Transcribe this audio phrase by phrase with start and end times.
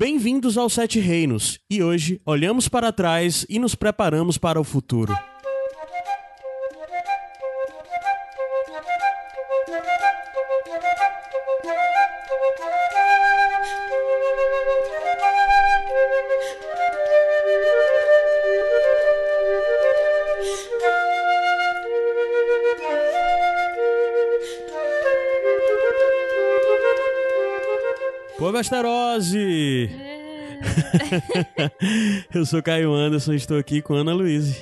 [0.00, 5.12] Bem-vindos aos Sete Reinos, e hoje olhamos para trás e nos preparamos para o futuro.
[28.38, 28.52] Pô,
[29.18, 29.90] Vesterose!
[32.34, 34.56] Eu sou Caio Anderson e estou aqui com Ana Luíse.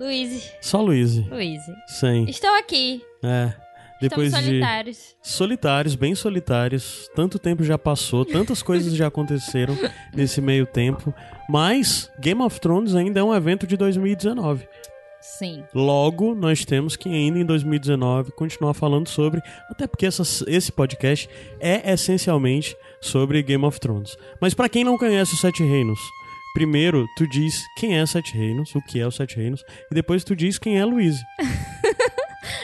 [0.00, 0.52] Luiz.
[0.60, 1.26] Só Luíse.
[1.28, 1.60] Luiz.
[1.88, 2.24] Sim.
[2.28, 3.02] Estou aqui.
[3.22, 3.52] É.
[4.00, 5.16] Depois Estamos de solitários.
[5.20, 7.10] solitários, bem solitários.
[7.16, 9.76] Tanto tempo já passou, tantas coisas já aconteceram
[10.14, 11.12] nesse meio tempo.
[11.48, 14.68] Mas Game of Thrones ainda é um evento de 2019.
[15.20, 15.64] Sim.
[15.74, 19.40] Logo, nós temos que ainda em 2019 continuar falando sobre,
[19.70, 21.28] até porque essa- esse podcast
[21.60, 24.16] é essencialmente sobre Game of Thrones.
[24.40, 25.98] Mas pra quem não conhece os Sete Reinos,
[26.54, 30.24] primeiro tu diz quem é Sete Reinos, o que é os Sete Reinos, e depois
[30.24, 31.20] tu diz quem é Luíse.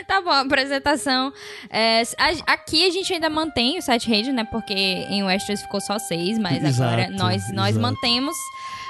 [0.07, 1.33] Tá bom, apresentação.
[1.71, 4.45] É, a- aqui a gente ainda mantém os sete reis, né?
[4.45, 7.81] Porque em Westeros ficou só seis, mas agora Exato, nós, nós exato.
[7.83, 8.37] mantemos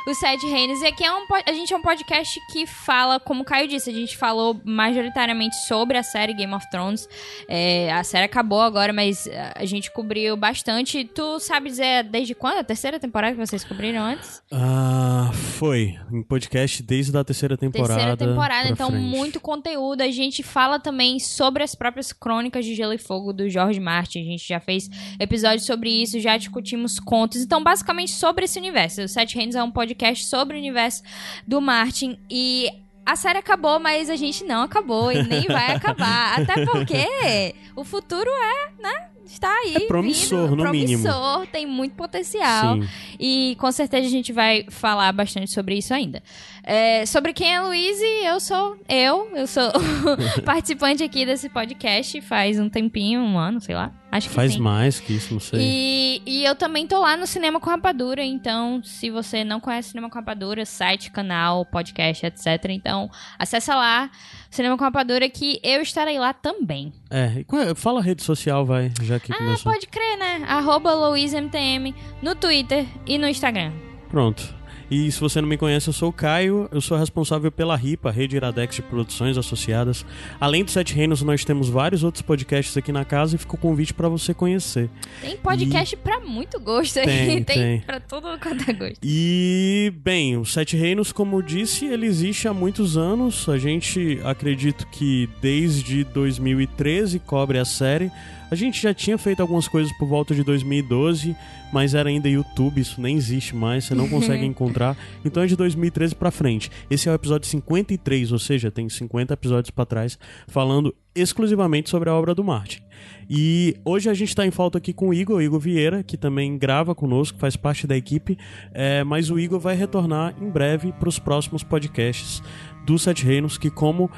[0.07, 0.83] os sete reinos.
[0.83, 3.91] E aqui é um, a gente é um podcast que fala, como o Caio disse,
[3.91, 7.09] a gente falou majoritariamente sobre a série Game of Thrones.
[7.49, 11.05] É, a série acabou agora, mas eh, a gente cobriu bastante.
[11.05, 12.59] Tu sabe dizer desde quando?
[12.59, 14.43] A terceira temporada que vocês cobriram antes?
[14.53, 15.99] Ah, foi.
[16.13, 17.95] Em podcast desde a terceira temporada.
[17.95, 19.03] Terceira temporada, então frente.
[19.03, 20.03] muito conteúdo.
[20.03, 24.21] A gente fala também sobre as próprias crônicas de Gelo e Fogo do George Martin.
[24.21, 27.41] A gente já fez episódios sobre isso, já discutimos contos.
[27.41, 29.03] Então, basicamente, sobre esse universo.
[29.03, 29.94] O Sete Reinos é um podcast
[30.27, 31.03] sobre o universo
[31.47, 32.69] do Martin e.
[33.07, 36.41] A série acabou, mas a gente não acabou e nem vai acabar.
[36.41, 39.11] Até porque o futuro é, né?
[39.27, 39.77] Está aí.
[39.77, 41.03] É promissor, vindo, no mínimo.
[41.03, 42.77] Promissor, tem muito potencial.
[42.77, 42.89] Sim.
[43.19, 46.23] E com certeza a gente vai falar bastante sobre isso ainda.
[46.63, 49.31] É, sobre quem é Luiz, eu sou eu.
[49.35, 49.71] Eu sou
[50.45, 53.93] participante aqui desse podcast faz um tempinho, um ano, sei lá.
[54.15, 54.61] Acho que Faz sim.
[54.61, 55.59] mais que isso, não sei.
[55.61, 59.89] E, e eu também tô lá no Cinema com Rapadura, então se você não conhece
[59.89, 62.47] Cinema com Rapadura, site, canal, podcast, etc.
[62.69, 64.09] Então acessa lá,
[64.55, 66.93] Cinema com Rapadura, que eu estarei lá também.
[67.11, 69.73] É, é- fala a rede social, vai, já que Ah, começou.
[69.73, 70.45] pode crer, né?
[70.47, 71.93] Arroba LuizMTM
[72.23, 73.73] no Twitter e no Instagram.
[74.09, 74.55] Pronto.
[74.91, 78.11] E se você não me conhece, eu sou o Caio, eu sou responsável pela RIPA,
[78.11, 80.05] Rede Iradex de Produções Associadas.
[80.41, 83.59] Além dos Sete Reinos, nós temos vários outros podcasts aqui na casa e fica o
[83.59, 84.91] convite pra você conhecer.
[85.21, 87.07] Tem podcast pra muito gosto aí.
[87.07, 87.81] Tem, Tem, tem.
[87.81, 88.99] pra tudo quanto é gosto.
[89.03, 93.49] E, bem, os Sete Reinos, como eu disse, ele existe há muitos anos.
[93.49, 98.11] A gente, acredito que desde 2013 cobre a série.
[98.51, 101.35] A gente já tinha feito algumas coisas por volta de 2012,
[101.73, 104.97] mas era ainda YouTube, isso nem existe mais, você não consegue encontrar.
[105.25, 106.71] Então é de 2013 pra frente.
[106.91, 112.11] Esse é o episódio 53, ou seja, tem 50 episódios pra trás falando exclusivamente sobre
[112.11, 112.83] a obra do Martin.
[113.29, 116.59] E hoje a gente está em falta aqui com o Igor, Igor Vieira, que também
[116.59, 118.37] grava conosco, faz parte da equipe,
[118.73, 122.43] é, mas o Igor vai retornar em breve para os próximos podcasts
[122.85, 124.11] do Sete Reinos, que como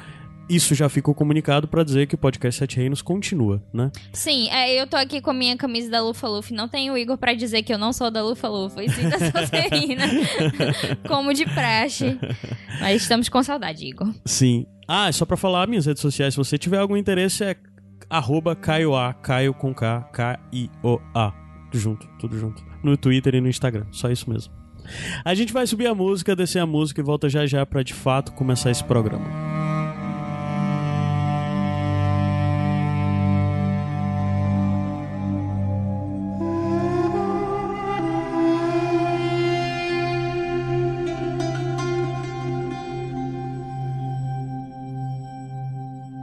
[0.49, 3.91] isso já ficou comunicado para dizer que o podcast Sete Reinos continua, né?
[4.13, 6.53] Sim, é, eu tô aqui com a minha camisa da Lufa Lufa.
[6.53, 8.83] Não tem o Igor pra dizer que eu não sou da Lufa Lufa.
[8.83, 10.03] E sim da Sonserina.
[11.07, 12.17] Como de praxe.
[12.79, 14.13] Mas estamos com saudade, Igor.
[14.25, 14.65] Sim.
[14.87, 17.55] Ah, só para falar minhas redes sociais, se você tiver algum interesse é
[18.09, 21.33] arroba Caio A, Caio com K, K-I-O-A.
[21.69, 22.63] Tudo junto, tudo junto.
[22.81, 24.53] No Twitter e no Instagram, só isso mesmo.
[25.25, 27.93] A gente vai subir a música, descer a música e volta já já pra de
[27.93, 29.25] fato começar esse programa.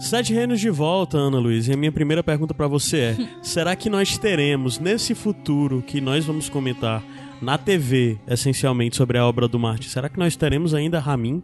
[0.05, 1.67] Sete Reinos de volta, Ana Luiz.
[1.67, 5.99] E a minha primeira pergunta pra você é: será que nós teremos nesse futuro que
[5.99, 7.03] nós vamos comentar
[7.41, 11.43] na TV, essencialmente sobre a obra do Marte, será que nós teremos ainda Ramin?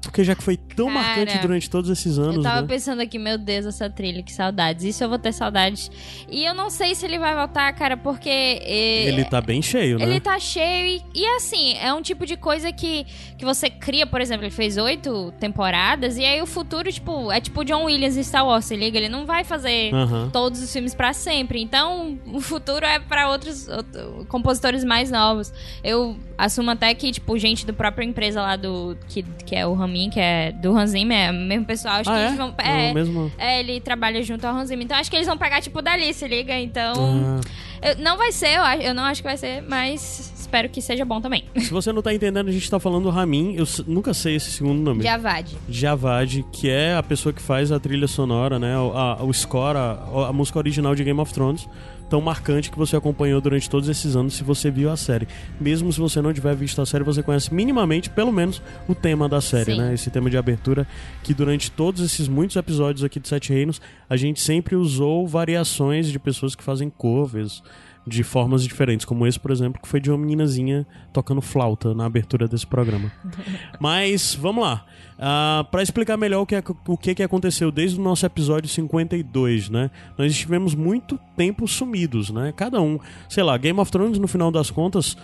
[0.00, 2.68] Porque já que foi tão Cara, marcante durante todos esses anos, Eu tava né?
[2.68, 4.84] pensando aqui, meu Deus, essa trilha, que saudades.
[4.84, 5.90] Isso eu vou ter saudades.
[6.30, 8.28] E eu não sei se ele vai voltar, cara, porque.
[8.30, 10.04] eh, Ele tá bem cheio, né?
[10.04, 13.04] Ele tá cheio e, e assim, é um tipo de coisa que,
[13.36, 17.40] que você cria, por exemplo, ele fez oito temporadas e aí o futuro, tipo, é
[17.40, 18.96] tipo John Williams em Star Wars, se liga?
[18.98, 20.30] Ele não vai fazer Aham.
[20.32, 21.60] todos os filmes pra sempre.
[21.60, 25.52] Então, o futuro é pra outros, outro- compositores mais novos.
[25.82, 28.96] Eu assumo até que, tipo, gente do própria empresa lá do.
[29.08, 32.04] que, que é o Ramin, que é do Hans Zimmer, é o mesmo pessoal, acho
[32.10, 32.26] que Ah, é?
[32.26, 32.54] eles vão.
[32.58, 33.32] É É, mesmo...
[33.38, 34.84] é, ele trabalha junto ao Hans Zimmer.
[34.84, 36.58] Então acho que eles vão pegar, tipo, dali, se liga?
[36.58, 36.92] Então.
[36.96, 37.40] Ah,
[37.80, 40.82] Eu- não vai ser, eu, acho- eu não acho que vai ser, mas espero que
[40.82, 41.44] seja bom também.
[41.58, 44.50] Se você não tá entendendo, a gente tá falando do Ramin, eu nunca sei esse
[44.50, 45.02] segundo nome.
[45.04, 45.56] Javad.
[45.68, 48.74] Javad, que é a pessoa que faz a trilha sonora, né?
[48.74, 51.68] A, o score, a, a música original de Game of Thrones
[52.08, 55.28] tão marcante que você acompanhou durante todos esses anos se você viu a série.
[55.60, 59.28] Mesmo se você não tiver visto a série, você conhece minimamente, pelo menos, o tema
[59.28, 59.78] da série, Sim.
[59.78, 59.94] né?
[59.94, 60.86] Esse tema de abertura
[61.22, 66.08] que durante todos esses muitos episódios aqui de Sete Reinos, a gente sempre usou variações
[66.08, 67.62] de pessoas que fazem covers
[68.08, 72.06] de formas diferentes, como esse, por exemplo, que foi de uma meninazinha tocando flauta na
[72.06, 73.12] abertura desse programa.
[73.78, 74.84] Mas, vamos lá.
[75.18, 78.24] Uh, ah, para explicar melhor o que, é, o que, que aconteceu desde o nosso
[78.24, 79.90] episódio 52, né?
[80.16, 82.52] Nós estivemos muito tempo sumidos, né?
[82.56, 85.16] Cada um, sei lá, Game of Thrones, no final das contas,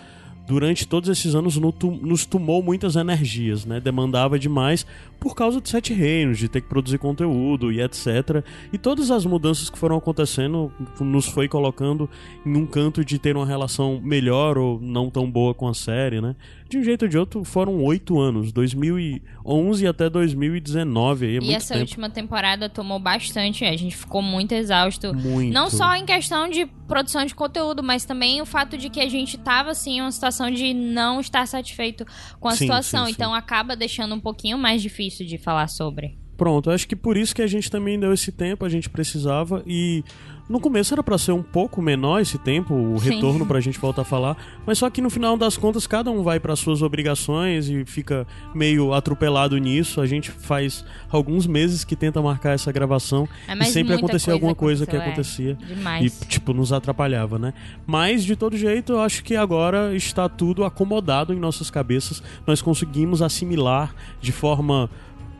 [0.47, 3.79] durante todos esses anos nos tomou muitas energias, né?
[3.79, 4.85] Demandava demais
[5.19, 8.43] por causa de Sete Reinos, de ter que produzir conteúdo e etc.
[8.71, 12.09] E todas as mudanças que foram acontecendo nos foi colocando
[12.45, 16.21] em um canto de ter uma relação melhor ou não tão boa com a série,
[16.21, 16.35] né?
[16.67, 21.25] De um jeito ou de outro, foram oito anos, 2011 até 2019.
[21.25, 21.81] Aí é e essa tempo.
[21.81, 25.13] última temporada tomou bastante, a gente ficou muito exausto.
[25.13, 25.53] Muito.
[25.53, 29.09] Não só em questão de produção de conteúdo, mas também o fato de que a
[29.09, 32.05] gente tava, assim, em uma situação de não estar satisfeito
[32.39, 33.05] com a sim, situação.
[33.05, 33.15] Sim, sim.
[33.15, 36.17] Então acaba deixando um pouquinho mais difícil difícil de falar sobre.
[36.37, 39.63] Pronto, acho que por isso que a gente também deu esse tempo, a gente precisava
[39.65, 40.03] e
[40.47, 43.15] no começo era para ser um pouco menor esse tempo, o Sim.
[43.15, 46.21] retorno pra gente voltar a falar, mas só que no final das contas cada um
[46.21, 49.99] vai para suas obrigações e fica meio atropelado nisso.
[49.99, 54.53] A gente faz alguns meses que tenta marcar essa gravação é, e sempre acontecia alguma
[54.53, 57.53] coisa que acontecia é, e tipo nos atrapalhava, né?
[57.85, 62.21] Mas de todo jeito, eu acho que agora está tudo acomodado em nossas cabeças.
[62.45, 64.89] Nós conseguimos assimilar de forma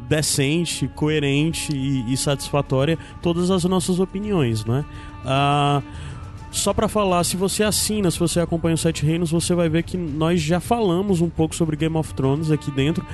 [0.08, 4.86] decente, coerente e, e satisfatória todas as nossas opiniões, né?
[5.26, 5.82] Ah,
[6.52, 9.84] só para falar, se você assina, se você acompanha os Sete Reinos, você vai ver
[9.84, 13.06] que nós já falamos um pouco sobre Game of Thrones aqui dentro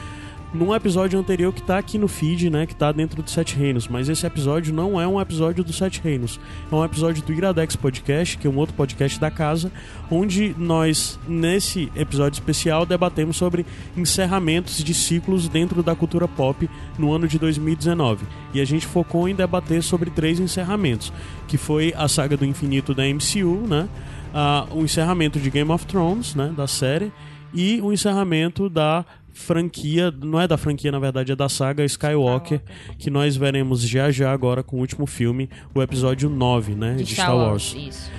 [0.53, 3.87] num episódio anterior que tá aqui no feed, né, que tá dentro do Sete Reinos,
[3.87, 6.39] mas esse episódio não é um episódio do Sete Reinos,
[6.69, 9.71] é um episódio do Iradex Podcast, que é um outro podcast da casa,
[10.09, 13.65] onde nós, nesse episódio especial, debatemos sobre
[13.95, 18.25] encerramentos de ciclos dentro da cultura pop no ano de 2019.
[18.53, 21.13] E a gente focou em debater sobre três encerramentos,
[21.47, 23.87] que foi a saga do infinito da MCU, né,
[24.33, 27.11] uh, o encerramento de Game of Thrones, né, da série,
[27.53, 32.61] e o encerramento da franquia, não é da franquia, na verdade, é da saga Skywalker,
[32.61, 32.61] Skywalker,
[32.97, 37.03] que nós veremos já já agora com o último filme, o episódio 9, né, de,
[37.03, 37.73] de Star, Star Wars.
[37.73, 37.87] Wars.
[37.87, 38.11] Isso.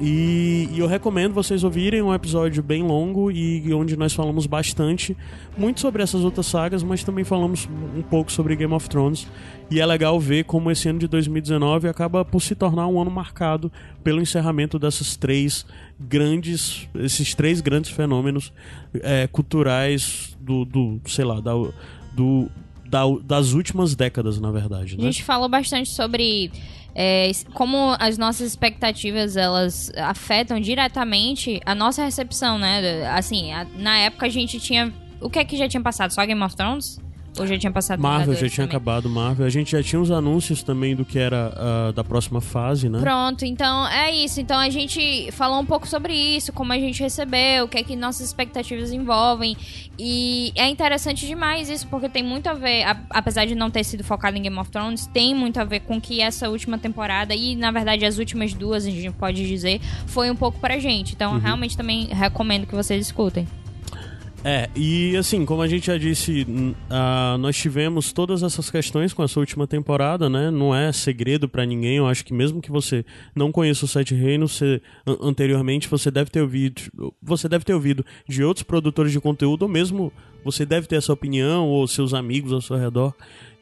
[0.00, 5.16] E, e, eu recomendo vocês ouvirem um episódio bem longo e onde nós falamos bastante,
[5.56, 9.26] muito sobre essas outras sagas, mas também falamos um pouco sobre Game of Thrones.
[9.70, 13.10] E é legal ver como esse ano de 2019 acaba por se tornar um ano
[13.10, 13.72] marcado
[14.04, 15.66] pelo encerramento dessas três
[15.98, 18.52] grandes, esses três grandes fenômenos
[19.02, 21.52] é, culturais do, do, sei lá, da,
[22.14, 22.48] do,
[22.88, 24.96] da, das últimas décadas, na verdade.
[24.96, 25.02] Né?
[25.02, 26.50] A gente falou bastante sobre
[27.00, 33.08] é, como as nossas expectativas elas afetam diretamente a nossa recepção, né?
[33.12, 34.92] Assim, a, na época a gente tinha.
[35.20, 36.12] O que é que já tinha passado?
[36.12, 36.98] Só Game of Thrones?
[37.40, 38.76] Ou já tinha passado Marvel já tinha também?
[38.76, 39.46] acabado Marvel.
[39.46, 43.00] A gente já tinha os anúncios também do que era uh, da próxima fase, né?
[43.00, 44.40] Pronto, então é isso.
[44.40, 47.82] Então a gente falou um pouco sobre isso, como a gente recebeu, o que é
[47.82, 49.56] que nossas expectativas envolvem.
[49.98, 53.84] E é interessante demais isso, porque tem muito a ver, a, apesar de não ter
[53.84, 57.34] sido focado em Game of Thrones, tem muito a ver com que essa última temporada,
[57.34, 61.14] e na verdade as últimas duas, a gente pode dizer, foi um pouco pra gente.
[61.14, 61.38] Então uhum.
[61.38, 63.46] realmente também recomendo que vocês escutem.
[64.44, 69.22] É, e assim, como a gente já disse, uh, nós tivemos todas essas questões com
[69.22, 70.50] essa última temporada, né?
[70.50, 71.96] Não é segredo para ninguém.
[71.96, 73.04] Eu acho que mesmo que você
[73.34, 74.80] não conheça o Sete Reinos, você,
[75.20, 76.82] anteriormente você deve ter ouvido,
[77.20, 80.12] você deve ter ouvido de outros produtores de conteúdo, ou mesmo
[80.44, 83.14] você deve ter essa opinião ou seus amigos ao seu redor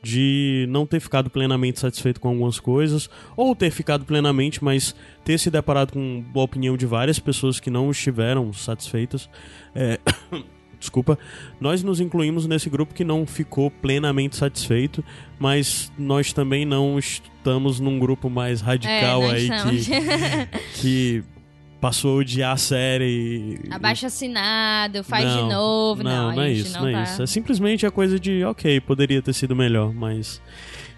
[0.02, 5.36] de não ter ficado plenamente satisfeito com algumas coisas, ou ter ficado plenamente, mas ter
[5.36, 9.28] se deparado com a opinião de várias pessoas que não estiveram satisfeitas.
[9.74, 9.98] É,
[10.78, 11.18] desculpa,
[11.60, 15.04] nós nos incluímos nesse grupo que não ficou plenamente satisfeito,
[15.38, 20.00] mas nós também não estamos num grupo mais radical é, aí que,
[20.80, 21.24] que
[21.80, 23.60] passou a odiar a série.
[23.70, 26.02] Abaixo assinado, faz não, de novo.
[26.02, 27.02] Não, não, não é isso, não, não é tá...
[27.02, 27.22] isso.
[27.22, 30.40] É simplesmente a coisa de, ok, poderia ter sido melhor, mas.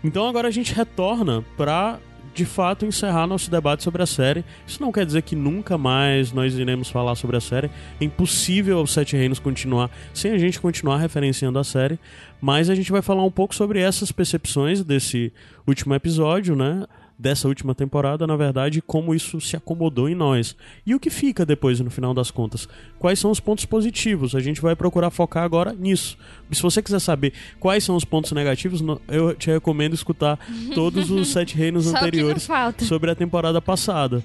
[0.02, 1.98] Então agora a gente retorna pra
[2.38, 4.44] de fato encerrar nosso debate sobre a série.
[4.64, 7.68] Isso não quer dizer que nunca mais nós iremos falar sobre a série.
[8.00, 11.98] É impossível o Sete Reinos continuar sem a gente continuar referenciando a série.
[12.40, 15.32] Mas a gente vai falar um pouco sobre essas percepções desse
[15.66, 16.86] último episódio, né?
[17.18, 20.54] Dessa última temporada, na verdade, como isso se acomodou em nós.
[20.86, 22.68] E o que fica depois, no final das contas?
[22.98, 24.34] Quais são os pontos positivos?
[24.34, 26.16] A gente vai procurar focar agora nisso.
[26.52, 30.38] Se você quiser saber quais são os pontos negativos, eu te recomendo escutar
[30.74, 32.48] todos os Sete Reinos anteriores
[32.86, 34.22] sobre a temporada passada.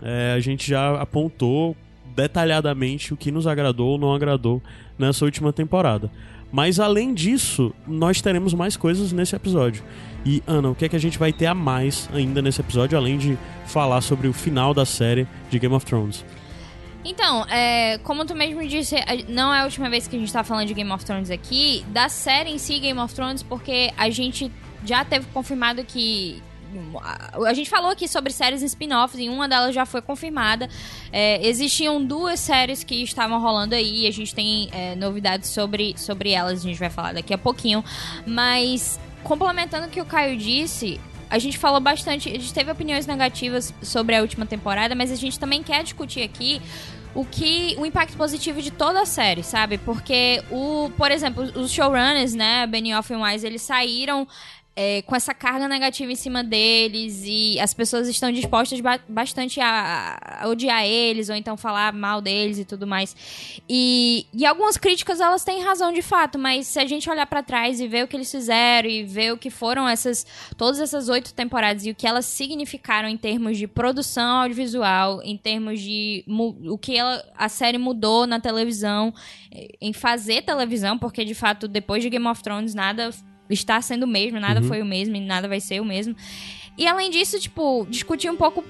[0.00, 1.76] É, a gente já apontou
[2.14, 4.62] detalhadamente o que nos agradou ou não agradou
[4.98, 6.10] nessa última temporada.
[6.52, 9.82] Mas além disso, nós teremos mais coisas nesse episódio.
[10.26, 12.98] E Ana, o que é que a gente vai ter a mais ainda nesse episódio,
[12.98, 16.24] além de falar sobre o final da série de Game of Thrones?
[17.04, 18.96] Então, é, como tu mesmo disse,
[19.28, 21.84] não é a última vez que a gente tá falando de Game of Thrones aqui,
[21.90, 24.50] da série em si Game of Thrones, porque a gente
[24.84, 26.42] já teve confirmado que
[27.46, 30.68] a gente falou aqui sobre séries spin-offs e uma delas já foi confirmada.
[31.12, 35.94] É, existiam duas séries que estavam rolando aí e a gente tem é, novidades sobre,
[35.96, 37.84] sobre elas, a gente vai falar daqui a pouquinho.
[38.26, 43.06] Mas, complementando o que o Caio disse, a gente falou bastante, a gente teve opiniões
[43.06, 46.62] negativas sobre a última temporada, mas a gente também quer discutir aqui
[47.14, 49.78] o que o impacto positivo de toda a série, sabe?
[49.78, 54.28] Porque o, por exemplo, os showrunners, né, Benioff e Wise, eles saíram
[54.78, 59.58] é, com essa carga negativa em cima deles e as pessoas estão dispostas ba bastante
[59.58, 63.16] a, a, odiar eles ou então falar mal deles e tudo mais.
[63.66, 67.42] E, e algumas críticas elas têm razão de fato, mas se a gente olhar para
[67.42, 70.26] trás e ver o que eles fizeram e ver o que foram essas
[70.58, 75.38] todas essas oito temporadas e o que elas significaram em termos de produção audiovisual, em
[75.38, 79.14] termos de o que ela, a série mudou na televisão,
[79.80, 83.10] em fazer televisão, porque de fato depois de Game of Thrones nada
[83.48, 84.68] está sendo o mesmo, nada uhum.
[84.68, 86.14] foi o mesmo e nada vai ser o mesmo.
[86.76, 88.64] E além disso, tipo, discutir um pouco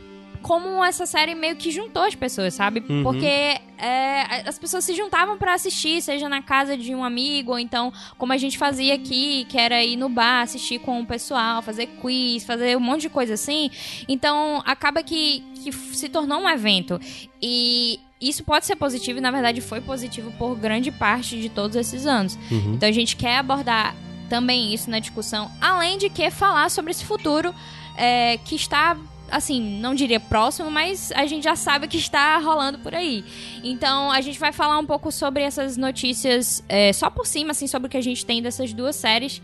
[0.46, 2.84] como essa série meio que juntou as pessoas, sabe?
[2.88, 3.02] Uhum.
[3.02, 7.58] Porque é, as pessoas se juntavam para assistir, seja na casa de um amigo, ou
[7.58, 11.62] então, como a gente fazia aqui, que era ir no bar, assistir com o pessoal,
[11.62, 13.70] fazer quiz, fazer um monte de coisa assim.
[14.06, 17.00] Então, acaba que, que se tornou um evento.
[17.42, 21.76] E isso pode ser positivo, e na verdade foi positivo por grande parte de todos
[21.76, 22.38] esses anos.
[22.52, 22.74] Uhum.
[22.74, 23.96] Então, a gente quer abordar
[24.28, 27.54] também isso na discussão, além de que falar sobre esse futuro
[27.96, 28.96] é, que está
[29.30, 33.24] assim, não diria próximo, mas a gente já sabe que está rolando por aí.
[33.62, 37.66] Então, a gente vai falar um pouco sobre essas notícias, é, só por cima, assim,
[37.66, 39.42] sobre o que a gente tem dessas duas séries.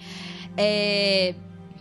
[0.57, 1.35] É...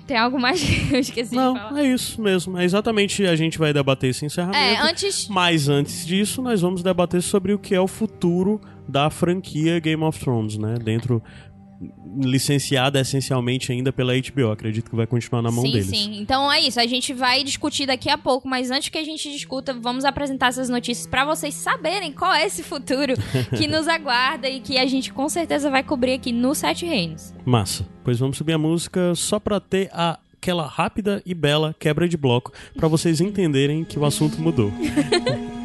[0.08, 1.80] Tem algo mais que eu esqueci não, de falar?
[1.80, 2.58] é isso mesmo.
[2.58, 4.58] É exatamente a gente vai debater esse encerramento.
[4.58, 5.28] É, antes...
[5.28, 10.04] Mas antes disso, nós vamos debater sobre o que é o futuro da franquia Game
[10.04, 10.76] of Thrones, né?
[10.84, 11.24] Dentro
[12.18, 14.52] licenciada essencialmente ainda pela HBO.
[14.52, 15.88] Acredito que vai continuar na mão sim, deles.
[15.88, 16.80] Sim, Então é isso.
[16.80, 20.48] A gente vai discutir daqui a pouco, mas antes que a gente discuta, vamos apresentar
[20.48, 23.14] essas notícias para vocês saberem qual é esse futuro
[23.58, 27.34] que nos aguarda e que a gente com certeza vai cobrir aqui no Sete Reinos.
[27.46, 27.88] Massa.
[28.04, 32.18] Pois vamos subir a música só para ter a aquela rápida e bela quebra de
[32.18, 34.72] bloco para vocês entenderem que o assunto mudou.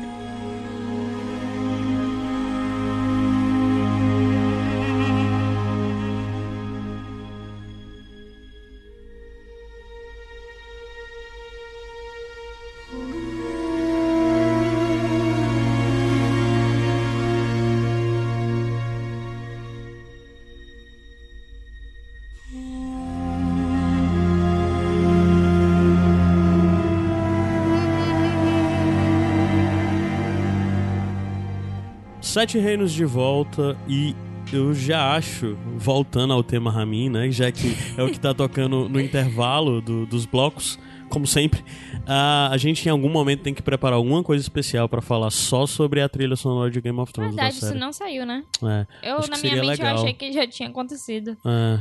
[32.37, 34.15] Sete Reinos de volta e
[34.53, 37.31] eu já acho, voltando ao tema Ramin, né?
[37.31, 40.79] Já que é o que tá tocando no intervalo do, dos blocos,
[41.09, 45.01] como sempre, uh, a gente em algum momento tem que preparar alguma coisa especial para
[45.01, 47.35] falar só sobre a trilha sonora de Game of Thrones.
[47.35, 48.45] Na verdade, isso não saiu, né?
[48.63, 49.97] É, eu, na minha mente, legal.
[49.97, 51.39] eu achei que já tinha acontecido.
[51.43, 51.81] É,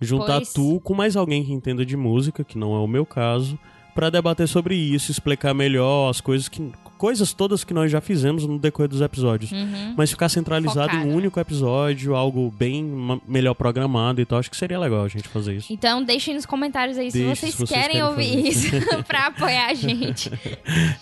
[0.00, 0.54] juntar pois...
[0.54, 3.58] tu com mais alguém que entenda de música, que não é o meu caso,
[3.94, 8.44] para debater sobre isso, explicar melhor as coisas que coisas todas que nós já fizemos
[8.44, 9.50] no decorrer dos episódios.
[9.52, 9.94] Uhum.
[9.96, 11.08] Mas ficar centralizado Focado.
[11.08, 15.08] em um único episódio, algo bem melhor programado e tal, acho que seria legal a
[15.08, 15.72] gente fazer isso.
[15.72, 18.68] Então deixem nos comentários aí Deixe, se, vocês se vocês querem, querem ouvir isso
[19.08, 20.30] pra apoiar a gente.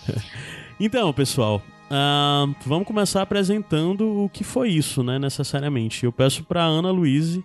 [0.79, 6.05] então, pessoal, uh, vamos começar apresentando o que foi isso, né, necessariamente.
[6.05, 7.43] Eu peço pra Ana Luiz uh,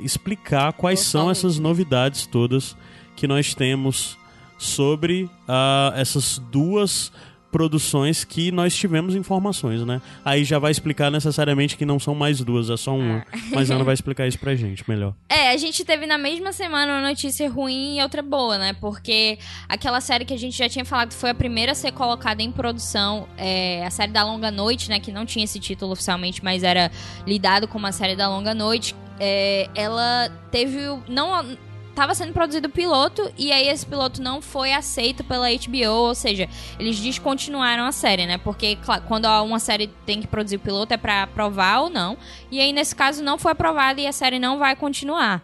[0.00, 2.74] explicar quais são essas novidades todas
[3.14, 4.16] que nós temos
[4.62, 7.10] sobre uh, essas duas
[7.50, 10.00] produções que nós tivemos informações, né?
[10.24, 13.26] Aí já vai explicar necessariamente que não são mais duas, é só uma.
[13.30, 13.38] Ah.
[13.52, 15.14] Mas a Ana vai explicar isso pra gente melhor.
[15.28, 18.72] É, a gente teve na mesma semana uma notícia ruim e outra boa, né?
[18.80, 19.38] Porque
[19.68, 22.42] aquela série que a gente já tinha falado que foi a primeira a ser colocada
[22.42, 24.98] em produção, é, a série da Longa Noite, né?
[24.98, 26.90] Que não tinha esse título oficialmente, mas era
[27.26, 28.94] lidado como a série da Longa Noite.
[29.20, 30.78] É, ela teve.
[31.06, 31.44] Não
[31.94, 36.14] tava sendo produzido o piloto e aí esse piloto não foi aceito pela HBO, ou
[36.14, 38.38] seja, eles descontinuaram a série, né?
[38.38, 42.16] Porque claro, quando uma série tem que produzir o piloto é para aprovar ou não.
[42.50, 45.42] E aí nesse caso não foi aprovado e a série não vai continuar.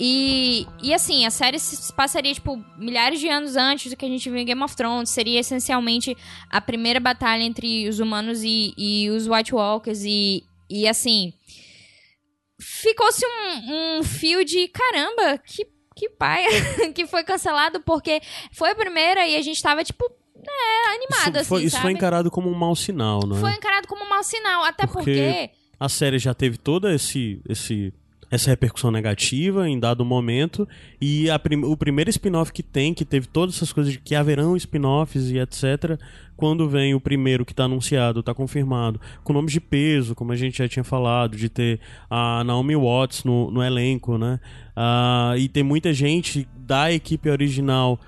[0.00, 4.08] E, e assim, a série se passaria, tipo, milhares de anos antes do que a
[4.08, 5.10] gente viu em Game of Thrones.
[5.10, 6.16] Seria essencialmente
[6.48, 10.04] a primeira batalha entre os humanos e, e os White Walkers.
[10.04, 11.32] E, e assim.
[12.60, 15.64] Ficou-se um, um fio de caramba, que,
[15.98, 16.48] que paia,
[16.94, 18.20] que foi cancelado porque
[18.52, 20.04] foi a primeira e a gente tava, tipo,
[20.36, 23.40] é, animado, isso foi, assim, Isso foi encarado como um mau sinal, né?
[23.40, 25.00] Foi encarado como um mau sinal, até porque...
[25.10, 25.50] porque...
[25.80, 27.92] A série já teve todo esse, esse
[28.30, 30.68] essa repercussão negativa em dado momento.
[31.00, 34.56] E prim o primeiro spin-off que tem, que teve todas essas coisas de que haverão
[34.56, 35.98] spin-offs e etc.
[36.36, 40.36] Quando vem o primeiro que está anunciado, está confirmado, com nomes de peso, como a
[40.36, 44.38] gente já tinha falado, de ter a Naomi Watts no, no elenco, né?
[44.76, 47.98] Uh, e tem muita gente da equipe original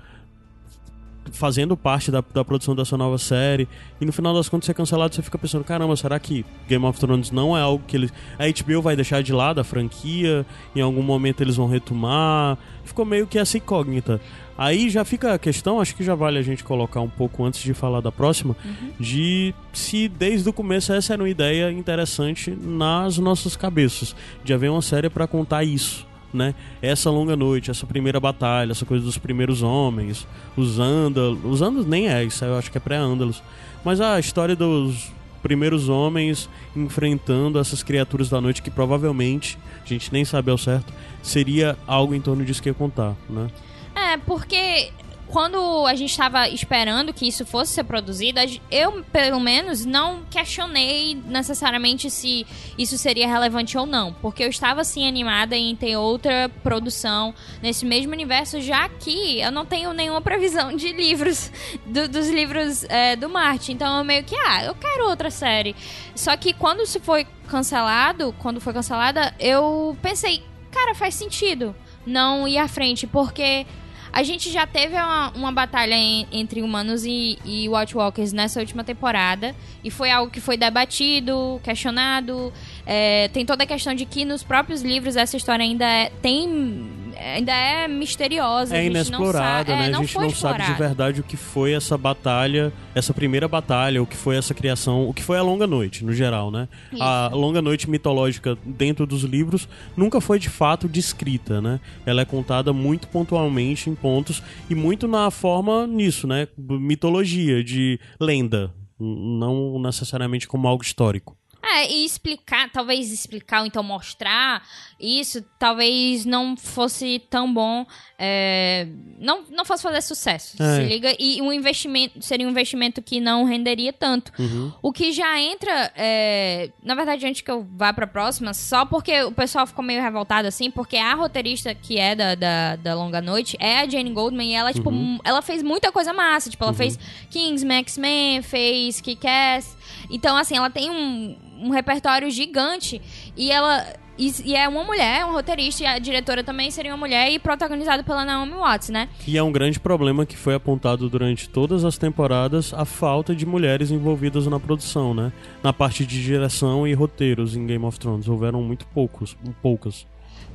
[1.31, 3.67] fazendo parte da, da produção dessa nova série.
[3.99, 6.85] E no final das contas, você é cancelado, você fica pensando: caramba, será que Game
[6.85, 8.13] of Thrones não é algo que eles.
[8.37, 10.45] A HBO vai deixar de lado a franquia?
[10.75, 12.57] Em algum momento eles vão retomar?
[12.83, 14.19] Ficou meio que essa incógnita.
[14.57, 17.63] Aí já fica a questão, acho que já vale a gente colocar um pouco antes
[17.63, 18.91] de falar da próxima, uhum.
[18.99, 24.69] de se desde o começo essa era uma ideia interessante nas nossas cabeças, de haver
[24.69, 26.55] uma série para contar isso né?
[26.81, 31.61] Essa longa noite, essa primeira batalha, essa coisa dos primeiros homens, os ândalos.
[31.61, 33.41] Os nem é, isso eu acho que é pré-ândalos.
[33.83, 35.11] Mas a história dos
[35.41, 40.93] primeiros homens enfrentando essas criaturas da noite que provavelmente, a gente nem sabe ao certo,
[41.21, 43.47] seria algo em torno disso que ia contar, né?
[43.95, 44.91] É, porque
[45.31, 51.15] quando a gente estava esperando que isso fosse ser produzido, eu, pelo menos, não questionei
[51.25, 52.45] necessariamente se
[52.77, 54.11] isso seria relevante ou não.
[54.13, 59.51] Porque eu estava, assim, animada em ter outra produção nesse mesmo universo, já que eu
[59.51, 61.49] não tenho nenhuma previsão de livros,
[61.85, 63.71] do, dos livros é, do Marte.
[63.71, 65.73] Então, eu meio que, ah, eu quero outra série.
[66.13, 71.73] Só que quando isso foi cancelado, quando foi cancelada, eu pensei, cara, faz sentido
[72.05, 73.65] não ir à frente, porque
[74.13, 78.83] a gente já teve uma, uma batalha em, entre humanos e, e Walkers nessa última
[78.83, 79.55] temporada.
[79.83, 82.51] E foi algo que foi debatido, questionado.
[82.85, 87.00] É, tem toda a questão de que nos próprios livros essa história ainda é, tem
[87.17, 88.75] ainda é misteriosa.
[88.75, 89.91] É inexplorada, né?
[89.91, 94.01] É, a gente não sabe de verdade o que foi essa batalha, essa primeira batalha,
[94.01, 96.67] o que foi essa criação, o que foi a Longa Noite, no geral, né?
[96.91, 97.01] Isso.
[97.01, 101.79] A Longa Noite mitológica dentro dos livros nunca foi de fato descrita, né?
[102.05, 106.47] Ela é contada muito pontualmente em pontos e muito na forma nisso, né?
[106.57, 111.35] Mitologia, de lenda, não necessariamente como algo histórico.
[111.63, 114.63] É, e explicar, talvez explicar ou então mostrar
[115.01, 117.85] isso, talvez não fosse tão bom,
[118.17, 118.87] é,
[119.19, 120.75] não, não fosse fazer sucesso, é.
[120.75, 121.15] se liga?
[121.19, 124.31] E um investimento, seria um investimento que não renderia tanto.
[124.37, 124.71] Uhum.
[124.81, 129.23] O que já entra, é, na verdade, antes que eu vá pra próxima, só porque
[129.23, 133.21] o pessoal ficou meio revoltado assim, porque a roteirista que é da, da, da Longa
[133.21, 135.17] Noite é a Jane Goldman e ela, tipo, uhum.
[135.23, 136.77] ela fez muita coisa massa, tipo, ela uhum.
[136.77, 139.75] fez Kings, X-Men, fez Kick-Ass,
[140.09, 142.99] então, assim, ela tem um um repertório gigante.
[143.37, 143.85] E ela.
[144.21, 147.39] E, e, é uma mulher, uma roteirista, e a diretora também seria uma mulher e
[147.39, 149.09] protagonizada pela Naomi Watts, né?
[149.27, 153.47] E é um grande problema que foi apontado durante todas as temporadas a falta de
[153.47, 155.33] mulheres envolvidas na produção, né?
[155.63, 158.27] Na parte de direção e roteiros em Game of Thrones.
[158.27, 160.05] Houveram muito poucos, poucas.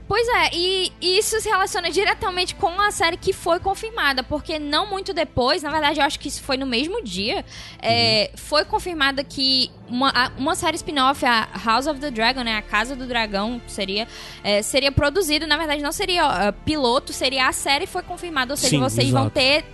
[0.09, 4.89] Pois é, e isso se relaciona diretamente com a série que foi confirmada, porque não
[4.89, 7.45] muito depois, na verdade eu acho que isso foi no mesmo dia,
[7.83, 8.39] é, uhum.
[8.39, 12.95] foi confirmada que uma, uma série spin-off, a House of the Dragon, né, a Casa
[12.95, 14.07] do Dragão, seria,
[14.45, 18.71] é, seria produzida, na verdade não seria piloto, seria a série foi confirmada, ou seja,
[18.71, 19.23] Sim, vocês exato.
[19.23, 19.65] vão ter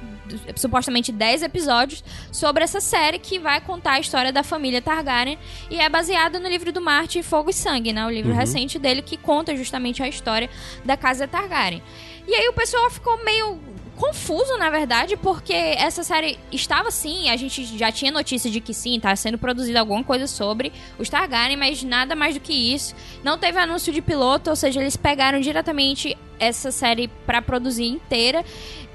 [0.57, 5.39] supostamente 10 episódios sobre essa série que vai contar a história da família Targaryen
[5.71, 8.05] e é baseada no livro do Marte Fogo e Sangue, né?
[8.07, 8.37] O livro uhum.
[8.37, 10.49] recente dele que conta justamente a história
[10.85, 11.83] da casa Targaryen.
[12.27, 13.59] E aí o pessoal ficou meio
[13.97, 18.75] confuso, na verdade, porque essa série estava sim, a gente já tinha notícia de que
[18.75, 22.95] sim, tá sendo produzida alguma coisa sobre os Targaryen, mas nada mais do que isso.
[23.23, 28.45] Não teve anúncio de piloto, ou seja, eles pegaram diretamente essa série para produzir inteira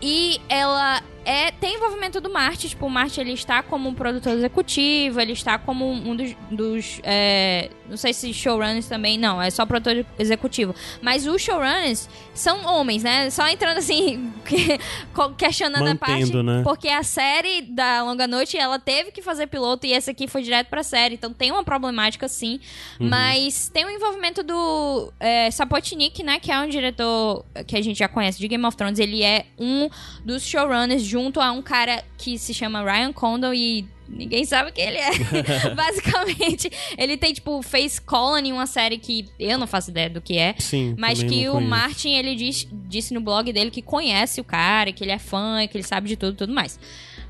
[0.02, 4.32] e ela é, tem envolvimento do Martin, tipo, o Martin ele está como um produtor
[4.32, 9.50] executivo, ele está como um dos, dos é, não sei se showrunners também, não, é
[9.50, 13.30] só produtor executivo, mas os showrunners são homens, né?
[13.30, 14.32] Só entrando assim,
[15.38, 16.62] questionando Mantendo, a parte, né?
[16.64, 20.42] porque a série da Longa Noite, ela teve que fazer piloto e esse aqui foi
[20.42, 22.62] direto pra série, então tem uma problemática sim,
[23.00, 23.10] Uhum.
[23.10, 28.00] mas tem o envolvimento do é, Sapotnik, né, que é um diretor que a gente
[28.00, 29.90] já conhece de Game of Thrones, ele é um
[30.24, 34.86] dos showrunners junto a um cara que se chama Ryan Condon e ninguém sabe quem
[34.88, 35.10] ele é.
[35.74, 40.38] Basicamente, ele tem tipo fez Colony, uma série que eu não faço ideia do que
[40.38, 40.54] é.
[40.60, 40.94] Sim.
[40.96, 41.70] Mas que o conheço.
[41.70, 45.66] Martin, ele diz- disse no blog dele que conhece o cara, que ele é fã,
[45.68, 46.80] que ele sabe de tudo e tudo mais.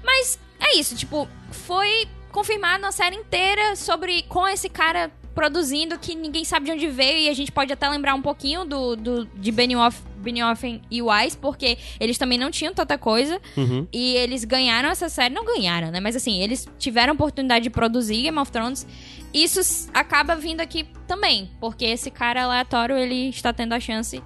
[0.04, 6.16] Mas é isso, tipo, foi confirmado uma série inteira sobre com esse cara produzindo que
[6.16, 9.26] ninguém sabe de onde veio e a gente pode até lembrar um pouquinho do, do
[9.36, 13.86] de Benioff, Benioff e Wise, porque eles também não tinham tanta coisa Uhum.
[13.94, 16.00] e eles ganharam essa série, não ganharam, né?
[16.00, 18.88] Mas assim, eles tiveram a oportunidade de produzir Game of Thrones.
[19.32, 24.20] Isso acaba vindo aqui também, porque esse cara aleatório, ele está tendo a chance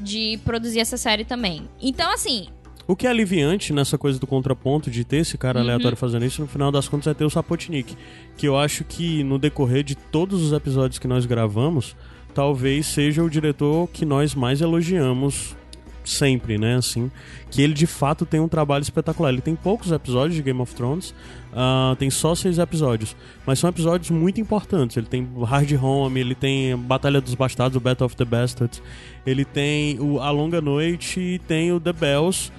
[0.00, 1.68] de produzir essa série também.
[1.78, 2.48] Então, assim,
[2.86, 5.64] O que é aliviante nessa coisa do contraponto de ter esse cara Uhum.
[5.64, 7.96] aleatório fazendo isso, no final das contas é ter o Sapotnik.
[8.36, 11.96] Que eu acho que no decorrer de todos os episódios que nós gravamos,
[12.34, 15.56] talvez seja o diretor que nós mais elogiamos
[16.04, 16.76] sempre, né?
[16.76, 17.10] Assim,
[17.50, 19.30] que ele de fato tem um trabalho espetacular.
[19.32, 21.14] Ele tem poucos episódios de Game of Thrones,
[21.54, 23.16] ah, tem só seis episódios,
[23.46, 24.98] mas são episódios muito importantes.
[24.98, 28.82] Ele tem Hard Home, ele tem Batalha dos Bastardos, o Battle of the Bastards,
[29.24, 32.52] ele tem o A Longa Noite e tem o The Bells,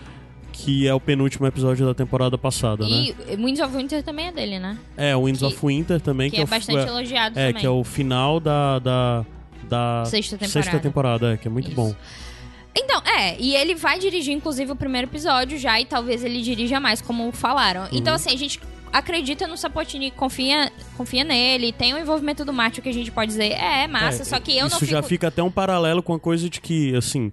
[0.57, 2.89] que é o penúltimo episódio da temporada passada, né?
[3.29, 4.77] e Winds of Winter também é dele, né?
[4.95, 7.47] É, o Winds que- of Winter também, Que, que, é o- bastante é, elogiado é,
[7.47, 7.61] também.
[7.61, 9.25] que é o final da, da,
[9.67, 10.63] da Sexta temporada.
[10.63, 11.75] sexta temporada, é, que é muito Isso.
[11.75, 11.93] bom.
[12.73, 16.79] Então, é, e ele vai dirigir, inclusive, o primeiro episódio já, e talvez ele dirija
[16.79, 17.87] mais, como falaram.
[17.91, 18.15] Então, Uhum.
[18.15, 18.59] assim, a gente
[18.93, 23.27] acredita no Sapotini, confia, confia nele, tem o envolvimento do Márcio que a gente pode
[23.31, 24.91] dizer, é, é massa, É, só que eu Isso não fico...
[24.91, 27.31] já fica até um paralelo com a coisa de que, assim,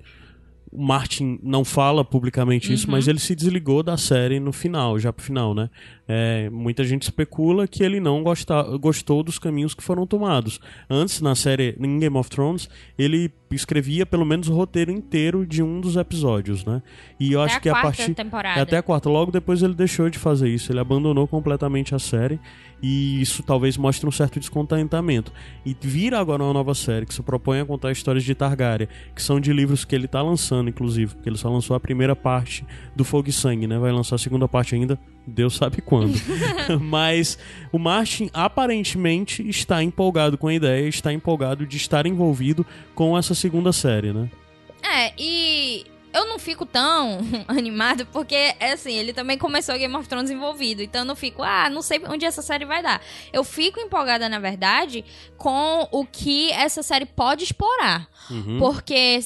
[0.73, 2.93] o Martin não fala publicamente isso, Uhum.
[2.93, 5.69] mas ele se desligou da série no final, já pro final, né?
[6.09, 10.59] É, muita gente especula que ele não gosta, gostou dos caminhos que foram tomados.
[10.89, 15.63] Antes, na série, em Game of Thrones, ele escrevia pelo menos o roteiro inteiro de
[15.63, 16.83] um dos episódios, né?
[17.21, 18.15] E eu Até acho a que a partir.
[18.15, 18.59] temporada.
[18.59, 19.09] É até a quarta.
[19.11, 20.73] Logo depois ele deixou de fazer isso.
[20.73, 22.41] Ele abandonou completamente a série.
[22.83, 25.33] E isso talvez mostre um certo descontentamento.
[25.65, 29.23] E vira agora uma nova série que se propõe a contar histórias de Targaryen, que
[29.23, 31.15] são de livros que ele tá lançando, inclusive.
[31.15, 32.67] Porque ele só lançou a primeira parte
[32.97, 33.79] do Fogo e Sangue, né?
[33.79, 34.99] Vai lançar a segunda parte ainda.
[35.25, 36.15] Deus sabe quando.
[36.83, 37.39] Mas
[37.71, 42.67] o Martin aparentemente está empolgado com a ideia, está empolgado de estar envolvido
[42.97, 44.29] com essa segunda série, né?
[44.83, 50.09] É, e eu não fico tão animado porque, é assim, ele também começou Game of
[50.09, 50.83] Thrones envolvido.
[50.83, 53.01] Então eu não fico, ah, não sei onde essa série vai dar.
[53.33, 55.05] Eu fico empolgada, na verdade,
[55.37, 58.09] com o que essa série pode explorar.
[58.31, 58.59] Uhum.
[58.59, 59.21] Porque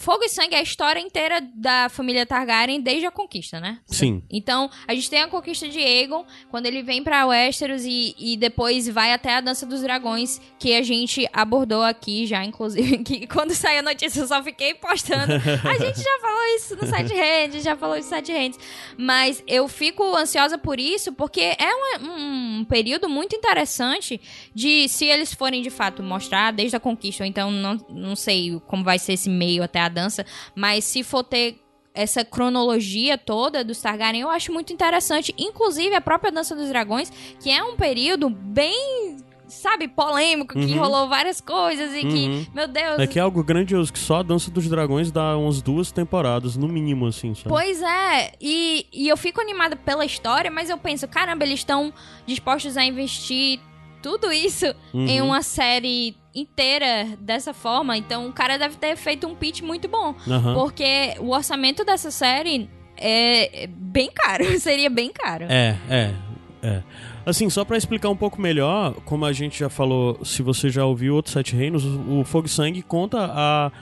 [0.00, 3.80] Fogo e Sangue é a história inteira da família Targaryen desde a conquista, né?
[3.84, 4.22] Sim.
[4.30, 8.34] Então, a gente tem a conquista de Aegon, quando ele vem pra Westeros e, e
[8.34, 13.26] depois vai até a Dança dos Dragões, que a gente abordou aqui já, inclusive, que
[13.26, 15.34] quando saiu a notícia eu só fiquei postando.
[15.34, 18.58] A gente já falou isso no Sete Hands, já falou isso no Sete Hands.
[18.96, 21.68] Mas eu fico ansiosa por isso, porque é
[22.00, 24.18] um, um período muito interessante
[24.54, 28.58] de, se eles forem de fato mostrar desde a conquista, ou então não, não sei
[28.66, 30.24] como vai ser esse meio até a dança,
[30.54, 31.60] mas se for ter
[31.92, 35.34] essa cronologia toda dos Targaryen, eu acho muito interessante.
[35.36, 37.10] Inclusive, a própria Dança dos Dragões,
[37.42, 39.16] que é um período bem,
[39.48, 40.78] sabe, polêmico, que Uhum.
[40.78, 42.08] rolou várias coisas e Uhum.
[42.44, 43.00] que, meu Deus...
[43.00, 46.56] É que é algo grandioso, que só a Dança dos Dragões dá umas duas temporadas,
[46.56, 47.48] no mínimo, assim, sabe?
[47.48, 51.92] Pois é, e, e eu fico animada pela história, mas eu penso, caramba, eles estão
[52.24, 53.58] dispostos a investir
[54.02, 55.06] tudo isso Uhum.
[55.06, 59.88] em uma série inteira dessa forma, então o cara deve ter feito um pitch muito
[59.88, 60.14] bom.
[60.28, 60.54] Aham.
[60.54, 65.46] Porque o orçamento dessa série é é bem caro, seria bem caro.
[65.48, 66.14] É, é,
[66.62, 66.82] é.
[67.26, 70.84] Assim, só pra explicar um pouco melhor, como a gente já falou, se você já
[70.84, 73.72] ouviu outros Sete Reinos, o Fogo e Sangue conta a,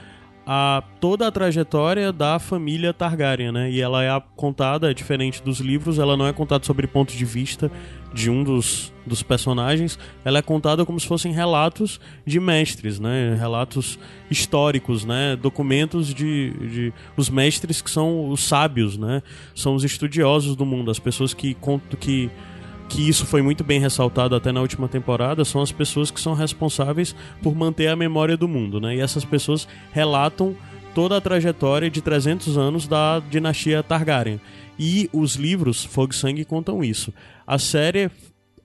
[0.45, 3.71] a toda a trajetória da família Targaryen, né?
[3.71, 7.23] E ela é a- contada, diferente dos livros, ela não é contada sobre ponto de
[7.25, 7.71] vista
[8.13, 13.35] de um dos, dos personagens, ela é contada como se fossem relatos de mestres, né?
[13.39, 15.35] Relatos históricos, né?
[15.35, 19.21] Documentos de, de os mestres que são os sábios, né?
[19.53, 22.29] São os estudiosos do mundo, as pessoas que contam que
[22.89, 26.33] que isso foi muito bem ressaltado até na última temporada, são as pessoas que são
[26.33, 28.95] responsáveis por manter a memória do mundo, né?
[28.95, 30.55] E essas pessoas relatam
[30.95, 34.41] toda a trajetória de 300 anos da dinastia Targaryen.
[34.77, 37.13] E os livros Fogo e Sangue contam isso.
[37.49, 38.11] A série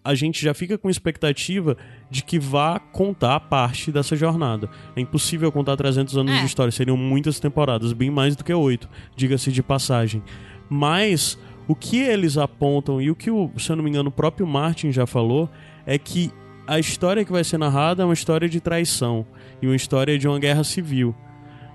[0.04, 1.78] a gente já fica com expectativa
[2.10, 4.68] de que vá contar parte dessa jornada.
[4.94, 6.40] É impossível contar 300 anos É.
[6.40, 10.22] de história, seriam muitas temporadas, bem mais do que oito, diga-se de passagem.
[10.68, 14.12] Mas o que eles apontam e o que, o, se eu não me engano, o
[14.12, 15.48] próprio Martin já falou
[15.86, 16.30] é que
[16.66, 19.26] a história que vai ser narrada é uma história de traição
[19.62, 21.14] e uma história de uma guerra civil.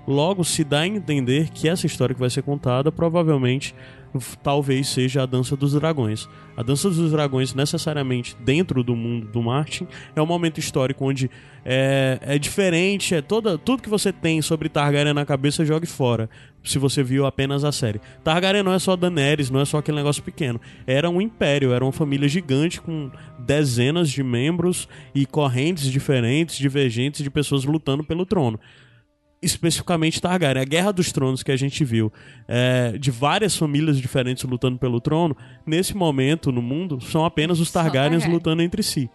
[0.07, 3.73] Logo, se dá a entender que essa história que vai ser contada provavelmente
[4.41, 6.27] talvez seja a Dança dos Dragões.
[6.55, 11.29] A Dança dos Dragões, necessariamente dentro do mundo do Martin, é um momento histórico onde
[11.63, 16.29] é, é diferente, é toda, tudo que você tem sobre Targaryen na cabeça jogue fora.
[16.63, 18.01] Se você viu apenas a série.
[18.23, 20.59] Targaryen não é só Daenerys, não é só aquele negócio pequeno.
[20.85, 27.23] Era um império, era uma família gigante com dezenas de membros e correntes diferentes, divergentes
[27.23, 28.59] de pessoas lutando pelo trono
[29.41, 30.61] especificamente Targaryen.
[30.61, 32.11] A Guerra dos Tronos que a gente viu,
[32.47, 37.71] é, de várias famílias diferentes lutando pelo trono, nesse momento no mundo, são apenas os
[37.71, 38.33] Targaryens Targaryen.
[38.33, 39.09] lutando entre si.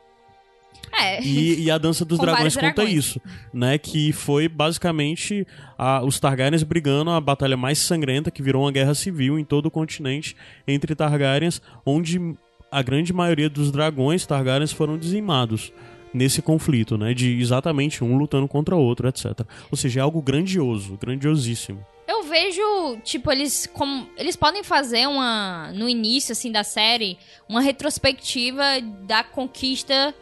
[0.97, 1.21] É.
[1.23, 2.95] E, e a Dança dos Dragões conta dragões.
[2.95, 3.21] isso,
[3.53, 3.79] né?
[3.79, 8.95] Que foi basicamente a- os Targaryens brigando a batalha mais sangrenta, que virou uma guerra
[8.95, 10.37] civil em todo o continente
[10.69, 12.21] entre Targaryens, onde
[12.71, 15.73] a grande maioria dos dragões Targaryens foram dizimados
[16.15, 17.13] nesse conflito, né?
[17.13, 19.41] De exatamente um lutando contra o outro, etc.
[19.71, 21.85] Ou seja, é algo grandioso, grandiosíssimo.
[22.07, 22.63] Eu vejo,
[23.03, 28.63] tipo, eles como eles podem fazer uma no início assim da série, uma retrospectiva
[29.03, 30.15] da conquista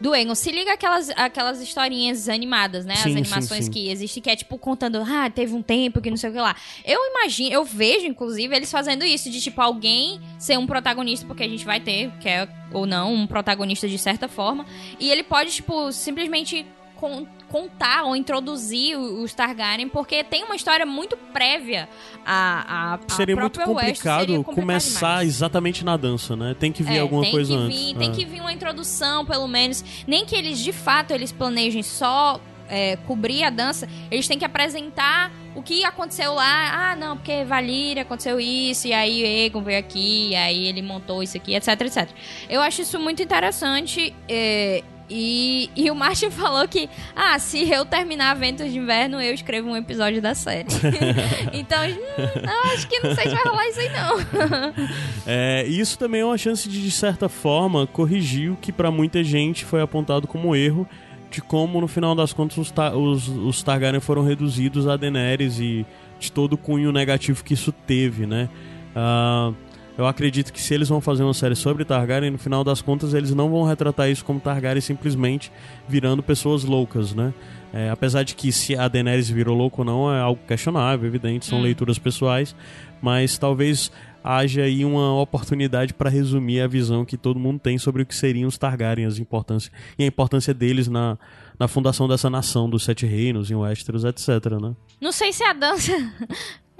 [0.00, 0.34] do Aegon.
[0.34, 2.94] Se liga aquelas aquelas historinhas animadas, né?
[2.96, 3.70] Sim, As sim, animações sim.
[3.70, 6.38] que existem que é tipo contando, ah, teve um tempo que não sei o que
[6.38, 6.56] lá.
[6.84, 11.42] Eu imagino, eu vejo inclusive eles fazendo isso de tipo alguém ser um protagonista porque
[11.42, 14.64] a gente vai ter, quer ou não, um protagonista de certa forma,
[14.98, 16.64] e ele pode tipo simplesmente
[17.00, 21.88] con- contar ou introduzir o- os Targaryen, porque tem uma história muito prévia
[22.24, 25.28] a, a, a Seria muito West, complicado, seria complicado começar demais.
[25.28, 26.54] exatamente na dança, né?
[26.58, 27.78] Tem que vir É, alguma coisa que antes.
[27.80, 28.12] vir, Tem É.
[28.12, 29.82] que vir uma introdução, pelo menos.
[30.06, 32.40] Nem que eles, de fato, eles planejem só
[32.72, 33.88] é, cobrir a dança.
[34.12, 36.92] Eles têm que apresentar o que aconteceu lá.
[36.92, 41.20] Ah, não, porque Valíria aconteceu isso, e aí Egon veio aqui, e aí ele montou
[41.20, 42.08] isso aqui, etc, etc.
[42.48, 44.14] Eu acho isso muito interessante.
[44.28, 49.34] é, e, e o Martin falou que, ah, se eu terminar Ventos de Inverno, eu
[49.34, 50.68] escrevo um episódio da série.
[51.52, 54.74] então, hum, acho que não sei se vai rolar isso aí, não.
[55.26, 59.22] É, isso também é uma chance de, de certa forma, corrigir o que pra muita
[59.22, 60.88] gente foi apontado como erro
[61.30, 65.60] de como, no final das contas, os, Ta- os, os Targaryen foram reduzidos a Daenerys
[65.60, 65.86] e
[66.18, 68.48] de todo o cunho negativo que isso teve, né?
[68.96, 69.52] Ah,
[70.00, 73.12] eu acredito que se eles vão fazer uma série sobre Targaryen, no final das contas,
[73.12, 75.52] eles não vão retratar isso como Targaryen simplesmente
[75.86, 77.34] virando pessoas loucas, né?
[77.70, 81.44] É, apesar de que se a Daenerys virou louco ou não é algo questionável, evidente,
[81.44, 81.62] são Hum.
[81.62, 82.56] leituras pessoais,
[83.02, 83.92] mas talvez
[84.24, 88.14] haja aí uma oportunidade para resumir a visão que todo mundo tem sobre o que
[88.14, 91.18] seriam os Targaryen as importância, e a importância deles na,
[91.58, 94.28] na fundação dessa nação dos Sete Reinos, em Westeros, etc,
[94.60, 94.74] né?
[94.98, 95.92] Não sei se a dança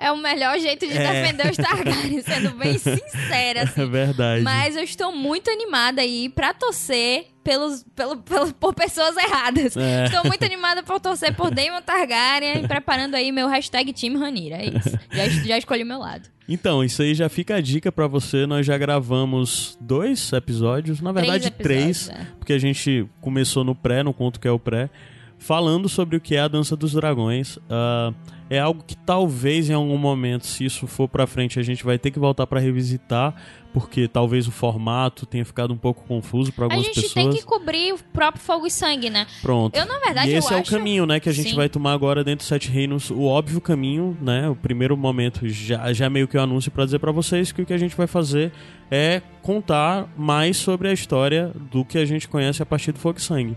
[0.01, 1.13] é o melhor jeito de É.
[1.23, 3.89] defender os Targaryen, sendo bem sincera, É assim.
[3.91, 4.43] verdade.
[4.43, 9.77] Mas eu estou muito animada aí pra torcer pelos, pelo, pelo- por pessoas erradas.
[9.77, 10.05] É.
[10.07, 14.57] Estou muito animada por torcer por Daemon Targaryen, preparando aí meu hashtag Team Ranira.
[14.57, 14.99] É isso.
[15.13, 16.29] Já, já escolhi o meu lado.
[16.49, 18.45] Então, isso aí já fica a dica pra você.
[18.47, 22.27] Nós já gravamos dois episódios, na verdade episódios, três, é.
[22.39, 24.91] porque a gente começou no pré, no conto que é o pré,
[25.39, 27.59] falando sobre o que é a Dança dos Dragões.
[27.71, 28.13] Ah,
[28.51, 31.97] é algo que talvez em algum momento, se isso for pra frente, a gente vai
[31.99, 33.33] ter que voltar pra revisitar,
[33.73, 37.15] porque talvez o formato tenha ficado um pouco confuso pra A algumas gente pessoas.
[37.15, 39.25] tem que cobrir o próprio Fogo e Sangue, né?
[39.41, 39.77] Pronto.
[39.77, 40.75] Eu, na verdade, e esse eu é acho...
[40.75, 41.55] o caminho, né, que a gente Sim.
[41.55, 43.09] vai tomar agora dentro dos Sete Reinos.
[43.11, 46.99] O óbvio caminho, né, o primeiro momento, já, já meio que o anúncio pra dizer
[46.99, 48.51] pra vocês que o que a gente vai fazer
[48.91, 53.19] é contar mais sobre a história do que a gente conhece a partir do Fogo
[53.19, 53.57] e Sangue.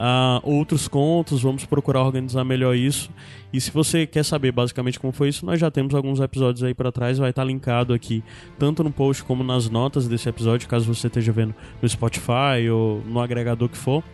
[0.00, 3.10] Ah, outros contos, vamos procurar organizar melhor isso.
[3.52, 6.72] E se você quer saber basicamente como foi isso, nós já temos alguns episódios aí
[6.72, 8.22] pra trás, vai estar linkado aqui,
[8.58, 13.02] tanto no post como nas notas desse episódio, caso você esteja vendo no Spotify ou
[13.06, 14.04] no agregador que for.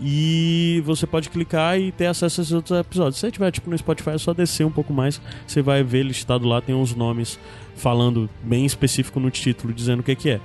[0.00, 3.16] E você pode clicar e ter acesso a esses outros episódios.
[3.16, 6.04] Se você tiver tipo no Spotify, é só descer um pouco mais, você vai ver
[6.04, 7.40] listado lá, tem uns nomes
[7.74, 10.40] falando bem específico no título, dizendo o que, que é.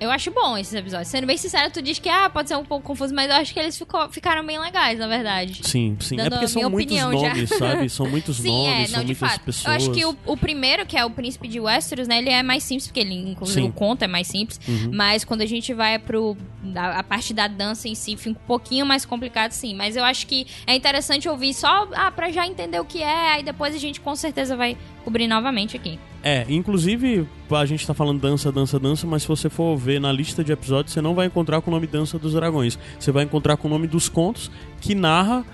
[0.00, 1.08] Eu acho bom esses episódios.
[1.08, 3.52] Sendo bem sincero, tu diz que ah, pode ser um pouco confuso, mas eu acho
[3.52, 5.60] que eles ficou- ficaram bem legais, na verdade.
[5.66, 6.14] Sim, sim.
[6.14, 7.28] é Dando porque a são minha muitos opinião já.
[7.34, 7.88] nomes, sabe?
[7.88, 9.40] São muitos Sim, nomes, é, são não, de muitas fato.
[9.44, 9.66] pessoas.
[9.66, 12.42] Eu acho que o, o primeiro, que é o Príncipe de Westeros, né, ele é
[12.42, 13.68] mais simples, porque ele, inclusive, Sim.
[13.68, 14.60] o conto é mais simples.
[14.68, 14.90] Uhum.
[14.94, 16.36] Mas quando a gente vai pro.
[16.76, 19.74] A, a parte da dança em si fica um pouquinho mais complicado, sim.
[19.74, 23.32] Mas eu acho que é interessante ouvir só ah, pra já entender o que é,
[23.32, 24.76] aí depois a gente com certeza vai
[25.08, 25.98] cobrir novamente aqui.
[26.22, 30.12] É, inclusive, a gente tá falando dança, dança, dança, mas se você for ver na
[30.12, 32.78] lista de episódios, você não vai encontrar com o nome Dança dos Dragões.
[32.98, 35.44] Você vai encontrar com o nome dos contos que narra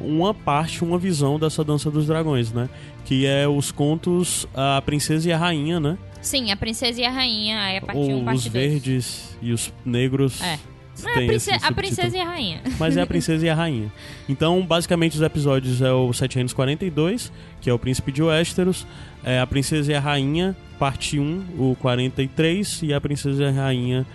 [0.00, 2.70] uma parte, uma visão dessa Dança dos Dragões, né?
[3.04, 5.98] Que é os contos A Princesa e a Rainha, né?
[6.22, 8.52] Sim, a princesa e a rainha, aí a parte 1, Ou parte os 2.
[8.52, 10.40] verdes e os negros.
[10.40, 10.56] É.
[11.04, 12.60] Não, é tem a, prince- esse a princesa e a rainha.
[12.78, 13.92] Mas é a princesa e a rainha.
[14.28, 18.86] Então, basicamente, os episódios é o Sete Reinos 42, que é o Príncipe de Westeros,
[19.24, 23.50] é a princesa e a rainha, parte 1, o 43, e a princesa e a
[23.50, 24.06] rainha,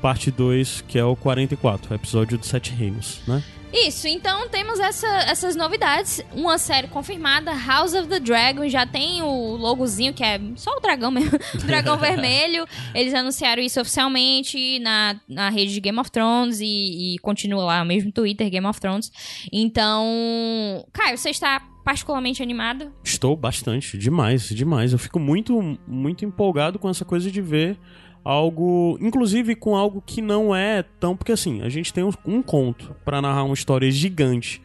[0.00, 3.42] parte 2, que é o 44, o episódio dos Sete Reinos, né?
[3.72, 6.20] Isso, então temos essa- essas novidades.
[6.34, 10.80] Uma série confirmada, House of the Dragon, já tem o logozinho, que é só o
[10.80, 12.66] dragão mesmo, o dragão vermelho.
[12.94, 17.82] Eles anunciaram isso oficialmente na, na rede de Game of Thrones e, e continua lá,
[17.82, 19.10] o mesmo Twitter, Game of Thrones.
[19.52, 22.92] Então, Caio, você está particularmente animado?
[23.04, 24.92] Estou bastante, demais, demais.
[24.92, 27.78] Eu fico muito, muito empolgado com essa coisa de ver
[28.24, 32.42] algo, inclusive com algo que não é tão, porque assim, a gente tem um, um
[32.42, 34.60] conto pra narrar uma história gigante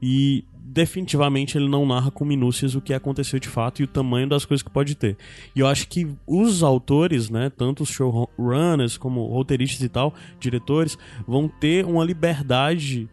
[0.00, 4.28] e definitivamente ele não narra com minúcias o que aconteceu de fato e o tamanho
[4.28, 5.16] das coisas que pode ter.
[5.54, 10.98] E eu acho que os autores, né, tanto os showrunners como roteiristas e tal, diretores,
[11.28, 13.08] vão ter uma liberdade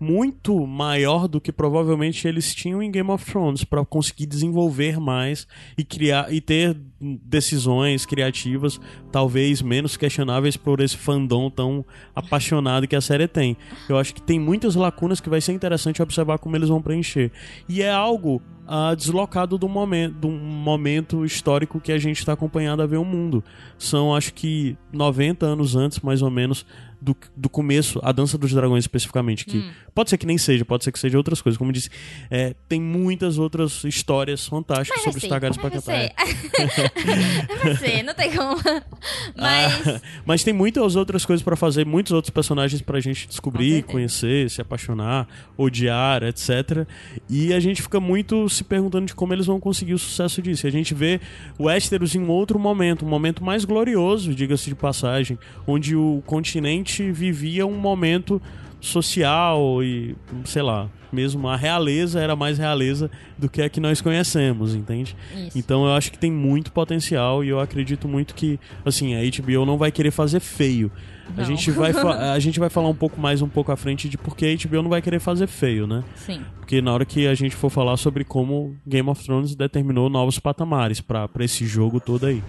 [0.00, 5.46] muito maior do que provavelmente eles tinham em Game of Thrones para conseguir desenvolver mais
[5.76, 8.80] e criar e ter decisões criativas
[9.12, 11.84] talvez menos questionáveis por esse fandom tão
[12.14, 13.56] apaixonado que a série tem.
[13.88, 17.30] Eu acho que tem muitas lacunas que vai ser interessante observar como eles vão preencher.
[17.68, 18.40] E é algo
[18.72, 23.04] ah, deslocado do momento, do momento histórico que a gente está acompanhado a ver o
[23.04, 23.42] mundo.
[23.76, 26.64] São, acho que, 90 anos antes, mais ou menos,
[27.00, 30.84] do, do começo, a Dança dos Dragões especificamente, que pode ser que nem seja, pode
[30.84, 31.56] ser que seja outras coisas.
[31.56, 31.88] Como eu disse,
[32.30, 36.10] é, tem muitas outras histórias fantásticas sobre os Targaryens vai pra ser.
[36.10, 37.56] cantar.
[37.64, 38.56] vai ser, não tem como.
[39.36, 43.82] Mas, Ah, mas tem muitas outras coisas pra fazer, muitos outros personagens pra gente descobrir,
[43.84, 46.86] conhecer, se apaixonar, odiar, etc.
[47.28, 50.66] E a gente fica muito se perguntando de como eles vão conseguir o sucesso disso.
[50.66, 51.20] A gente vê
[51.58, 56.22] o Westeros em um outro momento, um momento mais glorioso, diga-se de passagem, onde o
[56.26, 58.40] continente vivia um momento
[58.80, 64.00] social e, sei lá, mesmo a realeza era mais realeza do que a que nós
[64.00, 65.16] conhecemos, entende?
[65.34, 65.58] Isso.
[65.58, 69.66] Então eu acho que tem muito potencial e eu acredito muito que, assim, a HBO
[69.66, 70.90] não vai querer fazer feio.
[71.36, 71.92] A gente, vai
[72.34, 74.82] a gente vai falar um pouco mais um pouco à frente de porque a HBO
[74.82, 76.02] não vai querer fazer feio, né?
[76.16, 76.40] sim.
[76.60, 80.38] Porque na hora que a gente for falar sobre como Game of Thrones determinou novos
[80.38, 82.42] patamares pra pra esse jogo todo aí.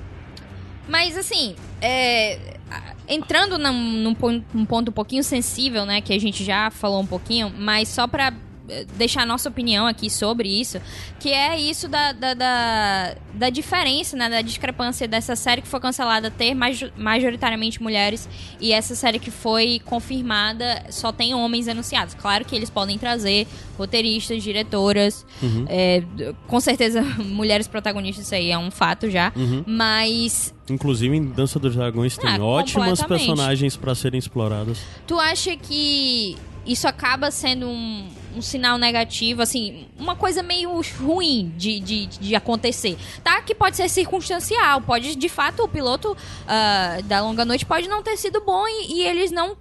[0.87, 2.57] Mas assim, é,
[3.07, 7.01] entrando num, num pon- num ponto um pouquinho sensível, né, que a gente já falou
[7.01, 8.33] um pouquinho, mas só pra
[8.95, 10.79] deixar a nossa opinião aqui sobre isso,
[11.19, 15.79] que é isso da, da, da, da diferença, né, da discrepância dessa série que foi
[15.79, 18.27] cancelada ter maj- majoritariamente mulheres
[18.60, 22.13] e essa série que foi confirmada só tem homens anunciados.
[22.13, 25.65] Claro que eles podem trazer roteiristas, diretoras, Uhum.
[25.67, 26.03] é,
[26.47, 29.63] com certeza mulheres protagonistas, isso aí é um fato já, Uhum.
[29.67, 34.79] mas Inclusive em Dança dos Dragões tem Ah, ótimas personagens pra serem exploradas.
[35.05, 41.54] Tu acha que isso acaba sendo um, um sinal negativo, assim, uma coisa meio ruim
[41.58, 42.97] de, de, de acontecer?
[43.24, 43.41] Tá?
[43.41, 46.15] Que pode ser circunstancial, pode, de fato, o piloto
[46.47, 49.58] ah, da Longa Noite pode não ter sido bom e, e eles não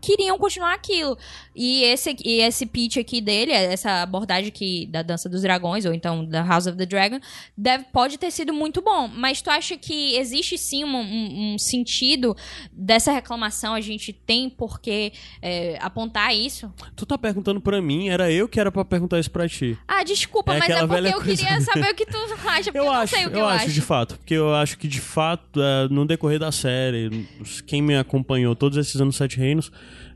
[0.00, 1.18] queriam continuar aquilo.
[1.54, 5.92] E esse, e esse pitch aqui dele, essa abordagem aqui da Dança dos Dragões, ou
[5.92, 7.18] então da House of the Dragon,
[7.56, 9.06] deve, pode ter sido muito bom.
[9.08, 12.34] Mas tu acha que existe sim um, um- um sentido
[12.72, 13.74] dessa reclamação?
[13.74, 15.12] A gente tem por que
[15.42, 16.72] é, apontar isso?
[16.96, 19.76] Tu tá perguntando pra mim, era eu que era pra perguntar isso pra ti.
[19.86, 21.22] Ah, desculpa, É mas é porque eu coisa.
[21.44, 23.80] queria saber o que tu acha, porque eu, Eu acho, que eu, eu, acho, de
[23.80, 27.28] fato, porque eu acho que de fato, é, no decorrer da série,
[27.66, 29.70] quem me acompanhou todos esses anos Sete Reinos,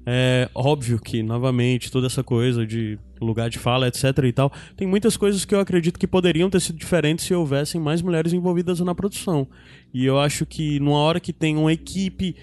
[0.06, 4.86] é óbvio que, novamente, toda essa coisa de lugar de fala, etc e tal, tem
[4.86, 8.78] muitas coisas que eu acredito que poderiam ter sido diferentes se houvessem mais mulheres envolvidas
[8.80, 9.48] na produção.
[9.92, 12.36] E eu acho que numa hora que tem uma equipe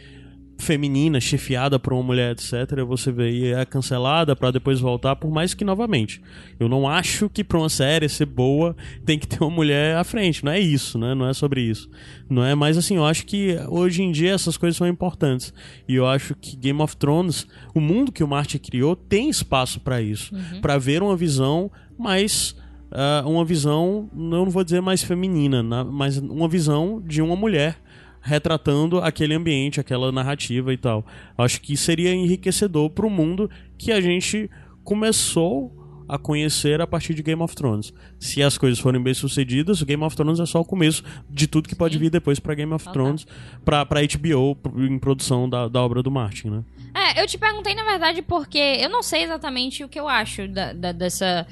[0.64, 5.30] feminina, chefiada por uma mulher, etc., você vê e é cancelada pra depois voltar, por
[5.30, 6.22] mais que novamente.
[6.60, 10.04] Eu não acho que pra uma série ser boa tem que ter uma mulher à
[10.04, 11.14] frente, não é isso, né?
[11.14, 11.90] Não é sobre isso.
[12.30, 15.54] Não é, mas assim, eu acho que hoje em dia essas coisas são importantes.
[15.88, 17.46] E eu acho que Game of Thrones,
[17.76, 22.56] o mundo que o Martin criou, tem espaço pra isso, Pra ver uma visão mais
[22.96, 27.36] ah, uma visão, eu não vou dizer mais feminina, na- mas uma visão de uma
[27.36, 27.78] mulher
[28.24, 31.06] retratando aquele ambiente, aquela narrativa e tal.
[31.38, 34.50] Acho que seria enriquecedor para o mundo que a gente
[34.84, 37.94] começou a conhecer a partir de Game of Thrones.
[38.20, 41.48] Se as coisas forem bem sucedidas, o Game of Thrones é só o começo de
[41.48, 43.26] tudo que pode vir depois para Game of Thrones,
[43.66, 46.64] pra, pra HBO, em produção da, da obra do Martin, né?
[46.94, 50.48] É, eu te perguntei, na verdade, porque eu não sei exatamente o que eu acho
[50.48, 51.48] da, da- dessa.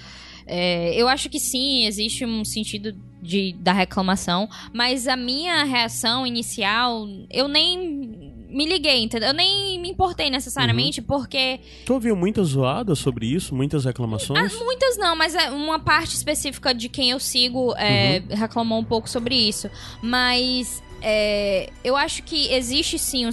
[0.46, 6.26] É, eu acho que sim, existe um sentido de, da reclamação, mas a minha reação
[6.26, 9.30] inicial, eu nem me liguei, entendeu?
[9.30, 13.56] Eu nem me importei necessariamente, porque Tu ouviu muitas zoadas sobre isso?
[13.56, 14.54] Muitas reclamações?
[14.54, 18.84] Ah, muitas não, mas é uma parte específica de quem eu sigo é, reclamou um
[18.84, 19.70] pouco sobre isso.
[20.02, 23.32] Mas é, eu acho que existe sim um,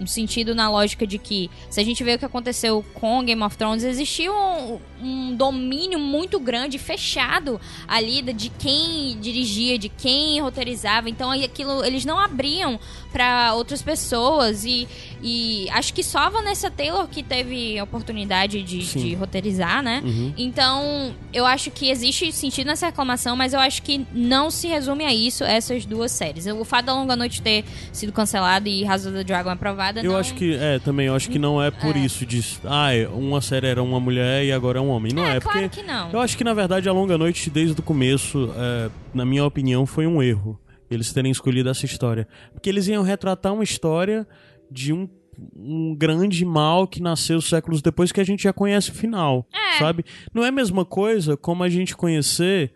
[0.00, 3.42] um- sentido na lógica de que, se a gente vê o que aconteceu com Game
[3.42, 10.40] of Thrones, existia um, um domínio muito grande, fechado ali de quem dirigia, de quem
[10.40, 11.10] roteirizava.
[11.10, 12.78] Então aquilo eles não abriam
[13.12, 14.86] para outras pessoas e,
[15.22, 20.02] e acho que só a Vanessa Taylor que teve a oportunidade de, de roteirizar, né?
[20.04, 20.34] Uhum.
[20.36, 25.04] Então, eu acho que existe sentido nessa reclamação, mas eu acho que não se resume
[25.04, 26.46] a isso, essas duas séries.
[26.46, 30.12] O fato da Longa Noite ter sido cancelado e House of the Dragon aprovada, Eu
[30.12, 30.18] não...
[30.18, 33.40] acho que, é, também, eu acho que não é por isso de, ah, é, uma
[33.40, 35.12] série era uma mulher e agora é um homem.
[35.12, 36.10] Não é, É, claro porque que não.
[36.12, 39.84] eu acho que, na verdade, a Longa Noite, desde o começo, é, na minha opinião,
[39.84, 40.58] foi um erro.
[40.90, 42.28] Eles terem escolhido essa história.
[42.52, 44.24] Porque eles iam retratar uma história
[44.70, 45.08] de um,
[45.56, 49.78] um grande mal que nasceu séculos depois que a gente já conhece o final, É.
[49.78, 50.04] sabe?
[50.32, 52.72] Não é a mesma coisa como a gente conhecer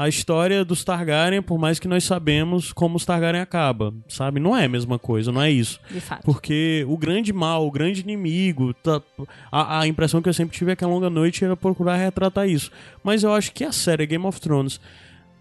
[0.00, 4.38] a história dos Targaryen, por mais que nós sabemos como os Targaryen acaba, sabe?
[4.38, 5.80] Não é a mesma coisa, não é isso.
[5.90, 6.22] De fato.
[6.24, 9.02] Porque o grande mal, o grande inimigo, tá-
[9.50, 12.48] a, a impressão que eu sempre tive é que a Longa Noite era procurar retratar
[12.48, 12.70] isso.
[13.02, 14.80] Mas eu acho que a série Game of Thrones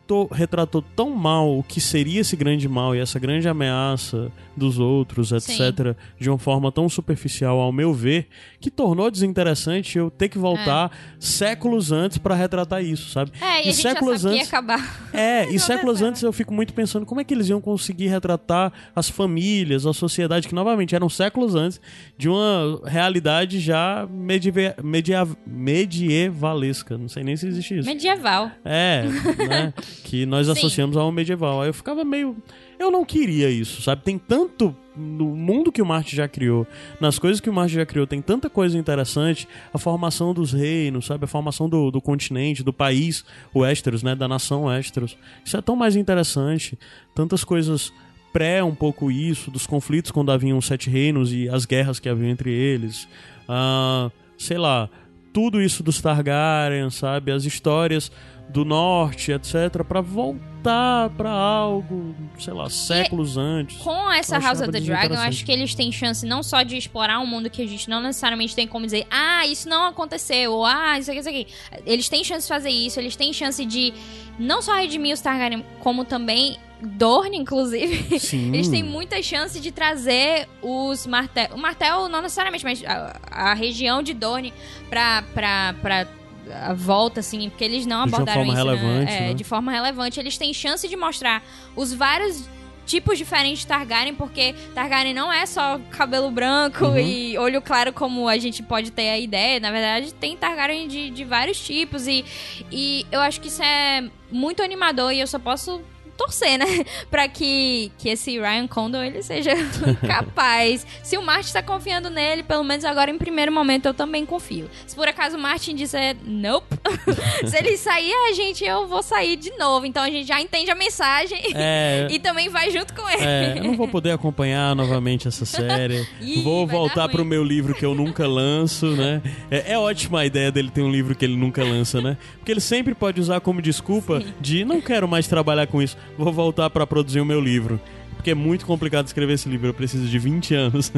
[0.07, 4.79] to- retratou tão mal o que seria esse grande mal e essa grande ameaça dos
[4.79, 8.27] outros, etc., de uma forma tão superficial, ao meu ver,
[8.59, 10.89] que tornou desinteressante eu ter que voltar
[11.19, 13.31] séculos antes pra retratar isso, sabe?
[13.39, 15.07] É, e, a gente já séculos antes acabar.
[15.13, 18.73] é, e séculos antes eu fico muito pensando como é que eles iam conseguir retratar
[18.95, 21.79] as famílias, a sociedade, que novamente eram séculos antes
[22.17, 26.97] de uma realidade já medieve- media- medievalesca.
[26.97, 27.87] Não sei nem se existe isso.
[27.87, 28.51] Medieval.
[28.65, 29.03] É,
[29.47, 29.73] né?
[30.03, 30.53] Que nós Sim.
[30.53, 31.61] associamos ao medieval.
[31.61, 32.35] Aí eu ficava meio.
[32.79, 34.03] Eu não queria isso, sabe?
[34.03, 34.75] Tem tanto.
[34.95, 36.65] No mundo que o Marte já criou,
[36.99, 39.47] nas coisas que o Marte já criou, tem tanta coisa interessante.
[39.71, 41.25] A formação dos reinos, sabe?
[41.25, 43.23] A formação do, do continente, do país,
[43.53, 44.15] o Westeros, né?
[44.15, 45.15] Da nação Westeros.
[45.45, 46.79] Isso é tão mais interessante.
[47.13, 47.93] Tantas coisas
[48.33, 52.09] pré um pouco isso, dos conflitos quando haviam os sete reinos e as guerras que
[52.09, 53.07] haviam entre eles.
[53.47, 54.89] Ah, sei lá,
[55.33, 57.31] tudo isso dos Targaryen, sabe?
[57.31, 58.11] As histórias
[58.49, 63.77] do norte, etc, Pra voltar pra algo, sei lá, séculos antes.
[63.77, 66.77] Com essa House of the Dragon, eu acho que eles têm chance não só de
[66.77, 70.51] explorar um mundo que a gente não necessariamente tem como dizer, ah, isso não aconteceu,
[70.53, 71.47] ou ah, isso aqui, isso aqui.
[71.85, 73.93] Eles têm chance de fazer isso, eles têm chance de
[74.37, 78.19] não só redimir os Targaryen, como também Dorne, inclusive.
[78.19, 78.49] Sim.
[78.53, 81.49] Eles têm muita chance de trazer os martel.
[81.55, 84.53] O martel não necessariamente, mas a, a região de Dorne
[84.89, 86.07] pra, pra, pra
[86.53, 88.65] a volta, assim, porque eles não De abordaram forma isso.
[88.65, 89.17] relevante, né?
[89.17, 89.33] É, né?
[89.33, 90.19] de forma relevante.
[90.19, 91.43] Eles têm chance de mostrar
[91.75, 92.47] os vários
[92.85, 96.97] tipos diferentes de Targaryen, porque Targaryen não é só cabelo branco Uhum.
[96.97, 99.59] e olho claro como a gente pode ter a ideia.
[99.59, 102.23] Na verdade, tem Targaryen de, de vários tipos e,
[102.71, 105.81] e eu acho que isso é muito animador e eu só posso
[106.17, 106.65] torcer, né?
[107.09, 109.51] pra que, que esse Ryan Condon ele seja
[110.05, 110.85] capaz.
[111.03, 114.69] Se o Martin tá confiando nele, pelo menos agora em primeiro momento eu também confio.
[114.85, 116.67] Se por acaso o Martin disser nope,
[117.47, 119.85] se ele sair, a gente, eu vou sair de novo.
[119.85, 123.23] Então a gente já entende a mensagem É, e também vai junto com ele.
[123.23, 126.07] é, eu não vou poder acompanhar novamente essa série.
[126.21, 129.21] Ih, vou voltar pro meu livro que eu nunca lanço, né?
[129.51, 132.17] É, é ótima a ideia dele ter um livro que ele nunca lança, né?
[132.37, 136.31] Porque ele sempre pode usar como desculpa de não quero mais trabalhar com isso, vou
[136.33, 137.79] voltar pra produzir o meu livro.
[138.15, 140.91] Porque é muito complicado escrever esse livro, eu preciso de 20 anos.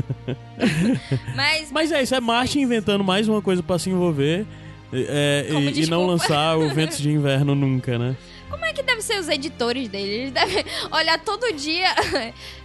[1.36, 4.46] Mas, Mas é isso, é Martin inventando mais uma coisa pra se envolver
[4.92, 8.16] é, e, e não lançar o Ventos de Inverno nunca, né?
[8.50, 10.10] como é que deve ser os editores dele?
[10.10, 11.96] Eles devem olhar todo dia.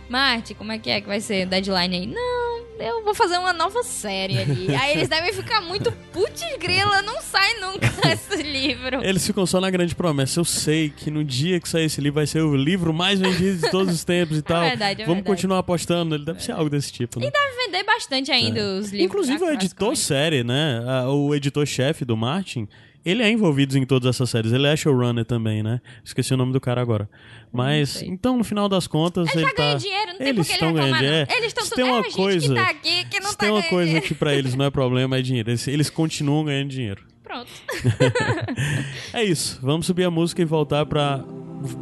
[0.08, 2.06] Martin, como é que é que vai ser o deadline aí?
[2.06, 4.74] Não, eu vou fazer uma nova série ali.
[4.76, 9.02] Aí eles devem ficar muito putz grila, não sai nunca esse livro.
[9.02, 10.40] Eles ficam só na grande promessa.
[10.40, 13.58] Eu sei que no dia que sair esse livro vai ser o livro mais vendido
[13.58, 14.62] de todos os tempos e tal.
[14.62, 15.36] verdade, é Vamos verdade.
[15.36, 16.14] continuar apostando.
[16.16, 17.30] Ele deve ser algo desse tipo, né?
[17.30, 19.00] Deve vender bastante ainda os livros.
[19.28, 20.80] Inclusive o editor série, né?
[21.08, 22.68] O editor-chefe do Martin,
[23.04, 24.52] ele é envolvido em todas essas séries.
[24.52, 25.80] Ele é showrunner também, né?
[26.04, 27.08] Esqueci o nome do cara agora.
[27.52, 30.52] Mas, então, no final das contas, ele, Ele tá ganhando dinheiro, não tem Eles ele
[30.54, 31.32] estão reclamar, ganhando dinheiro.
[31.32, 33.60] Eles estão tem uma é coisa- que tá aqui que não Se tá tem uma
[33.60, 34.06] ganhando coisa dinheiro.
[34.08, 35.50] que pra eles não é problema, é dinheiro.
[35.50, 37.02] Eles, eles continuam ganhando dinheiro.
[37.22, 37.50] Pronto.
[39.12, 39.58] é isso.
[39.62, 41.24] Vamos subir a música e voltar pra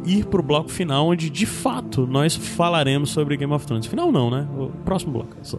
[0.05, 3.85] ir pro bloco final, onde de fato nós falaremos sobre Game of Thrones.
[3.85, 4.47] Final não, né?
[4.57, 5.35] O próximo bloco.
[5.41, 5.57] Só.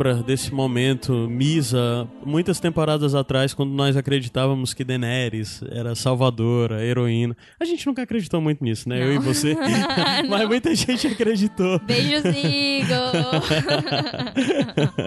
[0.00, 7.36] Lembra desse momento, Misa, muitas temporadas atrás, quando nós acreditávamos que Daenerys era salvadora, heroína.
[7.60, 8.98] A gente nunca acreditou muito nisso, né?
[8.98, 9.06] Não.
[9.06, 9.54] Eu e você.
[10.26, 11.78] Mas muita gente acreditou.
[11.80, 13.12] Beijos, Igor!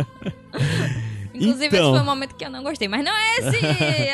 [1.33, 2.87] Inclusive, então, esse foi um momento que eu não gostei.
[2.87, 3.65] Mas não é esse!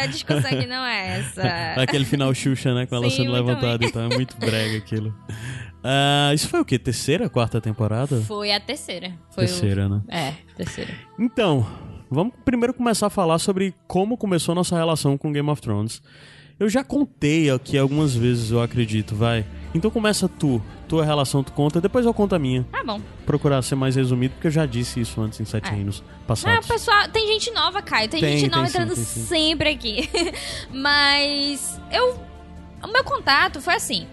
[0.02, 1.82] A discussão aqui não é essa.
[1.82, 2.86] Aquele final Xuxa, né?
[2.86, 3.86] Com ela Sim, sendo levantada.
[3.86, 5.14] Então é muito brega aquilo.
[5.80, 6.78] Uh, isso foi o quê?
[6.78, 8.22] Terceira, quarta temporada?
[8.22, 9.14] Foi a terceira.
[9.32, 9.90] Foi terceira, o...
[9.90, 10.02] né?
[10.10, 10.94] É, terceira.
[11.18, 11.66] Então,
[12.10, 16.02] vamos primeiro começar a falar sobre como começou nossa relação com Game of Thrones.
[16.60, 19.46] Eu já contei aqui algumas vezes, eu acredito, vai.
[19.74, 22.64] Então começa tu, tua relação tu conta, depois eu conto a minha.
[22.70, 23.00] Tá bom.
[23.26, 25.76] Procurar ser mais resumido, porque eu já disse isso antes em sete é.
[25.76, 26.68] anos passados.
[26.68, 28.10] Não, pessoal, tem gente nova, Caio.
[28.10, 29.26] Tem, tem gente nova entrando sim, sim.
[29.26, 30.10] sempre aqui.
[30.70, 32.20] Mas eu.
[32.84, 34.06] O meu contato foi assim.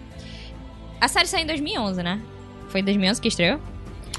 [0.99, 2.21] A série saiu em 2011, né?
[2.69, 3.59] Foi em 2011 que estreou?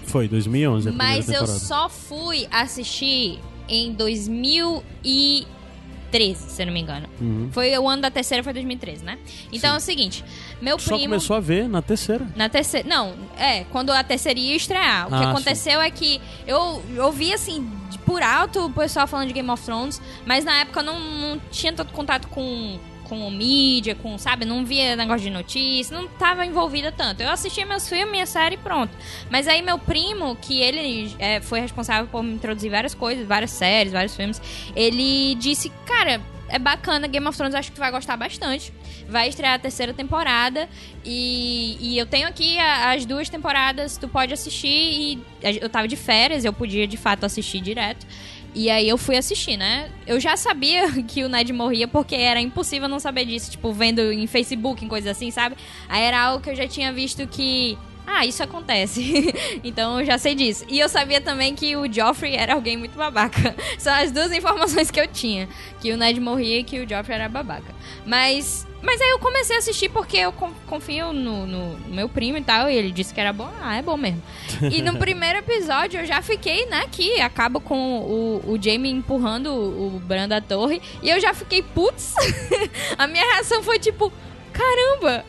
[0.05, 0.93] Foi, 2011.
[0.93, 7.07] Mas eu só fui assistir em 2013, se eu não me engano.
[7.21, 7.51] Uhum.
[7.53, 9.19] Foi o ano da terceira, foi 2013, né?
[9.53, 9.75] Então Sim.
[9.75, 10.25] é o seguinte,
[10.63, 10.99] meu primo...
[10.99, 12.27] Só começou a ver na terceira.
[12.35, 15.11] Na terceira, não, é, quando a terceira ia estrear.
[15.11, 15.87] O ah, que aconteceu sim.
[15.87, 17.71] é que eu ouvi, assim,
[18.07, 21.39] por alto o pessoal falando de Game of Thrones, mas na época eu não, não
[21.51, 22.79] tinha tanto contato com
[23.09, 27.23] com mídia, com, sabe, não via negócio de notícia, não tava envolvida tanto.
[27.23, 28.93] Eu assistia meus filmes, minha série e pronto.
[29.31, 33.51] Mas aí meu primo, que ele é, foi responsável por me introduzir várias coisas, várias
[33.51, 34.41] séries, vários filmes,
[34.77, 38.73] ele disse, cara, é bacana, Game of Thrones acho que tu vai gostar bastante.
[39.09, 40.69] Vai estrear a terceira temporada
[41.05, 45.25] e, e eu tenho aqui a, as duas temporadas, tu pode assistir e
[45.61, 48.07] eu tava de férias, eu podia de fato assistir direto.
[48.55, 49.91] E aí eu fui assistir, né?
[50.07, 54.13] Eu já sabia que o Ned morria porque era impossível não saber disso, tipo, vendo
[54.13, 55.57] em Facebook, em coisas assim, sabe?
[55.89, 57.77] Aí era algo que eu já tinha visto que
[58.07, 59.35] ah, isso acontece.
[59.63, 60.65] então eu já sei disso.
[60.69, 63.55] E eu sabia também que o Joffrey era alguém muito babaca.
[63.79, 65.47] São as duas informações que eu tinha.
[65.81, 67.75] Que o Ned morria e que o Joffrey era babaca.
[68.07, 70.33] Mas mas aí eu comecei a assistir porque eu
[70.67, 73.51] confio no, no, meu primo e tal, e ele disse que era bom.
[73.61, 74.23] Ah, é bom mesmo.
[74.71, 79.49] E no primeiro episódio eu já fiquei, né, que acaba com o, o Jamie empurrando
[79.49, 82.15] o, o Bran da torre, e eu já fiquei, putz.
[82.97, 84.13] a minha reação foi tipo,
[84.53, 85.25] caramba!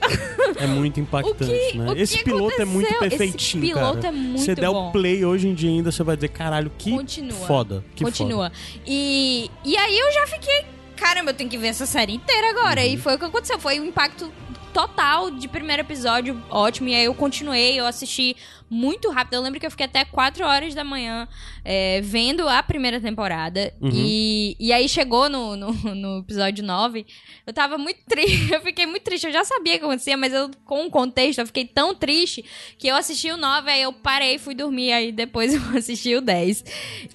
[0.58, 1.94] É muito impactante, que, né?
[1.98, 2.62] Esse piloto aconteceu?
[2.62, 4.08] é muito perfeitinho, Esse piloto cara.
[4.08, 6.92] é muito Você der o play hoje em dia ainda, você vai dizer, caralho, que
[6.92, 7.48] Continua.
[7.48, 7.84] foda.
[7.96, 8.50] Que Continua.
[8.50, 8.82] Foda.
[8.86, 10.66] E, e aí eu já fiquei
[11.00, 12.82] caramba, eu tenho que ver essa série inteira agora.
[12.82, 12.94] Uhum.
[12.94, 13.58] E foi o que aconteceu.
[13.58, 14.32] Foi um impacto
[14.74, 16.90] total de primeiro episódio, ótimo.
[16.90, 18.36] E aí eu continuei, eu assisti
[18.70, 19.34] muito rápido.
[19.34, 21.28] Eu lembro que eu fiquei até 4 horas da manhã
[21.66, 23.74] é, vendo a primeira temporada.
[23.82, 23.90] Uhum.
[23.92, 27.06] E, e aí chegou no, no, no, episódio 9.
[27.48, 28.54] Eu tava muito triste.
[28.54, 29.26] Eu fiquei muito triste.
[29.26, 32.44] Eu já sabia o que acontecia, mas eu, com o contexto, eu fiquei tão triste
[32.78, 34.92] que eu assisti o 9, aí eu parei, fui dormir.
[34.92, 36.64] Aí depois eu assisti o 10.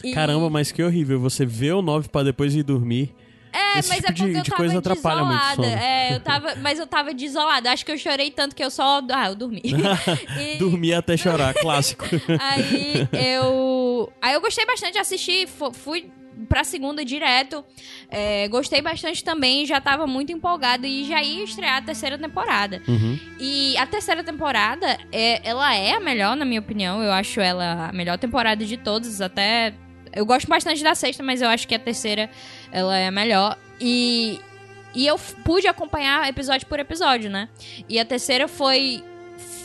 [0.02, 0.12] E...
[0.12, 1.20] Caramba, mas que horrível.
[1.20, 3.14] Você vê o 9 para depois ir dormir.
[3.54, 5.66] É, Esse mas tipo é porque de, eu tava coisa atrapalha desolada.
[5.66, 7.70] É, eu tava, mas eu tava desolada.
[7.70, 9.00] Acho que eu chorei tanto que eu só.
[9.12, 9.62] Ah, eu dormi.
[10.40, 10.58] e...
[10.58, 12.04] Dormi até chorar, clássico.
[12.40, 14.12] aí eu.
[14.20, 15.46] Aí eu gostei bastante de assistir.
[15.46, 16.10] Fui
[16.48, 17.64] pra segunda direto.
[18.10, 22.82] É, gostei bastante também, já tava muito empolgada e já ia estrear a terceira temporada.
[22.88, 23.18] Uhum.
[23.38, 27.02] E a terceira temporada, é, ela é a melhor, na minha opinião.
[27.02, 29.74] Eu acho ela a melhor temporada de todos, até
[30.14, 32.30] eu gosto bastante da sexta, mas eu acho que a terceira
[32.70, 33.58] ela é a melhor.
[33.80, 34.40] E,
[34.94, 37.48] e eu pude acompanhar episódio por episódio, né?
[37.88, 39.02] E a terceira foi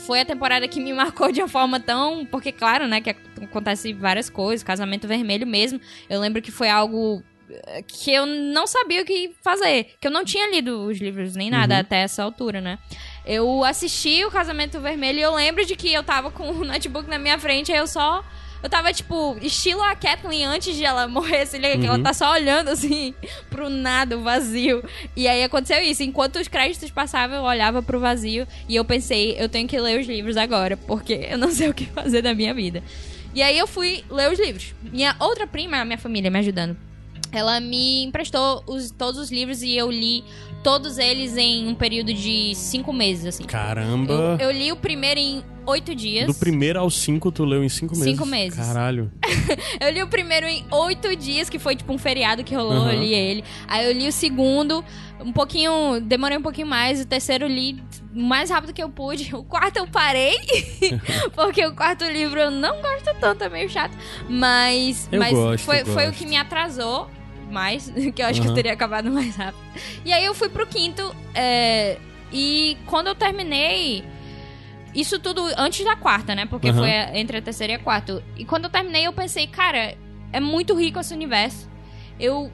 [0.06, 2.26] foi a temporada que me marcou de uma forma tão.
[2.26, 5.80] Porque, claro, né, que acontece várias coisas, casamento vermelho mesmo.
[6.08, 9.94] Eu lembro que foi algo eh, que eu não sabia o que fazer.
[10.00, 11.80] Que eu não tinha lido os livros nem nada uhum.
[11.80, 12.78] até essa altura, né?
[13.24, 17.08] Eu assisti o Casamento Vermelho e eu lembro de que eu tava com o notebook
[17.08, 18.24] na minha frente, aí eu só
[18.62, 21.84] eu tava, tipo, estilo a Kathleen antes de ela morrer, assim, uhum.
[21.84, 23.14] ela tá só olhando, assim,
[23.48, 24.82] pro nada, o vazio.
[25.16, 26.02] E aí aconteceu isso.
[26.02, 30.00] Enquanto os créditos passavam, eu olhava pro vazio e eu pensei, eu tenho que ler
[30.00, 32.82] os livros agora, porque eu não sei o que fazer da minha vida.
[33.34, 34.74] E aí eu fui ler os livros.
[34.82, 36.76] Minha outra prima, minha família me ajudando.
[37.32, 40.24] ela me emprestou os, todos os livros e eu li
[40.62, 43.44] todos eles em um período de cinco meses, assim.
[43.44, 44.36] Caramba!
[44.40, 46.26] Eu, eu li o primeiro em oito dias.
[46.26, 48.10] Do primeiro ao cinco, tu leu em cinco meses?
[48.10, 48.58] Cinco meses.
[48.58, 49.10] Caralho.
[49.80, 52.90] eu li o primeiro em oito dias, que foi tipo um feriado que rolou, uhum.
[52.90, 53.44] eu li ele.
[53.66, 54.84] Aí eu li o segundo,
[55.20, 56.00] um pouquinho.
[56.00, 57.00] Demorei um pouquinho mais.
[57.00, 57.82] O terceiro eu li
[58.14, 59.34] o mais rápido que eu pude.
[59.34, 60.36] O quarto eu parei,
[61.34, 63.96] porque o quarto livro eu não gosto tanto, é meio chato.
[64.28, 67.08] Mas, eu mas gosto, foi, foi o que me atrasou
[67.50, 68.46] mais, que eu acho uhum.
[68.46, 69.62] que eu teria acabado mais rápido.
[70.04, 71.98] E aí eu fui pro quinto, é,
[72.32, 74.04] e quando eu terminei.
[74.92, 76.46] Isso tudo antes da quarta, né?
[76.46, 76.78] Porque uhum.
[76.78, 78.24] foi entre a terceira e a quarta.
[78.36, 79.96] E quando eu terminei, eu pensei, cara,
[80.32, 81.70] é muito rico esse universo.
[82.18, 82.50] Eu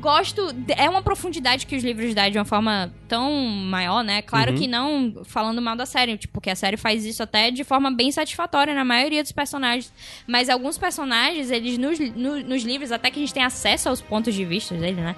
[0.00, 0.42] gosto.
[0.76, 4.22] É uma profundidade que os livros dão de uma forma tão maior, né?
[4.22, 4.58] Claro uhum.
[4.58, 7.90] que não falando mal da série, tipo, porque a série faz isso até de forma
[7.90, 9.92] bem satisfatória na maioria dos personagens.
[10.26, 14.00] Mas alguns personagens, eles nos, no, nos livros, até que a gente tem acesso aos
[14.00, 15.14] pontos de vista deles, né?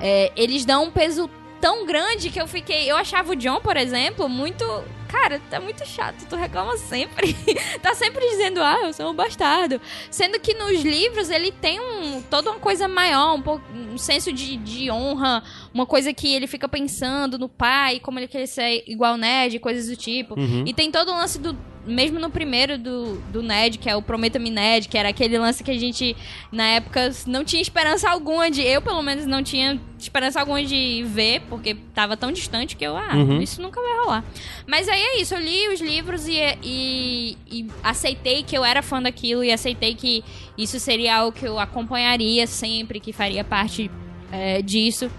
[0.00, 1.30] É, eles dão um peso
[1.62, 2.90] tão grande que eu fiquei.
[2.90, 4.64] Eu achava o John, por exemplo, muito.
[5.06, 7.36] Cara, tá muito chato, tu reclama sempre.
[7.80, 9.80] tá sempre dizendo, ah, eu sou um bastardo.
[10.10, 14.32] Sendo que nos livros ele tem um, toda uma coisa maior, um, pouco, um senso
[14.32, 15.42] de, de honra,
[15.72, 19.86] uma coisa que ele fica pensando no pai, como ele quer ser igual Ned, coisas
[19.86, 20.34] do tipo.
[20.34, 20.64] Uhum.
[20.66, 21.56] E tem todo o lance do,
[21.86, 25.64] mesmo no primeiro do, do Ned, que é o Prometa-me Ned, que era aquele lance
[25.64, 26.16] que a gente,
[26.50, 28.62] na época, não tinha esperança alguma de.
[28.62, 32.96] Eu, pelo menos, não tinha esperança alguma de ver, porque tava tão distante que eu,
[32.96, 33.40] ah, uhum.
[33.40, 34.24] isso nunca vai rolar.
[34.66, 38.82] Mas aí é isso, eu li os livros e, e, e, aceitei que eu era
[38.82, 40.24] fã daquilo e aceitei que
[40.58, 43.90] isso seria algo que eu acompanharia sempre, que faria parte
[44.30, 45.10] é, disso.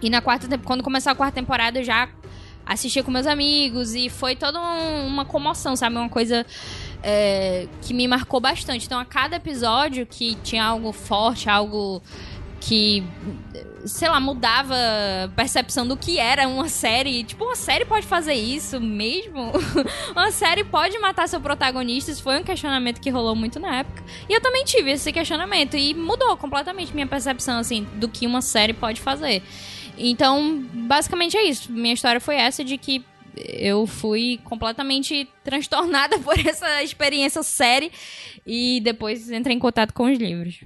[0.00, 2.08] E na quarta, quando começar a quarta temporada, eu já
[2.66, 5.96] assistia com meus amigos e foi toda uma comoção, sabe?
[5.96, 6.46] Uma coisa
[7.02, 8.86] é, que me marcou bastante.
[8.86, 12.02] Então, a cada episódio que tinha algo forte, algo
[12.62, 13.02] que,
[13.84, 14.74] sei lá, mudava
[15.24, 17.24] a percepção do que era uma série.
[17.24, 19.50] Tipo, uma série pode fazer isso mesmo?
[20.14, 22.12] uma série pode matar seu protagonista?
[22.12, 24.04] Isso foi um questionamento que rolou muito na época.
[24.28, 28.40] E eu também tive esse questionamento e mudou completamente minha percepção, assim, do que uma
[28.40, 29.42] série pode fazer.
[29.96, 31.70] Então, basicamente é isso.
[31.70, 33.04] Minha história foi essa de que
[33.36, 37.90] eu fui completamente transtornada por essa experiência série
[38.46, 40.60] e depois entrei em contato com os livros.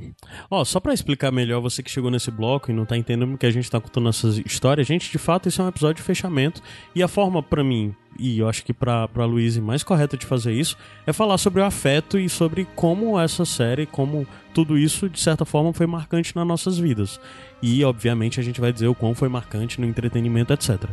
[0.51, 3.37] Ó, oh, só para explicar melhor, você que chegou nesse bloco e não tá entendendo
[3.37, 6.03] que a gente tá contando essas histórias, gente, de fato, esse é um episódio de
[6.03, 6.63] fechamento
[6.95, 10.27] e a forma para mim e eu acho que pra, pra Luísa mais correta de
[10.27, 15.09] fazer isso é falar sobre o afeto e sobre como essa série, como tudo isso,
[15.09, 17.21] de certa forma, foi marcante nas nossas vidas.
[17.63, 20.89] E, obviamente, a gente vai dizer o quão foi marcante no entretenimento, etc.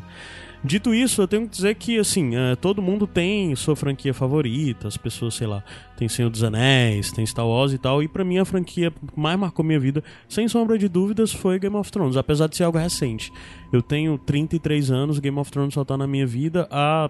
[0.65, 4.87] Dito isso, eu tenho que dizer que, assim, é, todo mundo tem sua franquia favorita,
[4.87, 5.61] as pessoas, sei lá,
[5.97, 9.37] tem Senhor dos Anéis, tem Star Wars e tal, e para mim a franquia mais
[9.37, 12.77] marcou minha vida, sem sombra de dúvidas, foi Game of Thrones, apesar de ser algo
[12.77, 13.29] recente.
[13.73, 17.09] Eu tenho 33 anos, Game of Thrones só tá na minha vida há.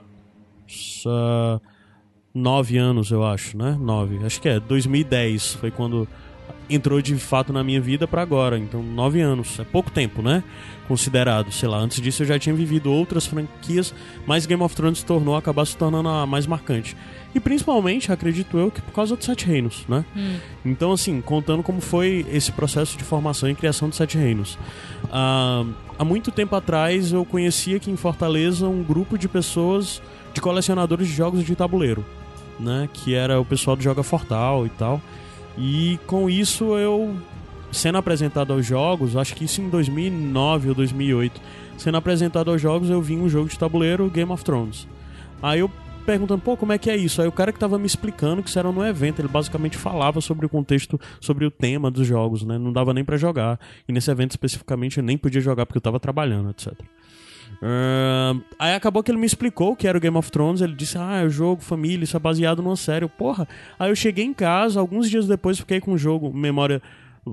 [1.06, 1.62] Uh,
[2.34, 3.78] nove anos, eu acho, né?
[3.80, 4.26] Nove.
[4.26, 4.60] Acho que é.
[4.60, 6.08] 2010 foi quando
[6.70, 8.58] entrou de fato na minha vida para agora.
[8.58, 9.60] Então, nove anos.
[9.60, 10.44] É pouco tempo, né?
[10.88, 11.52] Considerado.
[11.52, 13.94] Sei lá, antes disso eu já tinha vivido outras franquias,
[14.26, 16.96] mas Game of Thrones tornou, acabar se tornando a mais marcante.
[17.34, 20.06] E principalmente, acredito eu, que por causa dos Sete Reinos, né?
[20.16, 20.38] Hum.
[20.64, 24.58] Então, assim, contando como foi esse processo de formação e criação dos Sete Reinos.
[25.12, 25.66] Ah,
[25.98, 30.02] há muito tempo atrás eu conhecia aqui em Fortaleza um grupo de pessoas,
[30.34, 32.06] de colecionadores de jogos de tabuleiro,
[32.60, 32.88] né?
[32.94, 35.02] Que era o pessoal do Joga Fortal e tal.
[35.58, 37.16] E com isso eu
[37.72, 41.42] sendo apresentado aos jogos, acho que isso em 2009 ou 2008,
[41.78, 44.88] sendo apresentado aos jogos, eu vi um jogo de tabuleiro Game of Thrones.
[45.42, 45.70] Aí eu
[46.06, 47.22] perguntando, pô, como é que é isso?
[47.22, 50.22] Aí o cara que tava me explicando que isso era no evento, ele basicamente falava
[50.22, 52.58] sobre o contexto, sobre o tema dos jogos, né?
[52.58, 53.60] Não dava nem para jogar.
[53.88, 56.74] E nesse evento especificamente eu nem podia jogar porque eu tava trabalhando, etc.
[57.62, 60.62] Uh, aí acabou que ele me explicou que era o Game of Thrones.
[60.62, 63.08] Ele disse: Ah, é o jogo, família, isso é baseado numa série.
[63.08, 63.48] Porra.
[63.78, 66.82] Aí eu cheguei em casa, alguns dias depois fiquei com o jogo, memória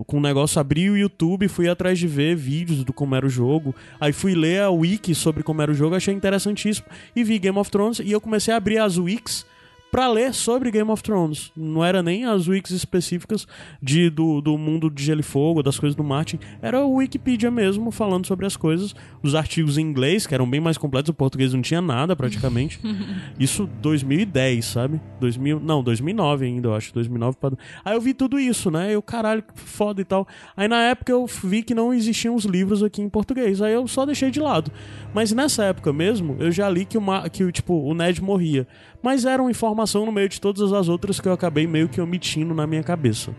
[0.06, 3.28] com o negócio, abri o YouTube, fui atrás de ver vídeos do como era o
[3.28, 3.74] jogo.
[4.00, 6.86] Aí fui ler a wiki sobre como era o jogo, achei interessantíssimo.
[7.14, 9.44] E vi Game of Thrones e eu comecei a abrir as wikis
[9.90, 11.50] para ler sobre Game of Thrones.
[11.56, 13.46] Não era nem as wikis específicas
[13.82, 16.38] de, do, do mundo de Gelo e Fogo, das coisas do Martin.
[16.62, 18.94] Era o Wikipedia mesmo, falando sobre as coisas.
[19.22, 22.80] Os artigos em inglês, que eram bem mais completos, o português não tinha nada praticamente.
[23.38, 25.00] isso 2010, sabe?
[25.20, 26.94] 2000, não, 2009 ainda, eu acho.
[26.94, 27.52] 2009 pra...
[27.84, 28.94] Aí eu vi tudo isso, né?
[28.94, 30.26] Eu, caralho, foda e tal.
[30.56, 33.60] Aí na época eu vi que não existiam os livros aqui em português.
[33.60, 34.70] Aí eu só deixei de lado.
[35.12, 38.66] Mas nessa época mesmo, eu já li que, uma, que tipo, o Ned morria
[39.02, 42.00] mas era uma informação no meio de todas as outras que eu acabei meio que
[42.00, 43.34] omitindo na minha cabeça.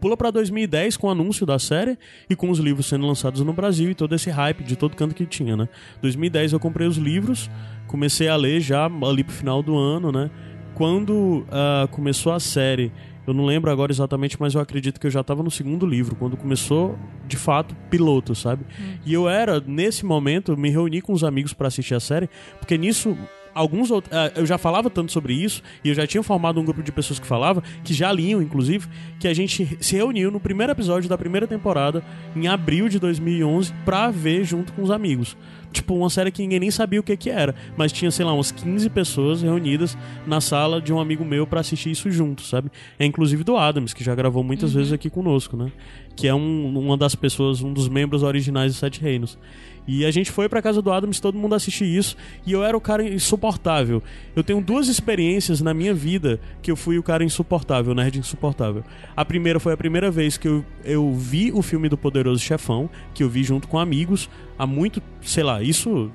[0.00, 1.98] pula pra 2010 com o anúncio da série
[2.28, 5.14] e com os livros sendo lançados no Brasil e todo esse hype de todo canto
[5.14, 5.68] que tinha, né?
[6.00, 7.50] 2010 eu comprei os livros,
[7.86, 10.30] comecei a ler já ali pro final do ano, né?
[10.74, 12.90] Quando uh, começou a série,
[13.26, 16.16] eu não lembro agora exatamente, mas eu acredito que eu já estava no segundo livro,
[16.16, 16.98] quando começou,
[17.28, 18.64] de fato, piloto, sabe?
[18.80, 18.94] Hum.
[19.04, 22.78] E eu era, nesse momento, me reuni com os amigos para assistir a série, porque
[22.78, 23.16] nisso
[23.54, 24.12] alguns outros.
[24.12, 26.92] Uh, eu já falava tanto sobre isso, e eu já tinha formado um grupo de
[26.92, 28.86] pessoas que falava, que já liam, inclusive,
[29.18, 32.02] que a gente se reuniu no primeiro episódio da primeira temporada,
[32.34, 35.36] em abril de 2011, pra ver junto com os amigos.
[35.72, 38.32] Tipo, uma série que ninguém nem sabia o que, que era, mas tinha, sei lá,
[38.32, 39.96] umas 15 pessoas reunidas
[40.26, 42.70] na sala de um amigo meu para assistir isso junto, sabe?
[42.98, 44.78] É inclusive do Adams, que já gravou muitas uhum.
[44.78, 45.70] vezes aqui conosco, né?
[46.16, 49.38] Que é um, uma das pessoas, um dos membros originais do Sete Reinos.
[49.86, 52.16] E a gente foi pra casa do Adams, todo mundo assistia isso,
[52.46, 54.02] e eu era o cara insuportável.
[54.36, 58.84] Eu tenho duas experiências na minha vida que eu fui o cara insuportável, nerd insuportável.
[59.16, 62.88] A primeira foi a primeira vez que eu, eu vi o filme do Poderoso Chefão,
[63.14, 64.28] que eu vi junto com amigos,
[64.58, 66.10] há muito, sei lá, isso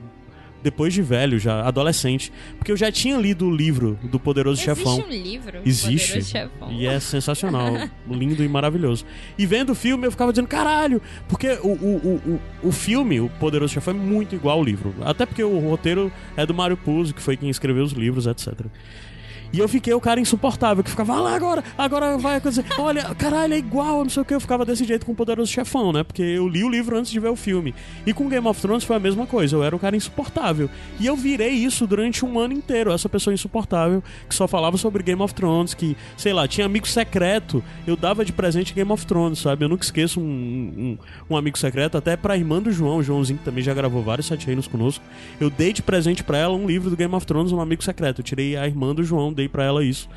[0.66, 2.34] depois de velho, já adolescente.
[2.58, 4.98] Porque eu já tinha lido o livro do Poderoso Existe Chefão.
[4.98, 5.60] Existe um livro?
[5.64, 6.08] Existe.
[6.08, 6.72] Poderoso Chefão.
[6.72, 7.72] E é sensacional.
[8.10, 9.06] lindo e maravilhoso.
[9.38, 11.00] E vendo o filme, eu ficava dizendo, caralho!
[11.28, 14.92] Porque o, o, o, o filme, o Poderoso Chefão, é muito igual ao livro.
[15.02, 18.66] Até porque o roteiro é do Mario Puzo, que foi quem escreveu os livros, etc.
[19.56, 22.66] E eu fiquei o cara insuportável, que ficava, ah lá agora, agora vai acontecer.
[22.78, 24.36] Olha, caralho, é igual, não sei o que.
[24.36, 26.04] Eu ficava desse jeito com o Poderoso Chefão, né?
[26.04, 27.74] Porque eu li o livro antes de ver o filme.
[28.06, 30.70] E com Game of Thrones foi a mesma coisa, eu era o cara insuportável.
[31.00, 35.02] E eu virei isso durante um ano inteiro, essa pessoa insuportável, que só falava sobre
[35.04, 39.06] Game of Thrones, que, sei lá, tinha amigo secreto, eu dava de presente Game of
[39.06, 39.64] Thrones, sabe?
[39.64, 40.98] Eu nunca esqueço um, um,
[41.30, 44.28] um amigo secreto, até pra irmã do João, o Joãozinho, que também já gravou vários
[44.28, 45.02] Sete Reinos conosco.
[45.40, 48.20] Eu dei de presente para ela um livro do Game of Thrones, um amigo secreto.
[48.20, 50.10] Eu tirei a irmã do João, dei para ela isso.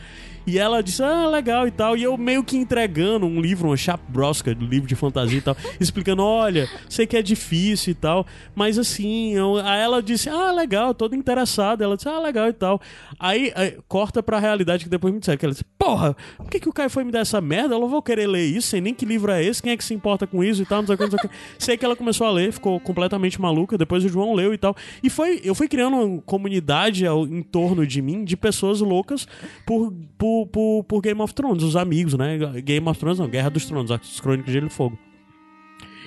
[0.49, 1.95] E ela disse, ah, legal e tal.
[1.95, 5.55] E eu meio que entregando um livro, uma chaprosca de livro de fantasia e tal,
[5.79, 9.59] explicando, olha, sei que é difícil e tal, mas assim, eu...
[9.59, 11.85] aí ela disse, ah, legal, toda interessada.
[11.85, 12.81] Ela disse, ah, legal e tal.
[13.21, 16.61] Aí, aí corta pra realidade que depois me disseram, que ela disse, porra, por que,
[16.61, 17.75] que o Caio foi me dar essa merda?
[17.75, 19.85] Eu não vou querer ler isso, sei nem que livro é esse, quem é que
[19.85, 21.29] se importa com isso e tal, não sei o que, não sei o que.
[21.59, 24.75] Sei que ela começou a ler, ficou completamente maluca, depois o João leu e tal.
[25.03, 29.27] E foi, eu fui criando uma comunidade ao, em torno de mim de pessoas loucas
[29.67, 32.39] por, por por, por, Game of Thrones, os amigos, né?
[32.63, 34.99] Game of Thrones não, Guerra dos Tronos, as Crônicas de Gelo e Fogo.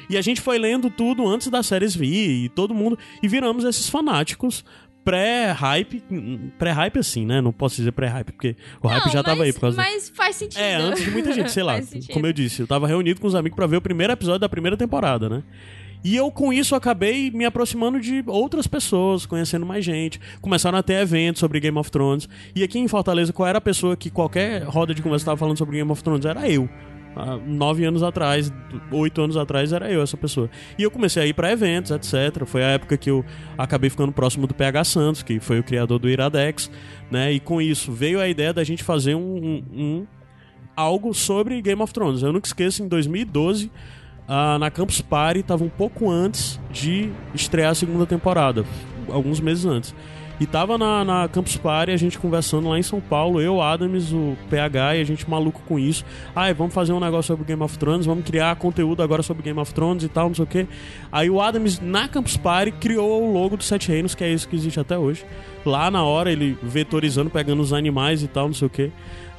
[0.09, 2.97] E a gente foi lendo tudo antes das séries vir e todo mundo.
[3.23, 4.65] E viramos esses fanáticos
[5.03, 6.03] pré-hype.
[6.57, 7.41] Pré-hype assim, né?
[7.41, 9.77] Não posso dizer pré-hype, porque o não, hype já mas, tava aí por causa.
[9.77, 10.59] Mas faz sentido.
[10.59, 11.79] É, antes de muita gente, sei lá.
[12.11, 14.49] como eu disse, eu tava reunido com os amigos para ver o primeiro episódio da
[14.49, 15.43] primeira temporada, né?
[16.03, 20.19] E eu, com isso, acabei me aproximando de outras pessoas, conhecendo mais gente.
[20.41, 22.27] Começaram a ter eventos sobre Game of Thrones.
[22.55, 25.57] E aqui em Fortaleza, qual era a pessoa que qualquer roda de conversa estava falando
[25.57, 26.25] sobre Game of Thrones?
[26.25, 26.67] Era eu.
[27.15, 28.51] Há nove anos atrás,
[28.89, 30.49] oito anos atrás, era eu essa pessoa.
[30.77, 32.45] E eu comecei a ir para eventos, etc.
[32.45, 33.23] Foi a época que eu
[33.57, 36.71] acabei ficando próximo do PH Santos, que foi o criador do Iradex,
[37.11, 37.31] né?
[37.31, 40.07] E com isso veio a ideia da gente fazer um, um, um
[40.75, 42.23] algo sobre Game of Thrones.
[42.23, 43.69] Eu nunca esqueço, em 2012
[44.33, 48.63] ah, na Campus Party estava um pouco antes de estrear a segunda temporada,
[49.09, 49.93] alguns meses antes.
[50.39, 54.13] E tava na, na Campus Party, a gente conversando lá em São Paulo, eu, Adams,
[54.13, 56.05] o PH, e a gente maluco com isso.
[56.33, 59.59] Ai, vamos fazer um negócio sobre Game of Thrones, vamos criar conteúdo agora sobre Game
[59.59, 60.65] of Thrones e tal, não sei o quê.
[61.11, 64.47] Aí o Adams, na Campus Party, criou o logo do Sete Reinos, que é isso
[64.47, 65.25] que existe até hoje.
[65.65, 68.91] Lá na hora, ele vetorizando, pegando os animais e tal, não sei o quê.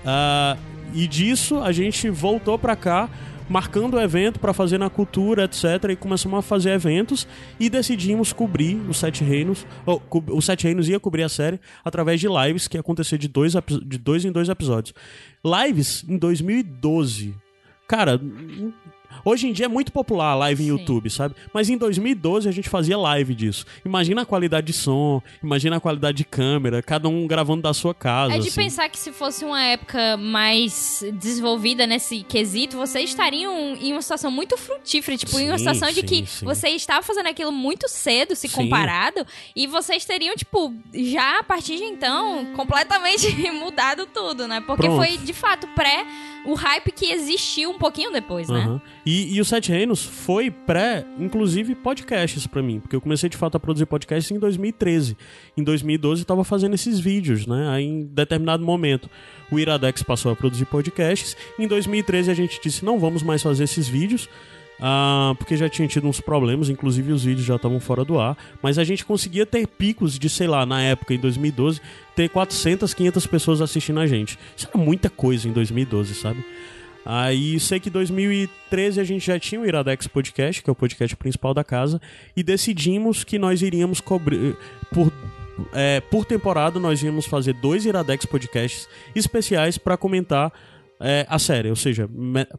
[0.04, 0.60] Uh,
[0.92, 3.08] e disso, a gente voltou pra cá
[3.48, 5.90] marcando o evento para fazer na cultura, etc.
[5.90, 7.26] E começamos a fazer eventos
[7.58, 9.66] e decidimos cobrir os Sete Reinos.
[9.86, 13.54] O Sete Reinos ia cobrir a série através de lives que ia acontecer de dois,
[13.84, 14.94] de dois em dois episódios.
[15.44, 17.34] Lives em 2012.
[17.86, 18.20] Cara,
[19.24, 20.72] Hoje em dia é muito popular a live em Sim.
[20.72, 21.34] YouTube, sabe?
[21.52, 23.64] Mas em 2012 a gente fazia live disso.
[23.84, 27.94] Imagina a qualidade de som, imagina a qualidade de câmera, cada um gravando da sua
[27.94, 28.34] casa.
[28.34, 28.62] É de assim.
[28.62, 34.30] pensar que se fosse uma época mais desenvolvida nesse quesito, vocês estariam em uma situação
[34.30, 36.44] muito frutífera, tipo, sim, em uma situação sim, de que sim.
[36.44, 41.76] você estava fazendo aquilo muito cedo, se comparado, e vocês teriam, tipo, já a partir
[41.76, 44.60] de então, completamente mudado tudo, né?
[44.60, 45.04] Porque Pronto.
[45.04, 46.04] foi, de fato, pré
[46.44, 48.66] o hype que existiu um pouquinho depois, né?
[48.66, 48.80] Uhum.
[49.06, 53.36] E, e o Sete Reinos foi pré, inclusive, podcasts para mim, porque eu comecei de
[53.36, 55.16] fato a produzir podcasts em 2013.
[55.56, 57.68] Em 2012 eu tava fazendo esses vídeos, né?
[57.70, 59.08] Aí em determinado momento
[59.50, 61.36] o Iradex passou a produzir podcasts.
[61.58, 64.28] Em 2013 a gente disse: não vamos mais fazer esses vídeos.
[64.80, 68.36] Uh, porque já tinha tido uns problemas, inclusive os vídeos já estavam fora do ar,
[68.60, 71.80] mas a gente conseguia ter picos de, sei lá, na época, em 2012,
[72.16, 74.36] ter 400, 500 pessoas assistindo a gente.
[74.56, 76.44] Isso era muita coisa em 2012, sabe?
[77.04, 80.76] Aí sei que em 2013 a gente já tinha o Iradex Podcast, que é o
[80.76, 82.00] podcast principal da casa,
[82.36, 84.56] e decidimos que nós iríamos cobrir
[84.92, 85.12] por
[85.72, 90.52] é, por temporada nós íamos fazer dois Iradex podcasts especiais para comentar
[91.02, 92.08] é, a série, ou seja,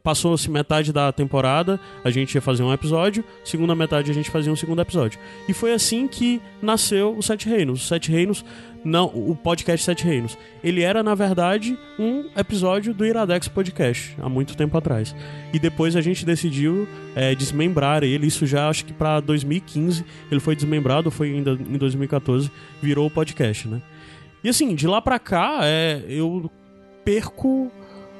[0.03, 4.51] passou-se metade da temporada, a gente ia fazer um episódio, segunda metade a gente fazia
[4.51, 5.17] um segundo episódio.
[5.47, 7.83] E foi assim que nasceu o Sete Reinos.
[7.83, 8.43] O Sete Reinos,
[8.83, 10.37] não, o podcast Sete Reinos.
[10.61, 15.15] Ele era, na verdade, um episódio do Iradex Podcast, há muito tempo atrás.
[15.53, 16.85] E depois a gente decidiu
[17.15, 21.77] é, desmembrar ele, isso já acho que para 2015 ele foi desmembrado, foi ainda em
[21.77, 23.81] 2014, virou o podcast, né?
[24.43, 26.51] E assim, de lá pra cá, é, eu
[27.05, 27.71] perco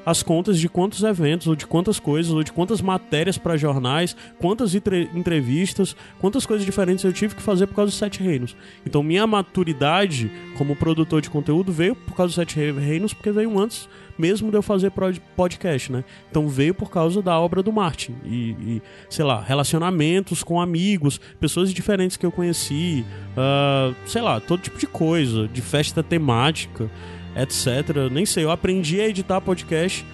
[0.06, 4.16] as contas de quantos eventos, ou de quantas coisas, ou de quantas matérias para jornais,
[4.40, 8.56] quantas entrevistas, quantas coisas diferentes eu tive que fazer por causa dos Sete Reinos.
[8.86, 13.58] Então minha maturidade como produtor de conteúdo veio por causa dos Sete Reinos, porque veio
[13.60, 13.88] antes
[14.18, 14.92] mesmo de eu fazer
[15.36, 16.04] podcast, né?
[16.30, 18.16] Então veio por causa da obra do Martin.
[18.24, 24.40] E, e sei lá, relacionamentos com amigos, pessoas diferentes que eu conheci, uh, sei lá,
[24.40, 26.90] todo tipo de coisa, de festa temática
[27.36, 28.12] etc.
[28.12, 30.06] Nem sei, eu aprendi a editar podcast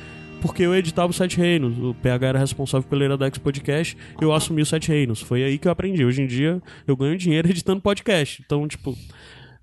[0.42, 1.78] porque eu editava o Sete Reinos.
[1.78, 5.22] O PH era responsável pelo Iradex Podcast, eu assumi o Sete Reinos.
[5.22, 6.04] Foi aí que eu aprendi.
[6.04, 8.42] Hoje em dia eu ganho dinheiro editando podcast.
[8.46, 8.98] Então, tipo,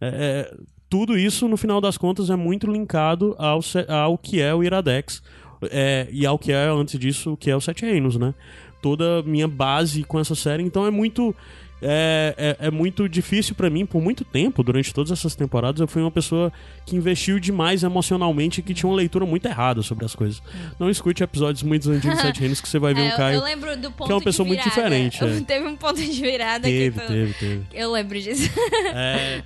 [0.00, 0.08] é,
[0.50, 0.56] é,
[0.88, 5.22] tudo isso, no final das contas, é muito linkado ao, ao que é o Iradex.
[5.70, 8.34] É, e ao que é, antes disso, o que é o Sete Reinos, né?
[8.82, 10.62] Toda minha base com essa série.
[10.62, 11.34] Então é muito
[11.82, 15.86] é, é, é, muito difícil para mim, por muito tempo, durante todas essas temporadas, eu
[15.86, 16.52] fui uma pessoa
[16.86, 20.42] que investiu demais emocionalmente e que tinha uma leitura muito errada sobre as coisas.
[20.78, 23.36] Não escute episódios muito antigos de Sete Reinos que você vai ver é, um Caio.
[23.36, 25.22] Eu lembro do ponto que é uma pessoa muito diferente.
[25.22, 25.40] É.
[25.46, 27.66] Teve um ponto de virada teve, que teve, teve.
[27.72, 28.50] Eu lembro disso.
[28.94, 29.42] É.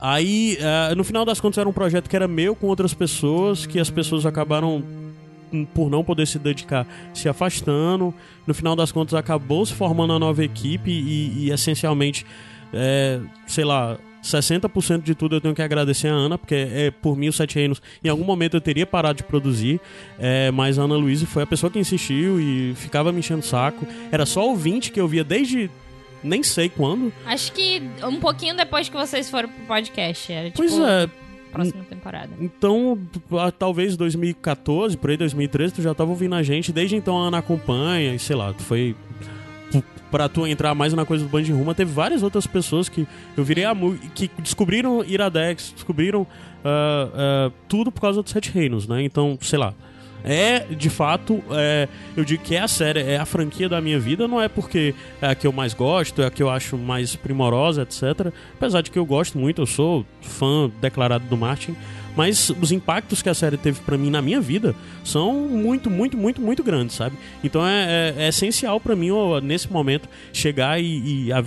[0.00, 3.66] Aí, uh, no final das contas, era um projeto que era meu com outras pessoas,
[3.66, 4.84] que as pessoas acabaram
[5.74, 8.14] por não poder se dedicar, se afastando.
[8.46, 12.24] No final das contas, acabou se formando a nova equipe e, e essencialmente,
[12.72, 17.16] é, sei lá, 60% de tudo eu tenho que agradecer a Ana, porque é, por
[17.16, 19.80] mim, os Sete Reinos, em algum momento eu teria parado de produzir,
[20.18, 23.44] é, mas a Ana Luísa foi a pessoa que insistiu e ficava me enchendo o
[23.44, 23.86] saco.
[24.10, 25.70] Era só ouvinte que eu via desde
[26.22, 27.12] nem sei quando.
[27.24, 30.32] Acho que um pouquinho depois que vocês foram pro podcast.
[30.32, 30.56] Era, tipo...
[30.58, 31.08] Pois é,
[31.48, 32.30] próxima temporada.
[32.40, 32.98] Então,
[33.58, 36.72] talvez 2014, por aí 2013, tu já tava ouvindo a gente.
[36.72, 38.94] Desde então a Ana acompanha e sei lá, tu foi
[40.10, 43.44] para tu entrar mais na coisa do Band Ruma, teve várias outras pessoas que eu
[43.44, 43.74] virei a
[44.14, 49.02] que descobriram Iradex, descobriram uh, uh, tudo por causa dos Sete Reinos, né?
[49.02, 49.74] Então, sei lá,
[50.24, 53.98] é, de fato, é, eu digo que é a série, é a franquia da minha
[53.98, 56.76] vida, não é porque é a que eu mais gosto, é a que eu acho
[56.76, 58.32] mais primorosa, etc.
[58.54, 61.76] Apesar de que eu gosto muito, eu sou fã declarado do Martin,
[62.18, 66.16] mas os impactos que a série teve para mim na minha vida são muito, muito,
[66.16, 67.16] muito, muito grandes, sabe?
[67.44, 69.10] Então é, é, é essencial para mim,
[69.40, 71.44] nesse momento, chegar e, e, a,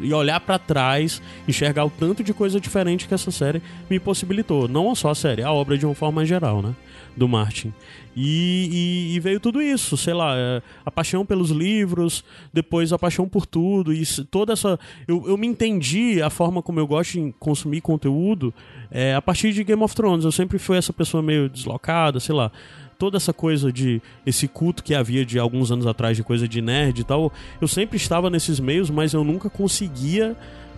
[0.00, 3.60] e olhar para trás, enxergar o tanto de coisa diferente que essa série
[3.90, 4.66] me possibilitou.
[4.66, 6.74] Não só a série, a obra de uma forma geral, né?
[7.16, 7.72] Do Martin.
[8.16, 12.98] E, e, e, veio tudo isso, sei lá, é, a paixão pelos livros, depois a
[12.98, 14.78] paixão por tudo, e toda essa.
[15.06, 18.54] Eu, eu me entendi a forma como eu gosto de consumir conteúdo
[18.90, 20.24] é, a partir de Game of Thrones.
[20.24, 22.52] Eu sempre fui essa pessoa meio deslocada, sei lá.
[22.98, 24.00] Toda essa coisa de.
[24.24, 27.32] Esse culto que havia de alguns anos atrás, de coisa de nerd e tal.
[27.60, 30.36] Eu sempre estava nesses meios, mas eu nunca conseguia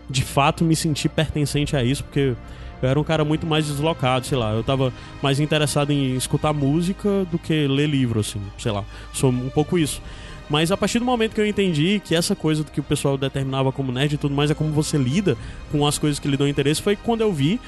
[0.09, 2.35] de fato me sentir pertencente a isso, porque
[2.83, 4.53] eu era um cara muito mais deslocado, sei lá.
[4.53, 8.85] Eu tava mais interessado em escutar música do que ler livro, assim, sei lá.
[9.13, 10.03] Sou um pouco isso.
[10.49, 13.73] Mas a partir do momento que eu entendi que essa coisa que o pessoal determinava
[13.73, 15.37] como nerd e tudo mais é como você lida
[15.73, 17.59] com as coisas que lhe dão interesse, foi quando eu vi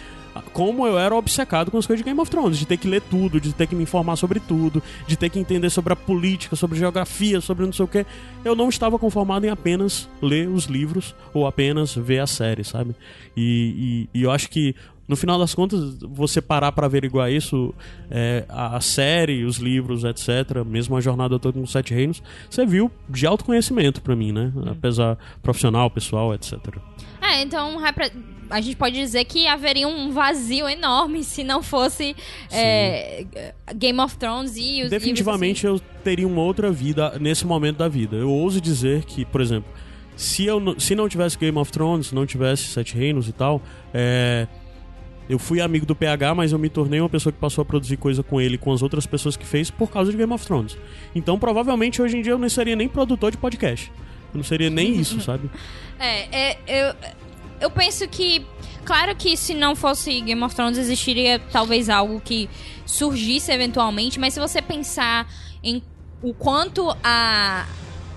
[0.52, 3.00] como eu era obcecado com as coisas de Game of Thrones, de ter que ler
[3.02, 6.56] tudo, de ter que me informar sobre tudo, de ter que entender sobre a política,
[6.56, 8.06] sobre geografia, sobre não sei o que.
[8.44, 12.94] Eu não estava conformado em apenas ler os livros ou apenas ver a série, sabe?
[13.36, 14.74] E, e, e eu acho que
[15.08, 17.74] no final das contas, você parar para averiguar isso,
[18.10, 22.90] é, a, série, os livros, etc., mesmo a jornada toda com Sete Reinos, você viu
[23.08, 24.52] de autoconhecimento para mim, né?
[24.54, 24.64] Hum.
[24.70, 26.58] Apesar profissional, pessoal, etc.
[27.22, 27.78] É, então
[28.50, 32.14] a gente pode dizer que haveria um vazio enorme se não fosse
[32.52, 33.24] é,
[33.74, 35.76] Game of Thrones e os Definitivamente assim.
[35.76, 38.16] eu teria uma outra vida nesse momento da vida.
[38.16, 39.70] Eu ouso dizer que, por exemplo,
[40.18, 43.62] se, eu, se não tivesse Game of Thrones, não tivesse Sete Reinos e tal,
[43.94, 44.48] é,
[45.28, 47.96] eu fui amigo do PH, mas eu me tornei uma pessoa que passou a produzir
[47.96, 50.76] coisa com ele, com as outras pessoas que fez, por causa de Game of Thrones.
[51.14, 53.92] Então, provavelmente, hoje em dia eu não seria nem produtor de podcast.
[54.32, 55.50] Eu não seria nem isso, sabe?
[55.98, 56.94] É, é eu,
[57.60, 58.44] eu penso que.
[58.84, 62.48] Claro que se não fosse Game of Thrones, existiria talvez algo que
[62.86, 65.30] surgisse eventualmente, mas se você pensar
[65.62, 65.82] em
[66.22, 67.66] o quanto a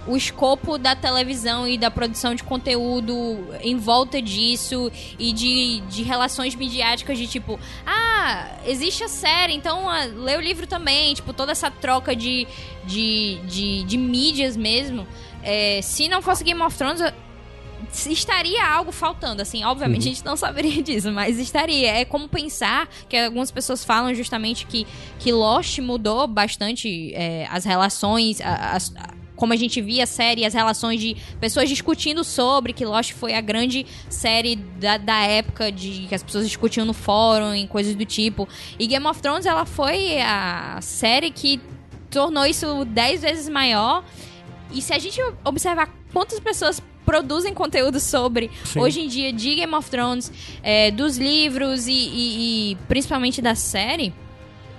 [0.07, 3.13] o escopo da televisão e da produção de conteúdo
[3.61, 9.87] em volta disso e de, de relações midiáticas de tipo, ah, existe a série, então
[9.89, 12.47] ah, lê o livro também, tipo, toda essa troca de,
[12.83, 15.07] de, de, de mídias mesmo.
[15.43, 17.01] É, se não fosse Game of Thrones,
[18.09, 20.11] estaria algo faltando, assim, obviamente uhum.
[20.11, 21.89] a gente não saberia disso, mas estaria.
[21.99, 24.87] É como pensar que algumas pessoas falam justamente que,
[25.19, 28.93] que Lost mudou bastante é, as relações, as,
[29.41, 33.33] como a gente via a série, as relações de pessoas discutindo sobre, que Lost foi
[33.33, 37.95] a grande série da, da época de que as pessoas discutiam no fórum e coisas
[37.95, 38.47] do tipo.
[38.77, 41.59] E Game of Thrones, ela foi a série que
[42.11, 44.05] tornou isso dez vezes maior.
[44.71, 48.79] E se a gente observar quantas pessoas produzem conteúdo sobre Sim.
[48.79, 50.31] hoje em dia de Game of Thrones,
[50.61, 54.13] é, dos livros e, e, e principalmente da série,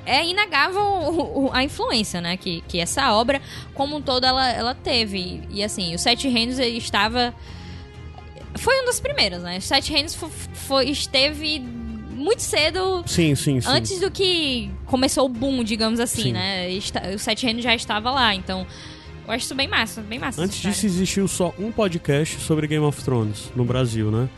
[0.05, 2.37] é inegável a influência, né?
[2.37, 3.41] Que, que essa obra,
[3.75, 5.43] como um todo, ela, ela teve.
[5.51, 7.35] E assim, o Sete Reinos estava.
[8.57, 9.59] Foi um dos primeiros, né?
[9.59, 13.03] O Sete Reinos foi, foi, esteve muito cedo.
[13.07, 13.69] Sim, sim, sim.
[13.69, 16.33] Antes do que começou o boom, digamos assim, sim.
[16.33, 16.69] né?
[17.15, 18.67] O Sete Reinos já estava lá, então.
[19.25, 20.43] Eu acho isso bem massa, bem massa.
[20.43, 24.29] Antes disso existiu só um podcast sobre Game of Thrones no Brasil, né?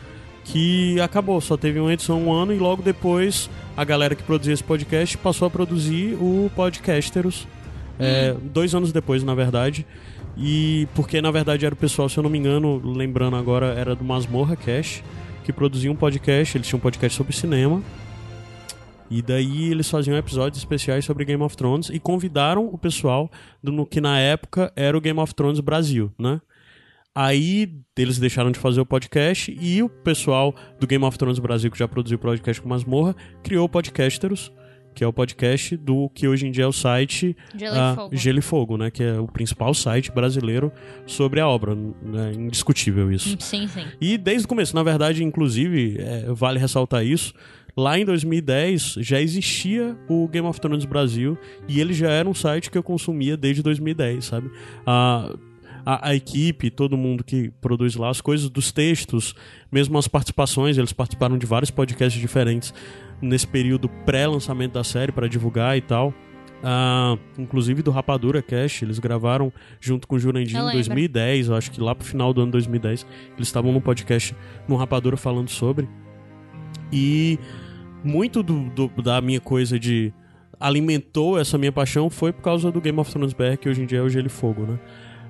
[0.45, 4.53] Que acabou, só teve uma edição um ano e logo depois a galera que produzia
[4.53, 7.47] esse podcast passou a produzir o Podcasteros.
[7.99, 8.49] É, hum.
[8.53, 9.85] dois anos depois, na verdade.
[10.37, 13.95] E porque, na verdade, era o pessoal, se eu não me engano, lembrando agora, era
[13.95, 15.03] do Masmorra Cash,
[15.43, 16.57] que produzia um podcast.
[16.57, 17.81] Eles tinham um podcast sobre cinema.
[19.09, 23.29] E daí eles faziam episódios especiais sobre Game of Thrones e convidaram o pessoal
[23.63, 26.41] do no que na época era o Game of Thrones Brasil, né?
[27.17, 31.71] Aí eles deixaram de fazer o podcast e o pessoal do Game of Thrones Brasil,
[31.71, 34.51] que já produziu o podcast com Masmorra, criou o Podcasteros,
[34.93, 37.95] que é o podcast do que hoje em dia é o site Gelo, uh, e,
[37.95, 38.15] Fogo.
[38.17, 38.91] Gelo e Fogo, né?
[38.91, 40.73] Que é o principal site brasileiro
[41.05, 41.71] sobre a obra.
[41.73, 43.37] É indiscutível isso.
[43.39, 43.85] Sim, sim.
[44.01, 47.33] E desde o começo, na verdade, inclusive, é, vale ressaltar isso.
[47.77, 51.37] Lá em 2010 já existia o Game of Thrones Brasil
[51.67, 54.47] e ele já era um site que eu consumia desde 2010, sabe?
[54.47, 55.54] Uh,
[55.85, 59.35] a, a, equipe, todo mundo que produz lá, as coisas dos textos,
[59.71, 62.73] mesmo as participações, eles participaram de vários podcasts diferentes
[63.21, 66.13] nesse período pré-lançamento da série para divulgar e tal.
[66.63, 71.69] Uh, inclusive do Rapadura Cash, eles gravaram junto com o Jurandir em 2010, eu acho
[71.69, 73.05] que lá pro final do ano 2010,
[73.35, 74.35] eles estavam no podcast
[74.67, 75.87] no Rapadura falando sobre.
[76.91, 77.37] E
[78.03, 80.11] muito do, do, da minha coisa de
[80.59, 83.85] alimentou essa minha paixão foi por causa do Game of Thrones BR, que hoje em
[83.85, 84.79] dia é o Gelo e Fogo, né?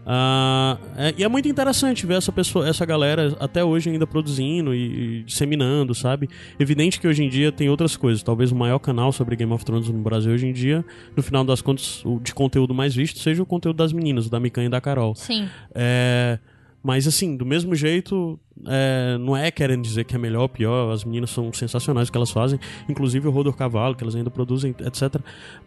[0.06, 4.74] Uh, é, e é muito interessante ver essa pessoa, essa galera até hoje ainda produzindo
[4.74, 6.30] e, e, disseminando, sabe?
[6.60, 8.22] Evidente que hoje em dia tem outras coisas.
[8.22, 10.86] Talvez o maior canal sobre Game of Thrones no Brasil hoje em dia,
[11.16, 14.39] no final das contas, o de conteúdo mais visto seja o conteúdo das meninas, da
[14.39, 15.16] Mikan e da Carol.
[15.16, 15.49] Sim.
[15.74, 16.38] É,
[16.86, 20.93] mas assim, do mesmo jeito, é, não é querendo dizer que é melhor ou pior,
[20.93, 24.29] as meninas são sensacionais o que elas fazem, inclusive o Rodor Cavalo, que elas ainda
[24.29, 25.15] produzem, etc.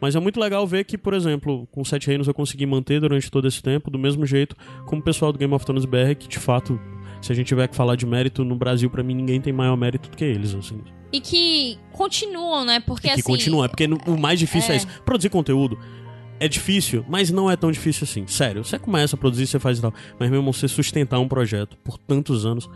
[0.01, 3.29] Mas é muito legal ver que, por exemplo, com Sete Reinos eu consegui manter durante
[3.33, 4.55] todo esse tempo, do mesmo jeito
[4.87, 6.81] como o pessoal do Game of Thrones BR, que de fato,
[7.21, 9.77] se a gente tiver que falar de mérito no Brasil, para mim ninguém tem maior
[9.77, 10.81] mérito do que eles, assim.
[11.13, 12.79] E que continuam, né?
[12.79, 13.23] Porque e que assim.
[13.23, 14.87] continuam, é porque o mais difícil é, é isso.
[15.05, 15.77] Produzir conteúdo
[16.41, 18.27] é difícil, mas não é tão difícil assim.
[18.27, 19.93] Sério, você começa a produzir, você faz e tal.
[20.19, 22.69] Mas mesmo você sustentar um projeto por tantos anos,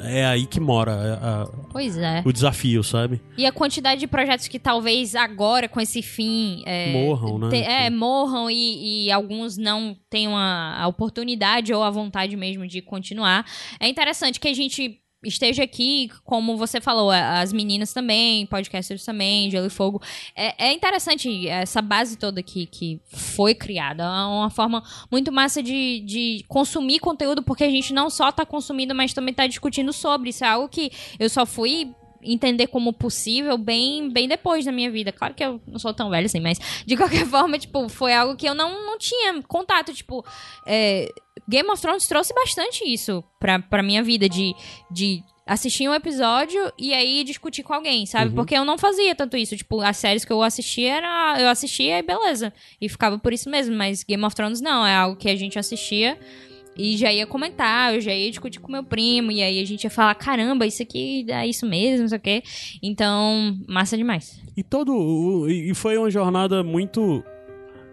[0.00, 2.22] é aí que mora a, a, pois é.
[2.24, 3.20] o desafio, sabe?
[3.36, 6.62] E a quantidade de projetos que talvez agora, com esse fim.
[6.66, 7.50] É, morram, né?
[7.50, 12.66] Te, é, morram e, e, alguns não tenham a, a oportunidade ou a vontade mesmo
[12.66, 13.46] de continuar.
[13.78, 19.50] É interessante que a gente esteja aqui, como você falou, as meninas também, podcasters também,
[19.50, 20.00] Gelo e Fogo.
[20.34, 24.04] É, é interessante essa base toda que, que foi criada.
[24.04, 28.44] É uma forma muito massa de, de consumir conteúdo, porque a gente não só está
[28.44, 30.30] consumindo, mas também está discutindo sobre.
[30.30, 31.94] Isso é algo que eu só fui
[32.32, 35.12] entender como possível bem, bem depois da minha vida.
[35.12, 38.36] Claro que eu não sou tão velha assim, mas de qualquer forma, tipo, foi algo
[38.36, 39.92] que eu não, não tinha contato.
[39.92, 40.24] Tipo,
[40.66, 41.10] é,
[41.48, 44.54] Game of Thrones trouxe bastante isso pra, pra minha vida, de,
[44.90, 48.30] de assistir um episódio e aí discutir com alguém, sabe?
[48.30, 48.34] Uhum.
[48.34, 49.56] Porque eu não fazia tanto isso.
[49.56, 51.40] Tipo, as séries que eu assistia era.
[51.40, 52.52] Eu assistia e beleza.
[52.80, 53.76] E ficava por isso mesmo.
[53.76, 56.18] Mas Game of Thrones não, é algo que a gente assistia
[56.76, 59.84] e já ia comentar, eu já ia discutir com meu primo, e aí a gente
[59.84, 62.42] ia falar, caramba, isso aqui é isso mesmo, não sei o quê.
[62.82, 64.40] Então, massa demais.
[64.56, 65.48] E todo.
[65.48, 67.22] E foi uma jornada muito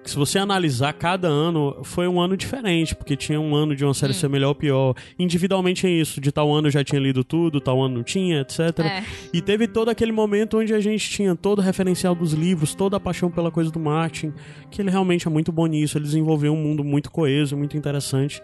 [0.05, 3.93] se você analisar cada ano, foi um ano diferente, porque tinha um ano de uma
[3.93, 4.15] série hum.
[4.15, 4.95] ser melhor ou pior.
[5.17, 8.41] Individualmente é isso, de tal ano eu já tinha lido tudo, tal ano não tinha,
[8.41, 8.79] etc.
[8.79, 9.03] É.
[9.33, 12.97] E teve todo aquele momento onde a gente tinha todo o referencial dos livros, toda
[12.97, 14.33] a paixão pela coisa do Martin,
[14.69, 18.41] que ele realmente é muito bom nisso, ele desenvolveu um mundo muito coeso, muito interessante.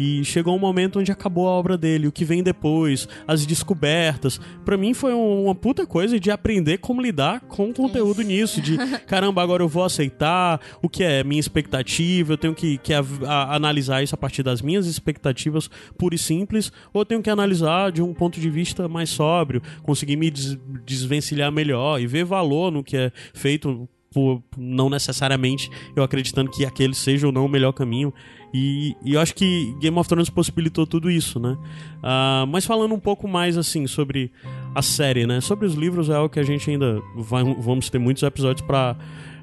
[0.00, 4.40] E chegou um momento onde acabou a obra dele, o que vem depois, as descobertas.
[4.64, 8.78] para mim foi uma puta coisa de aprender como lidar com o conteúdo nisso, de
[9.06, 13.04] caramba, agora eu vou aceitar o que é minha expectativa, eu tenho que, que a,
[13.26, 17.28] a, analisar isso a partir das minhas expectativas pura e simples, ou eu tenho que
[17.28, 22.24] analisar de um ponto de vista mais sóbrio, conseguir me des, desvencilhar melhor e ver
[22.24, 27.46] valor no que é feito por não necessariamente eu acreditando que aquele seja ou não
[27.46, 28.12] o melhor caminho.
[28.52, 31.56] E, e, eu acho que Game of Thrones possibilitou tudo isso, né?
[31.98, 34.32] Uh, mas falando um pouco mais, assim, sobre
[34.74, 35.40] a série, né?
[35.40, 38.96] Sobre os livros é algo que a gente ainda vai, vamos ter muitos episódios para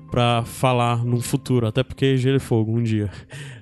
[0.09, 3.11] para falar no futuro, até porque Gelo e Fogo um dia.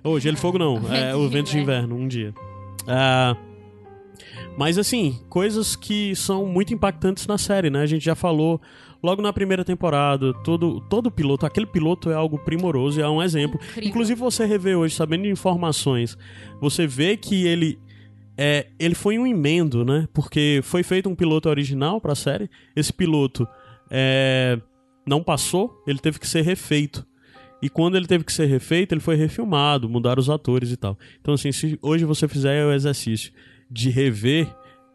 [0.04, 2.36] Ou oh, Gelo e Fogo não, é o Vento de Inverno um dia.
[2.84, 3.36] Uh,
[4.58, 7.82] mas assim, coisas que são muito impactantes na série, né?
[7.82, 8.62] A gente já falou
[9.06, 13.22] logo na primeira temporada, todo, todo piloto, aquele piloto é algo primoroso e é um
[13.22, 13.60] exemplo.
[13.62, 13.90] Incrível.
[13.90, 16.18] Inclusive você revê hoje, sabendo de informações,
[16.60, 17.80] você vê que ele
[18.38, 20.08] é, ele foi um emendo, né?
[20.14, 22.50] Porque foi feito um piloto original para a série.
[22.76, 23.48] Esse piloto
[23.90, 24.60] é,
[25.06, 27.06] não passou, ele teve que ser refeito.
[27.62, 30.98] E quando ele teve que ser refeito, ele foi refilmado, mudaram os atores e tal.
[31.22, 33.32] Então, assim, se hoje você fizer o exercício
[33.72, 34.54] de rever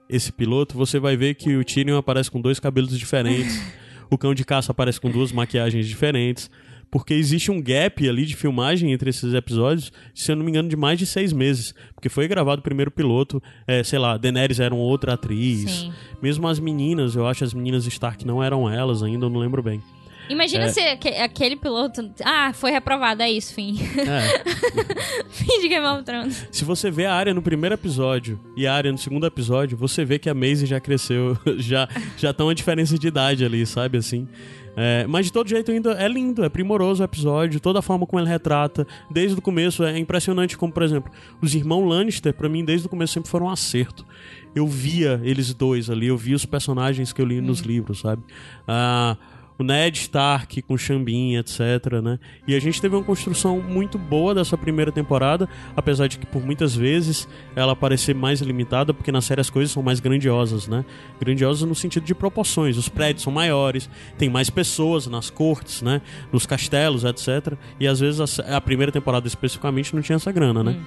[0.09, 3.59] esse piloto, você vai ver que o Tyrion aparece com dois cabelos diferentes.
[4.11, 6.51] O cão de caça aparece com duas maquiagens diferentes.
[6.91, 10.69] Porque existe um gap ali de filmagem entre esses episódios, se eu não me engano,
[10.69, 11.73] de mais de seis meses.
[11.95, 15.71] Porque foi gravado o primeiro piloto, é, sei lá, Daenerys era outra atriz.
[15.71, 15.93] Sim.
[16.21, 19.63] Mesmo as meninas, eu acho as meninas Stark não eram elas ainda, eu não lembro
[19.63, 19.81] bem.
[20.31, 20.69] Imagina é.
[20.69, 22.09] se aquele piloto.
[22.25, 23.79] Ah, foi reprovado, é isso, fim.
[23.99, 24.45] É.
[25.29, 26.47] fim de Game of Thrones.
[26.53, 30.05] Se você vê a área no primeiro episódio e a área no segundo episódio, você
[30.05, 33.99] vê que a Maisie já cresceu, já já tá uma diferença de idade ali, sabe
[33.99, 34.29] assim?
[34.77, 38.07] É, mas de todo jeito ainda é lindo, é primoroso o episódio, toda a forma
[38.07, 41.13] como ele retrata, desde o começo é impressionante como, por exemplo,
[41.43, 44.07] os irmãos Lannister, para mim desde o começo sempre foram um acerto.
[44.55, 47.67] Eu via eles dois ali, eu via os personagens que eu li nos hum.
[47.67, 48.23] livros, sabe?
[48.67, 49.17] Ah,
[49.61, 52.19] o Ned Stark com Xambin, etc, né?
[52.49, 55.47] E a gente teve uma construção muito boa dessa primeira temporada,
[55.77, 59.71] apesar de que por muitas vezes ela parecer mais limitada, porque na série as coisas
[59.71, 60.83] são mais grandiosas, né?
[61.21, 66.01] Grandiosas no sentido de proporções, os prédios são maiores, tem mais pessoas nas cortes, né?
[66.33, 67.55] Nos castelos, etc.
[67.79, 70.73] E às vezes a, a primeira temporada especificamente não tinha essa grana, né?
[70.73, 70.85] Hum.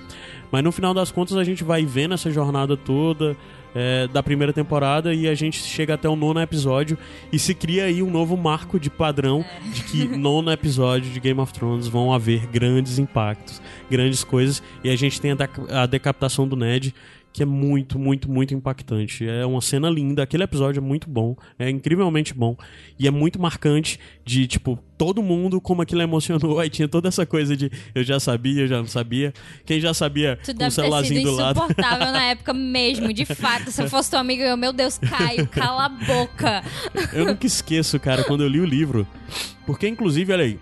[0.51, 3.37] Mas no final das contas a gente vai vendo essa jornada toda,
[3.75, 6.97] é, da primeira temporada e a gente chega até o nono episódio
[7.31, 9.69] e se cria aí um novo marco de padrão é.
[9.69, 14.89] de que nono episódio de Game of Thrones vão haver grandes impactos, grandes coisas e
[14.89, 16.93] a gente tem a, a decapitação do Ned
[17.33, 19.27] que é muito, muito, muito impactante.
[19.27, 22.55] É uma cena linda, aquele episódio é muito bom, é incrivelmente bom
[22.99, 26.59] e é muito marcante de tipo todo mundo como aquilo emocionou.
[26.61, 29.33] Aí tinha toda essa coisa de eu já sabia, eu já não sabia.
[29.65, 31.57] Quem já sabia tu com o celularzinho do lado.
[31.57, 33.71] insuportável na época mesmo, de fato.
[33.71, 36.63] Se eu fosse teu amigo, eu, meu Deus, Caio, cala a boca.
[37.11, 39.07] Eu nunca esqueço, cara, quando eu li o livro.
[39.65, 40.59] Porque, inclusive, olha aí,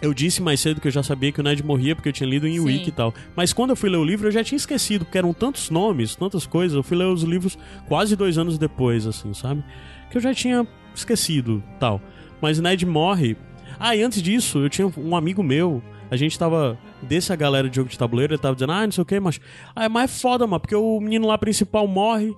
[0.00, 2.28] eu disse mais cedo que eu já sabia que o Ned morria porque eu tinha
[2.28, 3.12] lido em Wiki e tal.
[3.34, 6.14] Mas quando eu fui ler o livro, eu já tinha esquecido, porque eram tantos nomes,
[6.14, 6.76] tantas coisas.
[6.76, 9.64] Eu fui ler os livros quase dois anos depois, assim, sabe?
[10.10, 12.00] Que eu já tinha esquecido tal.
[12.40, 13.36] Mas Ned morre.
[13.78, 15.82] Ah, e antes disso, eu tinha um amigo meu.
[16.10, 16.78] A gente tava.
[17.02, 19.40] Dessa galera de jogo de tabuleiro, ele tava dizendo, ah, não sei o que, mas.
[19.74, 22.34] Ah, é mais foda, mano, porque o menino lá principal morre.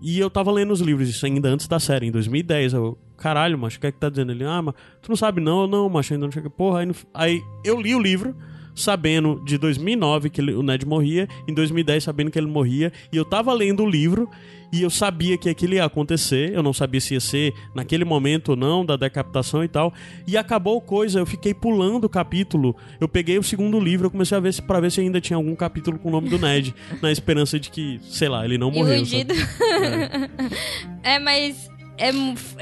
[0.00, 2.72] E eu tava lendo os livros, isso ainda antes da série, em 2010.
[2.72, 4.32] Eu, caralho, macho, o que é que tá dizendo?
[4.32, 6.50] Ele, ah, mas tu não sabe não, não, macho, ainda não chega.
[6.50, 8.34] Porra, aí, aí eu li o livro
[8.74, 13.16] sabendo de 2009 que ele, o Ned morria, em 2010 sabendo que ele morria, e
[13.16, 14.28] eu tava lendo o livro
[14.72, 18.50] e eu sabia que aquilo ia acontecer, eu não sabia se ia ser naquele momento
[18.50, 19.92] ou não, da decapitação e tal,
[20.26, 24.34] e acabou coisa, eu fiquei pulando o capítulo, eu peguei o segundo livro, eu comecei
[24.36, 26.74] a ver se, pra ver se ainda tinha algum capítulo com o nome do Ned,
[27.02, 28.96] na esperança de que, sei lá, ele não morreu.
[28.96, 29.34] Iludido.
[31.04, 31.12] É.
[31.16, 32.10] é, mas é,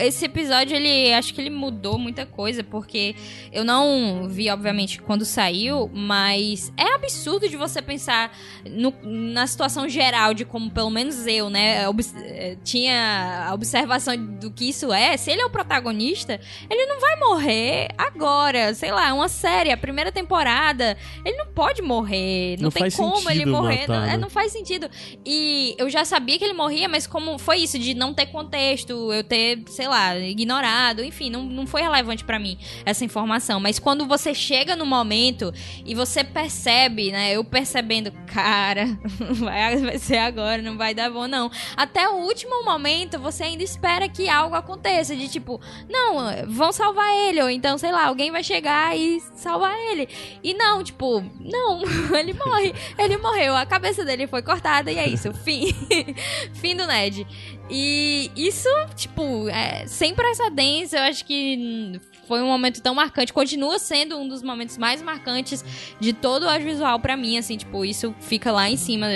[0.06, 3.14] esse episódio, ele acho que ele mudou muita coisa, porque
[3.52, 8.36] eu não vi, obviamente, quando saiu, mas é absurdo de você pensar
[8.68, 14.16] no, na situação geral de como, pelo menos eu, né, ob, eh, tinha a observação
[14.16, 15.16] do que isso é.
[15.16, 19.70] Se ele é o protagonista, ele não vai morrer agora, sei lá, é uma série,
[19.70, 24.04] a primeira temporada, ele não pode morrer, não, não tem como ele morrer, matar, não,
[24.04, 24.16] é, né?
[24.16, 24.90] não faz sentido.
[25.24, 29.12] E eu já sabia que ele morria, mas como foi isso de não ter contexto,
[29.12, 33.60] eu ter, sei lá, ignorado, enfim, não, não foi relevante para mim essa informação.
[33.60, 35.52] Mas quando você chega no momento
[35.84, 37.32] e você percebe, né?
[37.32, 38.86] Eu percebendo, cara,
[39.38, 41.50] vai, vai ser agora, não vai dar bom, não.
[41.76, 45.14] Até o último momento, você ainda espera que algo aconteça.
[45.14, 47.42] De tipo, não, vão salvar ele.
[47.42, 50.08] Ou então, sei lá, alguém vai chegar e salvar ele.
[50.42, 51.82] E não, tipo, não,
[52.16, 52.74] ele morre.
[52.98, 55.72] Ele morreu, a cabeça dele foi cortada e é isso, fim.
[56.54, 57.26] fim do Ned.
[57.70, 63.78] E isso, tipo, é, sem precedentes, eu acho que foi um momento tão marcante, continua
[63.78, 65.64] sendo um dos momentos mais marcantes
[65.98, 69.06] de todo o audiovisual para mim, assim, tipo, isso fica lá em cima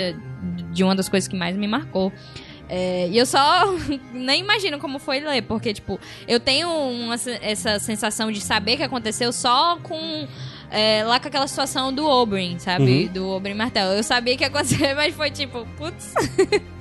[0.71, 2.11] de uma das coisas que mais me marcou.
[2.67, 3.73] É, e eu só
[4.11, 8.83] nem imagino como foi ler, porque, tipo, eu tenho uma, essa sensação de saber que
[8.83, 10.27] aconteceu só com.
[10.71, 13.05] É, lá com aquela situação do Oberyn, sabe?
[13.05, 13.13] Uhum.
[13.13, 13.87] Do Oberyn Martel.
[13.91, 16.13] Eu sabia que ia acontecer, mas foi tipo, putz.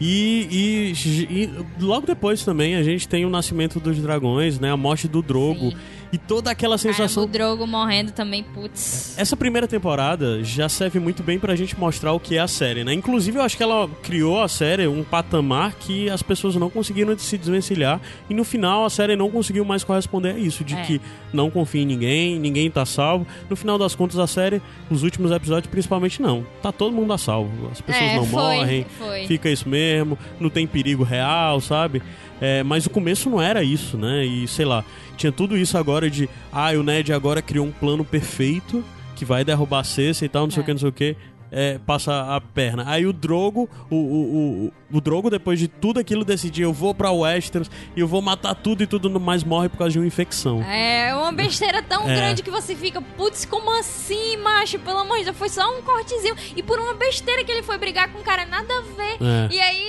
[0.00, 4.70] E, e, e, logo depois também a gente tem o nascimento dos dragões, né?
[4.70, 5.70] A morte do Drogo.
[5.70, 5.76] Sim.
[6.12, 7.24] E toda aquela sensação.
[7.24, 9.14] Cara, o Drogo morrendo também, putz.
[9.18, 12.82] Essa primeira temporada já serve muito bem pra gente mostrar o que é a série,
[12.82, 12.92] né?
[12.94, 17.16] Inclusive, eu acho que ela criou a série um patamar que as pessoas não conseguiram
[17.18, 18.00] se desvencilhar.
[18.28, 20.82] E no final, a série não conseguiu mais corresponder a isso: de é.
[20.82, 21.00] que
[21.32, 23.26] não confia em ninguém, ninguém tá salvo.
[23.50, 26.46] No final das contas, a série, os últimos episódios, principalmente, não.
[26.62, 27.68] Tá todo mundo a salvo.
[27.70, 29.26] As pessoas é, não foi, morrem, foi.
[29.26, 32.02] fica isso mesmo, não tem perigo real, sabe?
[32.40, 34.24] É, mas o começo não era isso, né?
[34.24, 34.84] E sei lá,
[35.16, 38.84] tinha tudo isso agora de, ah, o Ned agora criou um plano perfeito
[39.16, 40.66] que vai derrubar a Cersei e tal, não sei o é.
[40.66, 41.16] que, não sei o que
[41.50, 42.84] é, passa a perna.
[42.86, 46.94] Aí o Drogo, o, o, o, o Drogo, depois de tudo aquilo, decidiu: eu vou
[46.94, 50.06] pra Westeros e eu vou matar tudo e tudo mais morre por causa de uma
[50.06, 50.62] infecção.
[50.62, 52.14] É uma besteira tão é.
[52.14, 54.78] grande que você fica, putz, como assim, macho?
[54.78, 56.36] Pelo amor de Deus, foi só um cortezinho.
[56.56, 59.18] E por uma besteira que ele foi brigar com um cara, nada a ver.
[59.20, 59.54] É.
[59.54, 59.88] E aí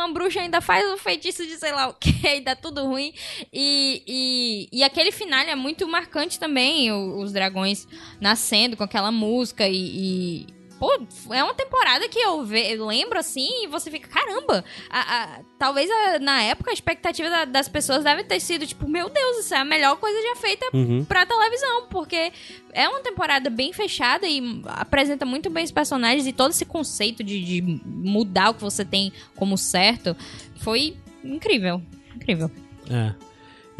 [0.00, 3.12] uma bruxa ainda faz o feitiço de sei lá o que, e dá tudo ruim.
[3.52, 7.86] E, e, e aquele final é muito marcante também, os dragões
[8.20, 10.90] nascendo com aquela música e, e pô,
[11.30, 15.40] é uma temporada que eu, ve, eu lembro assim e você fica, caramba, a, a,
[15.58, 19.44] talvez a, na época a expectativa da, das pessoas deve ter sido tipo, meu Deus,
[19.44, 21.04] isso é a melhor coisa já feita uhum.
[21.04, 22.32] pra televisão, porque
[22.72, 27.22] é uma temporada bem fechada e apresenta muito bem os personagens e todo esse conceito
[27.22, 30.16] de, de mudar o que você tem como certo
[30.56, 31.82] foi incrível,
[32.16, 32.50] incrível.
[32.90, 33.29] É.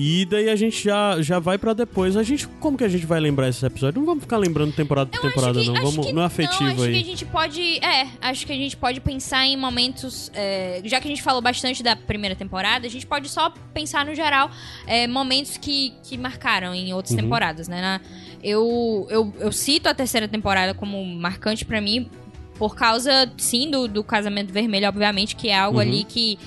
[0.03, 2.17] E daí a gente já, já vai para depois.
[2.17, 3.97] A gente, como que a gente vai lembrar esses episódios?
[3.97, 5.75] Não vamos ficar lembrando temporada por temporada, que, não.
[5.75, 6.93] Vamos, não é afetivo não, acho aí.
[6.95, 7.85] que a gente pode.
[7.85, 10.33] É, acho que a gente pode pensar em momentos.
[10.33, 14.07] É, já que a gente falou bastante da primeira temporada, a gente pode só pensar
[14.07, 14.51] no geral
[14.87, 17.21] é, momentos que, que marcaram em outras uhum.
[17.21, 17.83] temporadas, né?
[17.83, 18.01] Na,
[18.43, 22.09] eu, eu, eu cito a terceira temporada como marcante para mim
[22.55, 25.83] por causa, sim, do, do casamento vermelho, obviamente, que é algo uhum.
[25.83, 26.39] ali que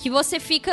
[0.00, 0.72] que você fica.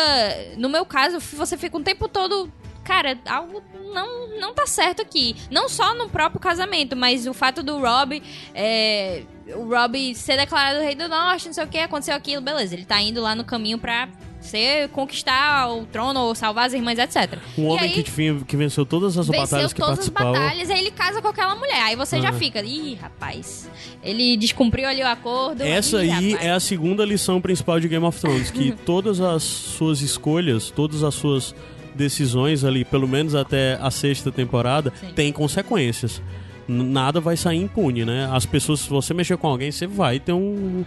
[0.57, 2.51] No meu caso, você fica um tempo todo.
[2.83, 3.61] Cara, algo
[3.93, 5.35] não, não tá certo aqui.
[5.51, 8.23] Não só no próprio casamento, mas o fato do Rob.
[8.55, 9.23] É,
[9.55, 12.73] o Rob ser declarado rei do norte, não sei o que, aconteceu aquilo, beleza.
[12.73, 14.09] Ele tá indo lá no caminho pra
[14.39, 17.39] ser conquistar o trono ou salvar as irmãs, etc.
[17.57, 20.79] Um e homem aí, que, que venceu todas as batalhas que todas as batalhas, aí
[20.79, 21.81] ele casa com aquela mulher.
[21.83, 23.69] Aí você já fica, ih, rapaz,
[24.03, 25.63] ele descumpriu ali o acordo.
[25.63, 26.47] Essa ih, aí rapaz.
[26.47, 31.03] é a segunda lição principal de Game of Thrones, que todas as suas escolhas, todas
[31.03, 31.55] as suas
[31.95, 35.13] decisões ali, pelo menos até a sexta temporada, Sim.
[35.13, 36.21] têm consequências
[36.67, 38.29] nada vai sair impune, né?
[38.31, 40.83] As pessoas, se você mexer com alguém, você vai ter um,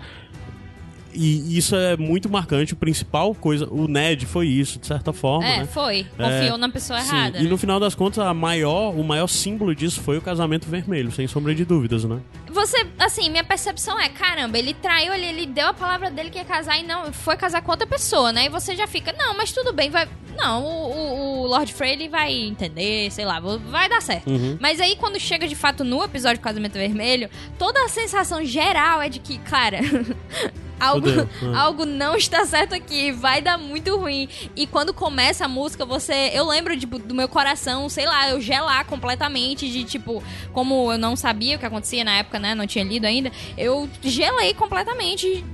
[1.13, 2.73] e isso é muito marcante.
[2.73, 5.47] O principal coisa, o Ned foi isso, de certa forma.
[5.47, 5.67] É, né?
[5.67, 6.05] foi.
[6.17, 7.09] Confiou é, na pessoa sim.
[7.09, 7.39] errada.
[7.39, 7.51] E né?
[7.51, 11.27] no final das contas, a maior, o maior símbolo disso foi o casamento vermelho, sem
[11.27, 12.21] sombra de dúvidas, né?
[12.49, 16.39] Você, assim, minha percepção é: caramba, ele traiu, ele, ele deu a palavra dele que
[16.39, 18.47] ia casar e não foi casar com outra pessoa, né?
[18.47, 20.09] E você já fica, não, mas tudo bem, vai.
[20.37, 24.31] Não, o, o, o Lord Frey ele vai entender, sei lá, vai dar certo.
[24.31, 24.57] Uhum.
[24.61, 27.29] Mas aí quando chega de fato no episódio do Casamento Vermelho,
[27.59, 29.81] toda a sensação geral é de que, cara.
[30.81, 31.07] algo,
[31.55, 34.29] algo não está certo aqui, vai dar muito ruim.
[34.57, 36.31] E quando começa a música, você.
[36.33, 40.99] Eu lembro tipo, do meu coração, sei lá, eu gelar completamente, de tipo, como eu
[40.99, 42.55] não sabia o que acontecia na época, né?
[42.55, 45.45] Não tinha lido ainda, eu gelei completamente,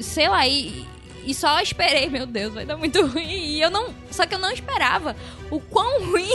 [0.00, 0.86] sei lá, e,
[1.24, 3.26] e só esperei, meu Deus, vai dar muito ruim.
[3.26, 3.94] E eu não.
[4.10, 5.16] Só que eu não esperava
[5.50, 6.28] o quão ruim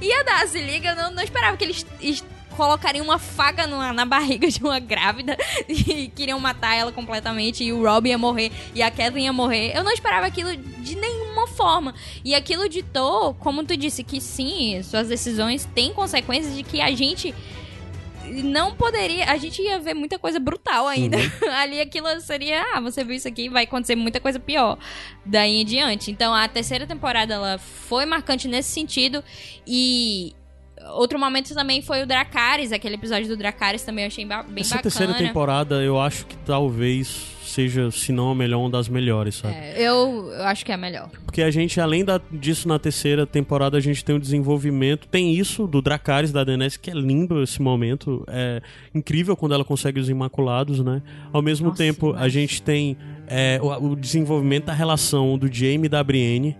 [0.00, 0.46] ia dar.
[0.48, 1.86] Se liga, eu não, não esperava que eles
[2.58, 5.36] colocariam uma faca na, na barriga de uma grávida
[5.68, 9.76] e queriam matar ela completamente e o Rob ia morrer e a Kathleen ia morrer.
[9.76, 11.94] Eu não esperava aquilo de nenhuma forma.
[12.24, 16.90] E aquilo ditou, como tu disse, que sim, suas decisões têm consequências de que a
[16.90, 17.32] gente
[18.42, 19.30] não poderia.
[19.30, 21.16] A gente ia ver muita coisa brutal ainda.
[21.16, 21.50] Uhum.
[21.54, 22.60] Ali aquilo seria.
[22.74, 24.76] Ah, você viu isso aqui, vai acontecer muita coisa pior
[25.24, 26.10] daí em diante.
[26.10, 29.22] Então a terceira temporada ela foi marcante nesse sentido.
[29.64, 30.34] E.
[30.94, 34.76] Outro momento também foi o Dracarys, aquele episódio do Dracarys também eu achei bem Essa
[34.76, 34.82] bacana.
[34.82, 39.54] terceira temporada eu acho que talvez seja, se não a melhor, uma das melhores, sabe?
[39.54, 41.08] É, eu, eu acho que é a melhor.
[41.24, 45.08] Porque a gente, além da- disso, na terceira temporada, a gente tem o desenvolvimento.
[45.08, 48.22] Tem isso do Dracarys, da Daenerys, que é lindo esse momento.
[48.28, 48.60] É
[48.94, 51.02] incrível quando ela consegue os Imaculados, né?
[51.32, 52.32] Ao mesmo Nossa, tempo, a demais.
[52.32, 52.96] gente tem
[53.26, 56.56] é, o, o desenvolvimento da relação do Jaime e da Brienne.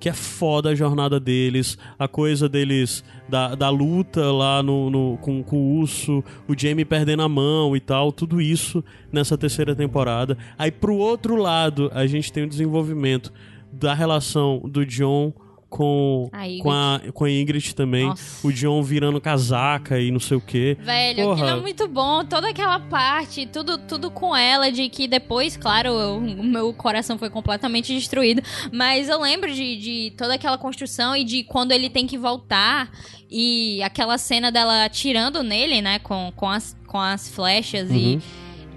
[0.00, 5.18] Que é foda a jornada deles, a coisa deles, da, da luta lá no, no-
[5.18, 8.82] com, com o urso, o Jamie perdendo a mão e tal, tudo isso
[9.12, 10.38] nessa terceira temporada.
[10.58, 13.30] Aí pro outro lado, a gente tem o desenvolvimento
[13.70, 15.32] da relação do John
[15.70, 18.06] com A com a, com a Ingrid também.
[18.06, 18.46] Nossa.
[18.46, 20.76] O John virando casaca e não sei o quê.
[20.80, 21.32] Velho, Porra.
[21.44, 22.24] aquilo é muito bom.
[22.24, 27.30] Toda aquela parte, tudo, tudo com ela, de que depois, claro, o meu coração foi
[27.30, 28.42] completamente destruído.
[28.72, 32.90] Mas eu lembro de, de toda aquela construção e de quando ele tem que voltar.
[33.30, 36.00] E aquela cena dela atirando nele, né?
[36.00, 37.96] Com, com, as, com as flechas Uhum.
[37.96, 38.20] e.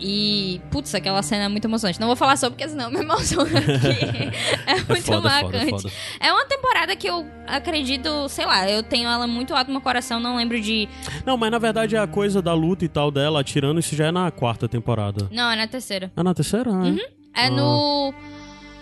[0.05, 1.97] E, putz, aquela cena é muito emocionante.
[1.97, 4.33] Não vou falar sobre, porque senão me emociono aqui.
[4.67, 5.69] É muito É foda, foda, marcante.
[5.69, 5.89] foda.
[6.19, 9.81] É uma temporada que eu acredito, sei lá, eu tenho ela muito alto no meu
[9.81, 10.89] coração, não lembro de.
[11.25, 14.11] Não, mas na verdade a coisa da luta e tal dela atirando, isso já é
[14.11, 15.29] na quarta temporada.
[15.31, 16.11] Não, é na terceira.
[16.17, 16.69] É na terceira?
[16.69, 17.49] Ah, É Ah.
[17.49, 18.13] no.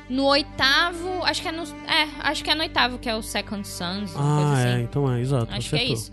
[0.10, 1.23] No oitavo.
[1.23, 1.64] Acho que é no.
[1.64, 4.14] É, acho que é no oitavo, que é o Second Sons.
[4.18, 4.84] Ah, é, assim.
[4.84, 5.53] então é, exato.
[5.53, 5.93] Acho que é acertou.
[5.95, 6.11] isso.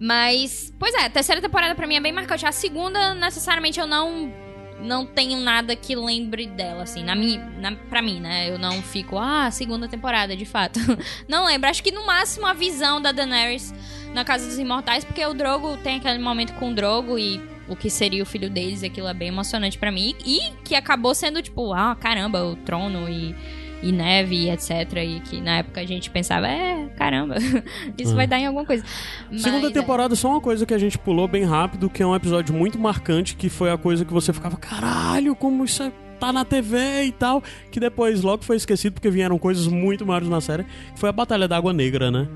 [0.00, 0.72] Mas.
[0.78, 2.46] Pois é, a terceira temporada pra mim é bem marcante.
[2.46, 4.32] A segunda, necessariamente, eu não.
[4.80, 8.50] Não tenho nada que lembre dela, assim, na na, pra mim, né?
[8.50, 10.78] Eu não fico, ah, segunda temporada, de fato.
[11.28, 11.70] não lembro.
[11.70, 13.72] Acho que no máximo a visão da Daenerys
[14.12, 17.74] na Casa dos Imortais, porque o Drogo tem aquele momento com o Drogo e o
[17.74, 20.14] que seria o filho deles, aquilo é bem emocionante pra mim.
[20.24, 23.34] E que acabou sendo, tipo, ah, caramba, o trono e,
[23.84, 24.70] e neve e etc.
[25.04, 27.36] E que na época a gente pensava, é, caramba,
[27.98, 28.16] isso Ah.
[28.16, 28.84] vai dar em alguma coisa.
[29.36, 29.80] Segunda Mas, é.
[29.80, 32.78] temporada, só uma coisa que a gente pulou bem rápido, que é um episódio muito
[32.78, 37.04] marcante, que foi a coisa que você ficava, caralho, como isso é- tá na TV
[37.04, 40.98] e tal, que depois logo foi esquecido porque vieram coisas muito maiores na série, que
[41.00, 42.26] foi a Batalha da Água Negra, né?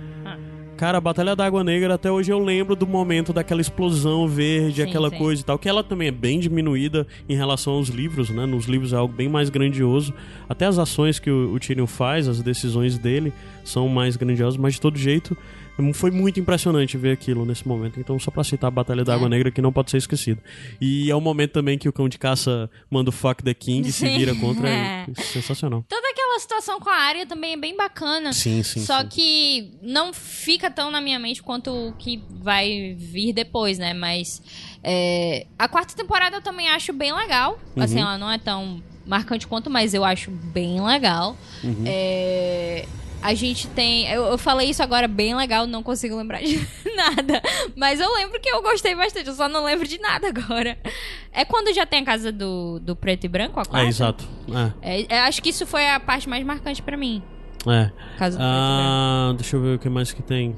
[0.78, 4.76] Cara, a Batalha da Água Negra, até hoje eu lembro do momento daquela explosão verde,
[4.76, 5.18] Sim, aquela sim.
[5.18, 8.46] coisa e tal, que ela também é bem diminuída em relação aos livros, né?
[8.46, 10.14] Nos livros é algo bem mais grandioso.
[10.48, 13.32] Até as ações que o, o Tyrion faz, as decisões dele
[13.64, 15.36] são mais grandiosas, mas de todo jeito
[15.92, 18.00] foi muito impressionante ver aquilo nesse momento.
[18.00, 19.16] Então, só pra citar a Batalha da É.
[19.16, 20.40] Água Negra, que não pode ser esquecido.
[20.80, 23.88] E é o momento também que o cão de caça manda o fuck the king
[23.88, 24.68] e se vira contra.
[24.68, 25.06] É.
[25.16, 25.84] É sensacional.
[25.88, 28.32] Toda aquela situação com a área também é bem bacana.
[28.32, 28.80] Sim, sim.
[28.80, 29.08] Só sim.
[29.08, 33.94] que não fica tão na minha mente quanto o que vai vir depois, né?
[33.94, 34.42] Mas
[34.82, 37.58] é, a quarta temporada eu também acho bem legal.
[37.76, 37.82] Uhum.
[37.82, 41.36] Assim, ela não é tão marcante quanto, mas eu acho bem legal.
[41.64, 41.84] Uhum.
[41.86, 42.84] É,
[43.22, 44.08] a gente tem.
[44.10, 46.56] Eu, eu falei isso agora bem legal, não consigo lembrar de
[46.96, 47.42] nada.
[47.76, 50.78] Mas eu lembro que eu gostei bastante, eu só não lembro de nada agora.
[51.32, 53.86] É quando já tem a casa do, do preto e branco, a quarta?
[53.86, 54.28] É, exato.
[54.82, 57.22] É, É, é, acho que isso foi a parte mais marcante pra mim.
[57.66, 57.90] é.
[58.16, 60.56] Casa do Ah, deixa eu ver o que mais que tem.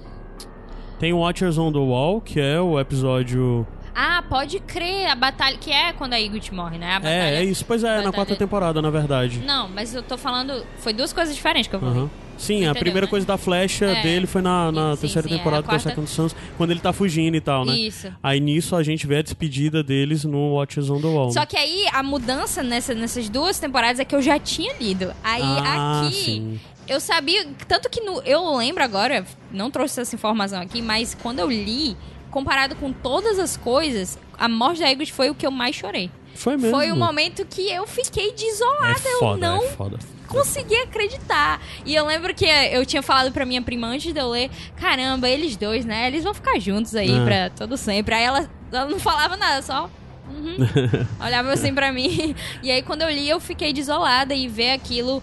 [0.99, 3.66] Tem Watchers on the Wall, que é o episódio.
[3.95, 5.57] Ah, pode crer, a batalha.
[5.59, 6.93] Que é quando a Ygritte morre, né?
[6.93, 7.15] A batalha.
[7.15, 7.65] É, é isso.
[7.65, 9.41] Pois é, na quarta temporada, na verdade.
[9.41, 10.65] Não, mas eu tô falando.
[10.79, 11.97] Foi duas coisas diferentes que eu falei.
[11.97, 12.11] Aham.
[12.41, 13.11] Sim, a Entendeu, primeira né?
[13.11, 14.03] coisa da flecha É.
[14.03, 16.35] dele foi na, na Sim, terceira sim, é, temporada, a é o quarta- Second Sons,
[16.57, 17.75] quando ele tá fugindo e tal, né?
[17.75, 18.11] Isso.
[18.23, 21.31] Aí nisso a gente vê a despedida deles no Watchers on the Wall.
[21.33, 21.47] Só né?
[21.47, 25.12] que aí a mudança nessa, nessas duas temporadas é que eu já tinha lido.
[25.23, 26.15] Aí ah, aqui.
[26.15, 26.61] sim.
[26.89, 29.23] Eu sabia, tanto que no, eu lembro agora,
[29.53, 31.95] não trouxe essa informação aqui, mas quando eu li,
[32.31, 36.11] comparado com todas as coisas, a morte da Ygritte foi o que eu mais chorei.
[36.35, 36.70] Foi mesmo.
[36.77, 39.98] Foi o momento que eu fiquei desolada, É foda, eu não é foda.
[40.28, 41.61] consegui acreditar.
[41.85, 45.28] E eu lembro que eu tinha falado pra minha prima antes de eu ler, caramba,
[45.28, 47.24] eles dois, né, eles vão ficar juntos aí É.
[47.24, 48.15] pra todo sempre.
[48.15, 49.90] Aí ela, ela não falava nada, só...
[50.31, 50.57] uhum.
[51.23, 52.35] Olhava assim pra mim.
[52.62, 55.23] E aí quando eu li, eu fiquei desolada e ver aquilo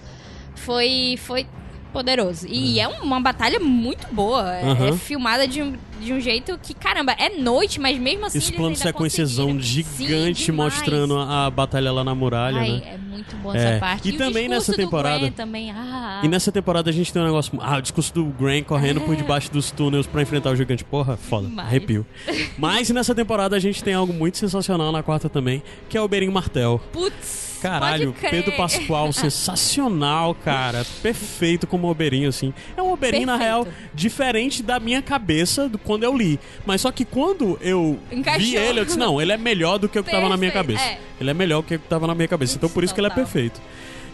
[0.56, 1.48] foi foi
[1.98, 2.46] poderoso.
[2.48, 4.54] E é uma batalha muito boa.
[4.56, 4.98] É- É, Aham.
[4.98, 8.76] filmada de um, de um jeito que, caramba, é noite, mas mesmo assim Esse plano
[8.76, 12.82] sequenciazão gigante Sim, mostrando a, a batalha lá na muralha, Ai, né?
[12.94, 13.58] é muito bom É.
[13.58, 14.10] essa parte.
[14.10, 15.72] E o também nessa temporada- também.
[15.72, 17.58] Ah, E nessa temporada a gente tem um negócio.
[17.62, 19.04] Ah, o discurso do Gran correndo É.
[19.04, 20.84] por debaixo dos túneis pra enfrentar o gigante.
[20.84, 21.48] Porra, foda.
[21.48, 21.68] Demais.
[21.68, 22.06] Arrepio.
[22.58, 26.08] Mas nessa temporada a gente tem algo muito sensacional na quarta também, que é o
[26.08, 26.80] Beren Martel.
[26.92, 28.14] Putz, Caralho.
[28.20, 30.86] Pedro Pascoal, sensacional, cara.
[31.02, 32.54] Perfeito como Oberyn, assim.
[32.76, 36.40] É um Oberyn, na real, diferente da minha cabeça do, quando eu li.
[36.66, 38.42] Mas só que quando eu Encaixou.
[38.46, 40.52] vi ele, eu disse, não, ele é melhor do que o que tava na minha
[40.52, 40.84] cabeça.
[40.84, 41.00] é.
[41.20, 42.56] Ele é melhor do que o que tava na minha cabeça.
[42.58, 43.60] Então por isso que ele é perfeito.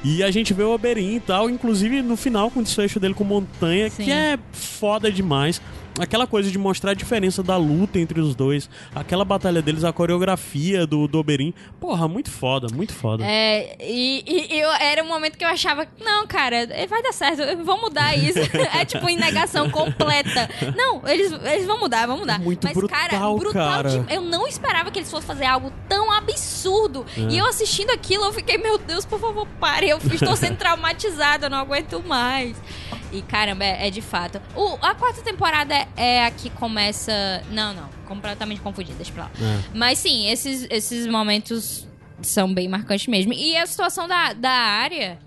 [0.04, 3.14] E a gente vê o Oberyn e tal, inclusive no final com o desfecho dele
[3.14, 4.04] com Montanha, Sim.
[4.04, 5.62] que é foda demais.
[6.00, 9.94] Aquela coisa de mostrar a diferença da luta entre os dois, aquela batalha deles, a
[9.94, 11.54] coreografia do, do Oberyn.
[11.80, 13.24] Porra, muito foda, muito foda.
[13.26, 17.64] É, e, e eu, era um momento que eu achava, não, cara, vai dar certo,
[17.64, 18.40] vão mudar isso.
[18.76, 20.50] é tipo em negação completa.
[20.76, 22.40] Não, eles, eles vão mudar, vão mudar.
[22.40, 23.90] Muito Mas, cara, brutal, brutal cara.
[23.90, 27.06] de- eu não esperava que eles fossem fazer algo tão absurdo.
[27.18, 27.22] É.
[27.30, 29.90] E eu assistindo aquilo, eu fiquei, meu Deus, por favor, pare.
[29.90, 32.58] Eu estou sendo traumatizada, eu não aguento mais.
[33.12, 34.42] E caramba, é, é de fato.
[34.56, 37.12] O- a quarta temporada é, é a que começa.
[37.52, 39.32] Não, não, completamente confundida, deixa pra lá.
[39.42, 39.60] É.
[39.74, 41.88] Mas sim, esses, esses momentos
[42.22, 43.34] são bem marcantes mesmo.
[43.34, 45.18] E a situação da, da área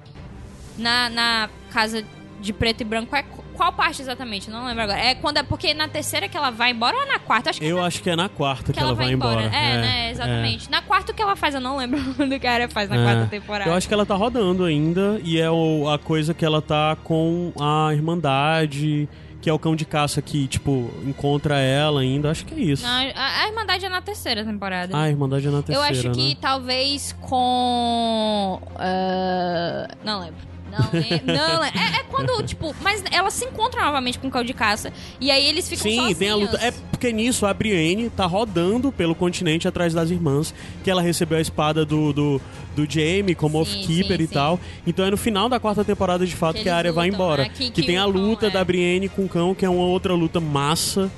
[0.78, 2.05] na, na casa
[2.41, 4.51] de preto e branco é qu- qual parte exatamente?
[4.51, 4.99] Não lembro agora.
[5.01, 7.49] É quando é porque na terceira que ela vai embora ou é na quarta?
[7.49, 9.43] Acho que, Eu acho que é na quarta que, que ela, vai embora.
[9.45, 10.11] É, É, né?
[10.11, 10.70] Exatamente.
[10.70, 12.97] Na quarta o que ela faz, eu não lembro do que a área faz na
[12.97, 13.03] É.
[13.05, 13.70] quarta temporada.
[13.70, 16.97] Eu acho que ela tá rodando ainda e é o- a coisa que ela tá
[17.03, 19.09] com a Irmandade,
[19.47, 22.32] que é o cão de caça que, tipo, encontra ela ainda.
[22.32, 22.82] Acho que é isso.
[22.82, 24.93] Não, a, a Irmandade é na terceira temporada.
[24.93, 26.36] Ah, a Irmandade é na eu terceira, acho que né?
[26.40, 28.60] talvez com.
[28.74, 30.56] ah, não lembro.
[30.78, 31.27] Não, lembro.
[31.35, 31.65] não.
[31.65, 31.69] É,
[32.01, 34.93] é quando, tipo, mas elas se encontram novamente com o cão de caça.
[35.20, 36.19] E aí eles ficam Sim, sozinhos.
[36.19, 36.57] tem a luta.
[36.59, 41.39] É porque nisso a Brienne tá rodando pelo continente atrás das irmãs, que ela recebeu
[41.39, 42.40] a espada do, do,
[42.74, 44.27] do Jaime como sim, e sim.
[44.27, 44.59] tal.
[44.86, 47.43] Então é no final da quarta temporada, de fato, Que que, a área vai embora.
[47.44, 47.48] né?
[47.51, 48.51] Que- Que, que tem a cão, luta é.
[48.51, 51.11] da Brienne com o cão, que é uma outra luta massa.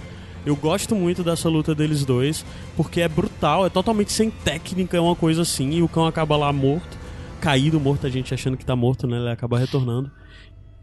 [0.44, 2.44] Eu gosto muito dessa luta deles dois,
[2.76, 6.36] porque é brutal, é totalmente sem técnica, é uma coisa assim, e o cão acaba
[6.36, 6.97] lá morto,
[7.39, 9.16] caído, morto, a gente achando que tá morto, né?
[9.16, 10.10] Ele acaba retornando.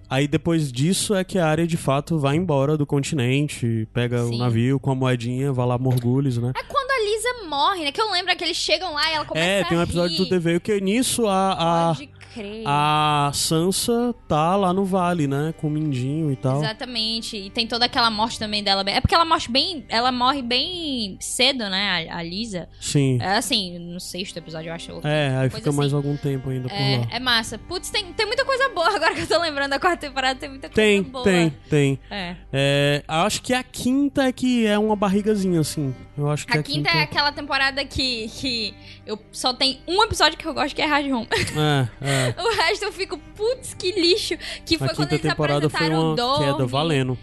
[0.09, 4.35] Aí depois disso é que a área de fato vai embora do continente, pega Sim.
[4.35, 6.51] o navio com a moedinha, vai lá Morgulhos, né?
[6.55, 7.91] É quando a Lisa morre, né?
[7.91, 10.15] Que eu lembro que eles chegam lá e ela começa É, a tem um episódio
[10.17, 12.63] do TV que nisso a, a, Pode crer.
[12.65, 15.53] a Sansa tá lá no vale, né?
[15.57, 16.57] Com o Mindinho e tal.
[16.61, 17.37] Exatamente.
[17.37, 18.83] E tem toda aquela morte também dela.
[18.87, 19.85] É porque ela morre bem.
[19.89, 22.07] Ela morre bem cedo, né?
[22.09, 22.67] A, a Lisa.
[22.79, 23.17] Sim.
[23.21, 24.91] É assim, no sexto episódio, eu acho.
[25.03, 25.77] É, aí Coisa fica assim.
[25.79, 26.81] mais algum tempo ainda por lá.
[26.81, 27.57] É, é massa.
[27.57, 30.39] Putz, tem, tem muita coisa boa agora que eu tô lembrando da quarta temporada.
[30.39, 31.23] Tem muita coisa Tem, boa.
[31.23, 31.99] tem, tem.
[32.11, 32.35] É.
[32.51, 35.95] É, acho que a quinta é que é uma barrigazinha, assim.
[36.17, 38.73] Eu acho que A quinta é aquela temporada que, que
[39.05, 41.27] eu só tem um episódio que eu gosto que é Hard Home.
[41.31, 41.87] É,
[42.24, 42.24] é.
[42.37, 44.35] o resto eu fico, putz, que lixo.
[44.65, 46.45] Que foi a quando eles temporada foi apresentaram uma Dorne.
[46.53, 47.17] queda valendo.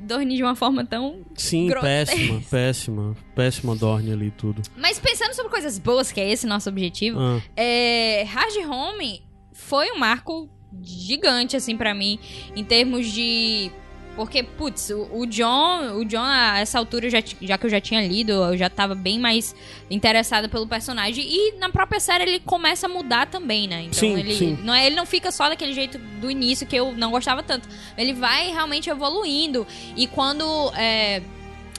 [0.00, 2.16] Dorne de uma forma tão Sim, Grotesco.
[2.16, 3.16] péssima, péssima.
[3.34, 4.62] Péssima Dorne ali tudo.
[4.76, 9.22] Mas pensando sobre coisas boas, que é esse nosso objetivo, Ah, é, Hard Home
[9.52, 10.48] foi um marco
[10.82, 12.18] gigante, assim, pra mim,
[12.56, 13.70] em termos de.
[14.14, 17.80] Porque, putz, o, o John, o John, a essa altura, já, já que eu já
[17.80, 19.54] tinha lido, eu já tava bem mais
[19.90, 21.24] interessada pelo personagem.
[21.26, 23.82] E na própria série ele começa a mudar também, né?
[23.82, 24.58] Então Sim, ele, sim.
[24.62, 27.68] Não é, ele não fica só daquele jeito do início que eu não gostava tanto.
[27.96, 29.66] Ele vai realmente evoluindo.
[29.96, 30.44] E quando.
[30.76, 31.22] é,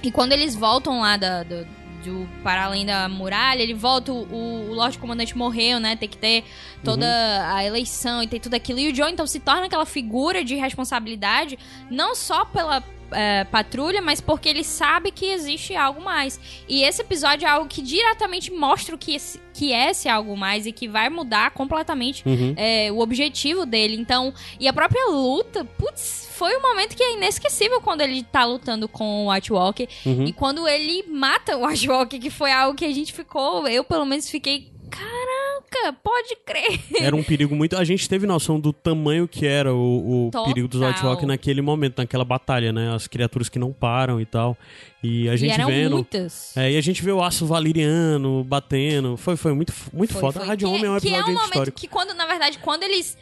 [0.01, 1.65] e quando eles voltam lá da, do,
[2.03, 5.95] do para além da muralha, ele volta, o, o Lorde Comandante morreu, né?
[5.95, 6.43] Tem que ter
[6.83, 7.55] toda Uhum.
[7.55, 8.79] a eleição e tem tudo aquilo.
[8.79, 11.57] E o John, então, se torna aquela figura de responsabilidade,
[11.89, 16.39] não só pela é, patrulha, mas porque ele sabe que existe algo mais.
[16.67, 20.35] E esse episódio é algo que diretamente mostra o que, esse- que é esse algo
[20.35, 22.53] mais e que vai mudar completamente uhum.
[22.57, 23.95] é, o objetivo dele.
[23.95, 28.43] Então, e a própria luta, putz, foi um momento que é inesquecível quando ele tá
[28.43, 29.87] lutando com o White Walker.
[30.05, 30.25] Uhum.
[30.25, 33.83] E quando ele mata o White Walker, que foi algo que a gente ficou, eu
[33.83, 36.79] pelo menos fiquei, caraca, pode crer.
[37.01, 37.75] Era um perigo muito.
[37.75, 41.97] A gente teve noção do tamanho que era o, o perigo dos Walk naquele momento,
[41.97, 42.93] naquela batalha, né?
[42.93, 44.57] As criaturas que não param e tal.
[45.03, 45.91] E a e gente eram vendo.
[45.95, 46.55] muitas.
[46.55, 49.17] É, e a gente vê o aço valeriano batendo.
[49.17, 50.39] Foi, foi muito, muito Foi, foda.
[50.39, 50.47] foi.
[50.47, 51.79] Rádio que, Homem é um que é episódio um momento histórico.
[51.79, 53.17] que quando, na verdade, quando eles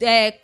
[0.00, 0.38] é,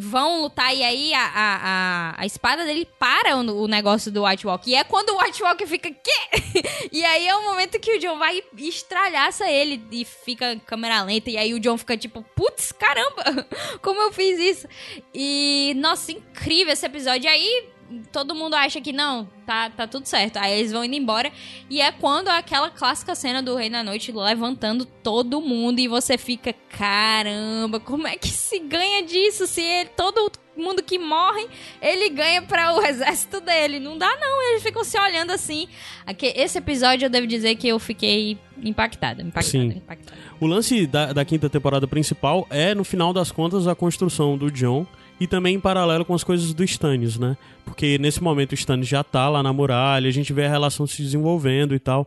[0.00, 4.24] vão lutar e aí a, a, a, a espada dele para o, o negócio do
[4.24, 4.68] White Walker.
[4.68, 6.62] E é quando o White Walker fica, quê?
[6.92, 11.02] e aí é o momento que o John vai e estralhaça ele e fica câmera
[11.02, 11.30] lenta.
[11.30, 13.46] E aí o John fica tipo, putz, caramba,
[13.80, 14.68] como eu fiz isso?
[15.14, 17.24] E, nossa, incrível esse episódio.
[17.24, 17.68] E aí
[18.12, 20.36] todo mundo acha que não, tá, tá tudo certo.
[20.36, 21.30] Aí eles vão indo embora.
[21.68, 26.18] E é quando aquela clássica cena do Rei da Noite levantando todo mundo e você
[26.18, 29.46] fica, caramba, como é que se ganha disso?
[29.46, 31.46] Se ele, todo mundo que morre,
[31.80, 33.78] ele ganha para o exército dele.
[33.78, 34.50] Não dá, não.
[34.50, 35.68] Eles ficam se olhando assim.
[36.06, 39.22] Aqui, esse episódio eu devo dizer que eu fiquei impactada.
[39.22, 39.68] Impactada, Sim.
[39.68, 40.18] impactada.
[40.40, 44.50] O lance da, da quinta temporada principal é, no final das contas, a construção do
[44.50, 44.86] John
[45.20, 47.36] e também em paralelo com as coisas do Stannis, né?
[47.64, 50.86] Porque nesse momento o Stannis já tá lá na muralha, a gente vê a relação
[50.86, 52.06] se desenvolvendo e tal.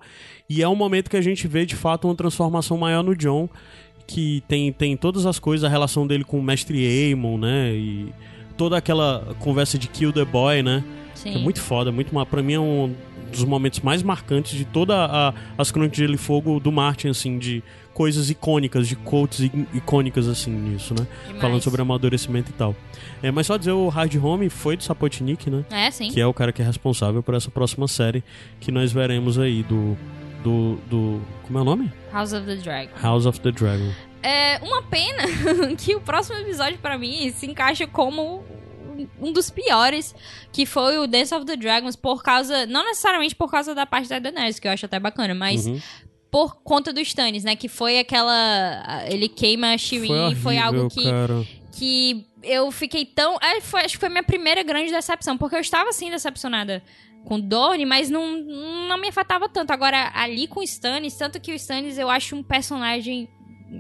[0.49, 3.49] E é um momento que a gente vê de fato uma transformação maior no John,
[4.07, 7.73] que tem, tem todas as coisas, a relação dele com o mestre Aemon, né?
[7.73, 8.07] E
[8.57, 10.83] toda aquela conversa de Kill the Boy, né?
[11.15, 11.35] Sim.
[11.35, 12.93] É muito foda, muito ma- pra mim é um
[13.31, 17.07] dos momentos mais marcantes de toda a, as Crônicas de Gelo e Fogo do Martin,
[17.09, 17.63] assim, de
[18.01, 19.41] coisas icônicas, de quotes
[19.75, 21.05] icônicas, assim, nisso, né?
[21.27, 21.39] Demais.
[21.39, 22.75] Falando sobre amadurecimento e tal.
[23.21, 25.63] É, mas só dizer, o Hard Home foi do Sapotnik, né?
[25.69, 26.09] É, sim.
[26.09, 28.23] Que é o cara que é responsável por essa próxima série
[28.59, 29.95] que nós veremos aí do...
[30.43, 31.21] Do, do.
[31.43, 31.93] Como é o nome?
[32.11, 32.89] House of the Dragon.
[32.99, 33.91] House of the Dragon.
[34.23, 35.21] É uma pena
[35.77, 38.43] que o próximo episódio, pra mim, se encaixa como
[39.19, 40.15] um dos piores,
[40.51, 42.65] que foi o Dance of the Dragons, por causa.
[42.65, 45.79] Não necessariamente por causa da parte da Daenerys, que eu acho até bacana, mas Uhum.
[46.31, 47.55] Por conta do Stannis, né?
[47.55, 48.33] Que foi aquela.
[49.09, 51.03] Ele queima a Shireen, Foi, foi, algo que.
[51.03, 51.45] Cara.
[51.73, 53.37] que eu fiquei tão.
[53.41, 56.81] é, foi- acho que foi minha primeira grande decepção, porque eu estava assim decepcionada
[57.25, 58.37] com o Dorne, mas não,
[58.87, 59.71] não me afetava tanto.
[59.71, 63.27] Agora, ali com o Stannis, tanto que o Stannis eu acho um personagem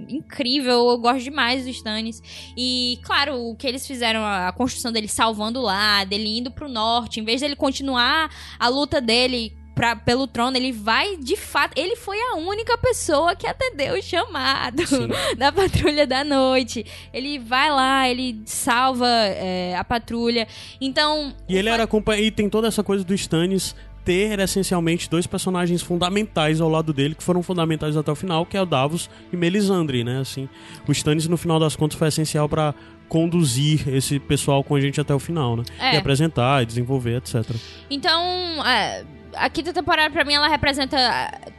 [0.09, 2.21] incrível, eu gosto demais do Stannis.
[2.57, 6.67] E, claro, o que eles fizeram, a a construção dele salvando lá, dele indo pro
[6.69, 8.29] norte, em vez dele continuar
[8.59, 9.55] a luta dele.
[9.73, 11.77] Pra, pelo trono, ele vai de fato.
[11.77, 15.07] Ele foi a única pessoa que atendeu o chamado Sim.
[15.37, 16.85] da patrulha da noite.
[17.13, 20.47] Ele vai lá, ele salva é, a patrulha.
[20.79, 21.33] Então.
[21.47, 21.87] E ele era
[22.17, 27.15] e tem toda essa coisa do Stannis ter essencialmente dois personagens fundamentais ao lado dele
[27.15, 30.19] que foram fundamentais até o final, que é o Davos e Melisandre, né?
[30.19, 30.49] Assim,
[30.87, 32.73] o Stannis no final das contas foi essencial pra
[33.07, 35.63] conduzir esse pessoal com a gente até o final, né?
[35.77, 35.95] É.
[35.95, 37.43] E apresentar, e desenvolver, etc.
[37.89, 38.23] Então,
[38.65, 39.03] é,
[39.35, 40.97] a quinta temporada, pra mim, ela representa.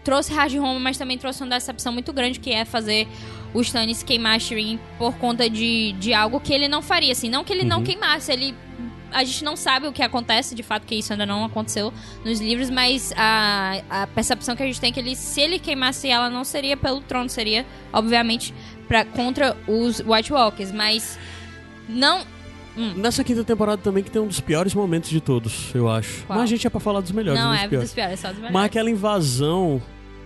[0.05, 3.07] Trouxe Hard Home, mas também trouxe uma decepção muito grande, que é fazer
[3.55, 7.29] o Stannis queimar a Shireen por conta de, de algo que ele não faria, assim.
[7.29, 7.85] Não que ele não Uhum.
[7.85, 8.55] queimasse, ele.
[9.11, 11.93] A gente não sabe o que acontece, de fato, que isso ainda não aconteceu
[12.25, 15.59] nos livros, mas a, a percepção que a gente tem é que ele, se ele
[15.59, 18.55] queimasse ela, não seria pelo trono, seria, obviamente,
[18.89, 20.73] pra, contra os White Walkers.
[20.73, 21.19] Mas
[21.89, 22.23] não.
[22.97, 26.25] Nessa quinta temporada também que tem um dos piores momentos de todos, eu acho.
[26.25, 26.39] Qual?
[26.39, 27.89] Mas a gente é pra falar dos melhores, não não dos é piores.
[27.89, 28.55] dos piores, é só dos melhores.
[28.55, 29.83] Mas aquela invasão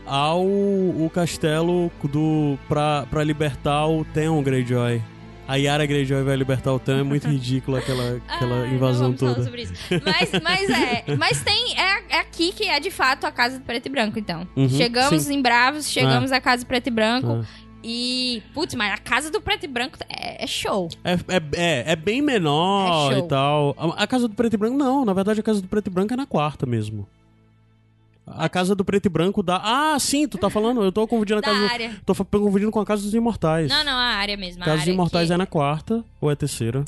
[0.07, 5.03] ao o castelo do pra, pra libertar o Theon Greyjoy.
[5.49, 9.17] A Yara Greyjoy vai libertar o Theon, é muito ridículo aquela, aquela Ai, invasão não
[9.17, 9.45] vamos falar toda.
[9.45, 9.73] sobre isso.
[10.05, 11.17] Mas, mas é.
[11.17, 11.79] Mas tem.
[11.79, 14.47] É, é aqui que é de fato a casa do preto e branco, então.
[14.57, 15.35] Uhum, chegamos sim.
[15.35, 17.45] em Bravos, chegamos à casa do preto e branco.
[17.45, 17.66] Ah.
[17.89, 18.43] E.
[18.53, 20.89] Putz, mas a casa do preto e branco é, é show.
[21.05, 23.77] É, é, é, é bem menor É e tal.
[23.79, 25.05] A, a casa do preto e branco, não.
[25.05, 27.07] Na verdade, a casa do preto e branco é na quarta mesmo.
[28.27, 29.61] A casa do preto e branco dá.
[29.63, 30.83] Ah, sim, tu tá falando.
[30.83, 31.73] Eu tô confundindo a Da casa.
[31.73, 31.97] área.
[32.05, 33.69] Tô confundindo com a casa dos imortais.
[33.71, 34.65] Não, não, a área mesmo.
[34.65, 35.35] A Casa dos imortais que...
[35.35, 36.85] é na quarta ou é terceira?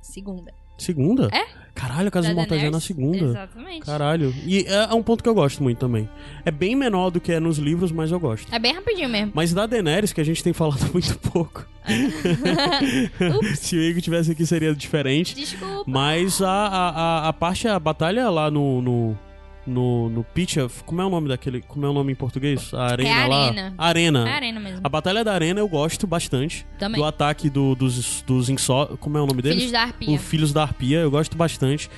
[0.00, 0.54] Segunda.
[0.78, 1.28] Segunda?
[1.32, 1.44] É?
[1.78, 3.24] Caralho, a casa Da dos imortais é na segunda.
[3.24, 3.86] Exatamente.
[3.86, 4.34] Caralho.
[4.44, 6.08] E é, é um ponto que eu gosto muito também.
[6.44, 8.52] É bem menor do que é nos livros, mas eu gosto.
[8.52, 9.30] É bem rapidinho mesmo.
[9.32, 11.64] Mas da Daenerys, que a gente tem falado muito pouco.
[13.56, 15.36] Se o Igor tivesse aqui seria diferente.
[15.36, 15.84] Desculpa.
[15.86, 18.82] Mas a, a, a, a parte, a batalha lá no.
[18.82, 19.27] no
[19.68, 21.60] no, no pitch, como é o nome daquele.
[21.62, 22.72] Como é o nome em português?
[22.74, 23.44] A arena É lá.
[23.46, 23.74] arena.
[23.76, 24.28] Arena.
[24.28, 24.80] É a arena mesmo.
[24.82, 26.66] A batalha da arena eu gosto bastante.
[26.78, 27.00] Também.
[27.00, 28.86] Do ataque do, dos, dos insó...
[28.98, 29.58] Como é o nome deles?
[29.58, 30.10] Filhos da Arpia.
[30.14, 31.90] O Filhos da Arpia, eu gosto bastante.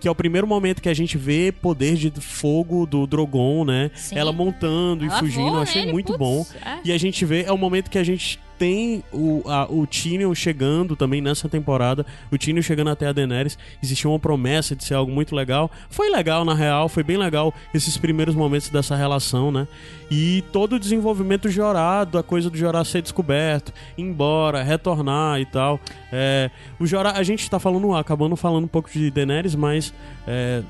[0.00, 3.90] Que é o primeiro momento que a gente vê poder de fogo do Drogon, né?
[3.94, 4.16] Sim.
[4.16, 6.46] Ela montando e Ela fugindo, eu achei muito putz, bom.
[6.64, 6.78] é.
[6.84, 10.34] E a gente vê, é o momento que a gente tem o, a, o Tyrion
[10.34, 12.04] chegando também nessa temporada.
[12.30, 13.56] O Tyrion chegando até a Daenerys.
[13.82, 15.70] Existia uma promessa de ser algo muito legal.
[15.88, 19.68] Foi legal, na real, foi bem legal esses primeiros momentos dessa relação, né?
[20.10, 25.46] E todo o desenvolvimento jorado, a coisa do Jorah ser descoberto, ir embora, retornar e
[25.46, 25.78] tal.
[26.10, 29.92] É, o Jorah, a gente tá falando, acabando falando um pouco de Daenerys, mas
[30.26, 30.62] é,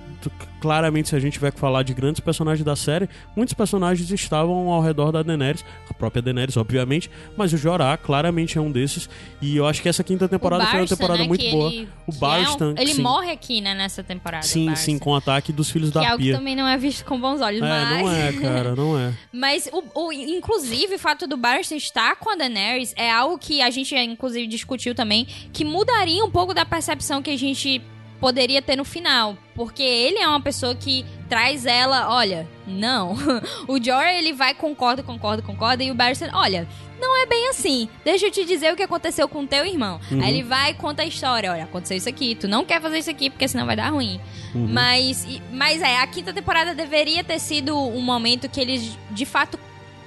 [0.61, 4.69] claramente se a gente tiver que falar de grandes personagens da série, muitos personagens estavam
[4.71, 9.09] ao redor da Daenerys, a própria Daenerys, obviamente, mas o Jorah claramente é um desses.
[9.41, 11.69] E eu acho que essa quinta temporada foi uma Barstan, temporada né, muito boa.
[11.69, 13.03] o que é um- Barstan, ele sim.
[13.03, 14.45] morre aqui, né, nessa temporada.
[14.45, 14.85] Sim, Barstan.
[14.85, 16.39] sim, com o ataque dos filhos Que da é algo que Arpia.
[16.39, 18.03] também não é visto com bons olhos, É, mas...
[18.03, 19.13] não é, cara, não é.
[19.33, 23.61] Mas, o, o- inclusive, o fato do Barstan estar com a Daenerys é algo que
[23.63, 27.81] a gente, inclusive, discutiu também, que mudaria um pouco da percepção que a gente
[28.21, 29.37] poderia ter no final.
[29.55, 33.17] Porque ele é uma pessoa que traz ela, olha, não.
[33.67, 36.67] o Jorah, ele vai, concorda, concorda, concorda, e o Barristan, olha,
[37.01, 37.89] não é bem assim.
[38.05, 40.01] Deixa eu te dizer o que aconteceu com teu irmão.
[40.11, 40.23] Uhum.
[40.23, 41.53] Aí ele vai e conta a história.
[41.53, 42.35] Olha, aconteceu isso aqui.
[42.35, 44.21] Tu não quer fazer isso aqui porque senão vai dar ruim.
[44.55, 44.67] Uhum.
[44.69, 49.59] Mas, mas é, a quinta temporada deveria ter sido um momento que eles de fato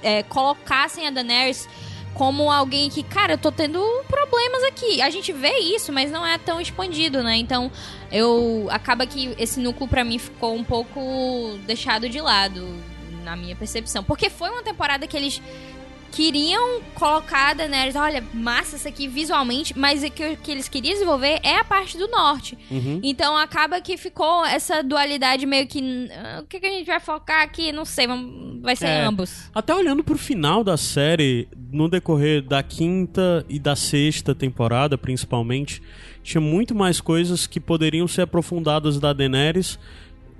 [0.02, 1.68] é, colocassem a Daenerys
[2.14, 5.00] como alguém que, cara, eu tô tendo problemas aqui.
[5.00, 7.36] A gente vê isso, mas não é tão expandido, né?
[7.36, 7.70] Então,
[8.10, 12.66] eu acaba que esse núcleo para mim ficou um pouco deixado de lado
[13.24, 15.40] na minha percepção, porque foi uma temporada que eles
[16.12, 20.92] queriam colocar a Daenerys, olha, massa isso aqui visualmente, mas o que, que eles queriam
[20.92, 22.56] desenvolver é a parte do norte.
[22.70, 23.00] Uhum.
[23.02, 25.80] Então acaba que ficou essa dualidade meio que.
[25.80, 27.72] Uh, o que, que, a gente vai focar aqui?
[27.72, 29.50] Não sei, vamos, vai ser é, ambos.
[29.54, 35.82] Até olhando pro final da série, no decorrer da quinta e da sexta temporada, principalmente,
[36.22, 39.78] tinha muito mais coisas que poderiam ser aprofundadas da Daenerys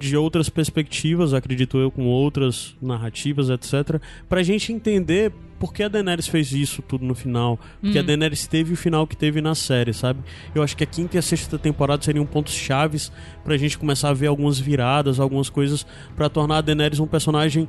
[0.02, 4.02] de outras perspectivas, acredito eu, com outras narrativas, etc.
[4.28, 5.32] Pra gente entender
[5.62, 7.56] por que a Daenerys fez isso tudo no final.
[7.80, 8.00] Porque hum.
[8.00, 10.18] a Daenerys teve o final que teve na série, sabe?
[10.52, 13.12] Eu acho que a quinta e a sexta temporada seriam pontos chaves
[13.44, 15.86] pra gente começar a ver algumas viradas, algumas coisas
[16.16, 17.68] para tornar a Daenerys um personagem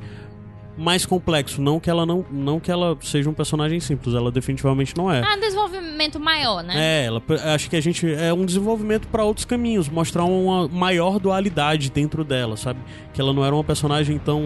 [0.75, 1.61] mais complexo.
[1.61, 5.21] Não que ela não, não que ela seja um personagem simples, ela definitivamente não é.
[5.23, 6.73] Ah, um desenvolvimento maior, né?
[6.75, 7.21] É, ela,
[7.53, 12.23] acho que a gente é um desenvolvimento para outros caminhos, mostrar uma maior dualidade dentro
[12.23, 12.79] dela, sabe?
[13.13, 14.41] Que ela não era uma personagem tão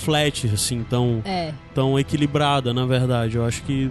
[0.00, 1.52] flat, assim, tão, é.
[1.74, 3.36] tão equilibrada, na verdade.
[3.36, 3.90] Eu acho que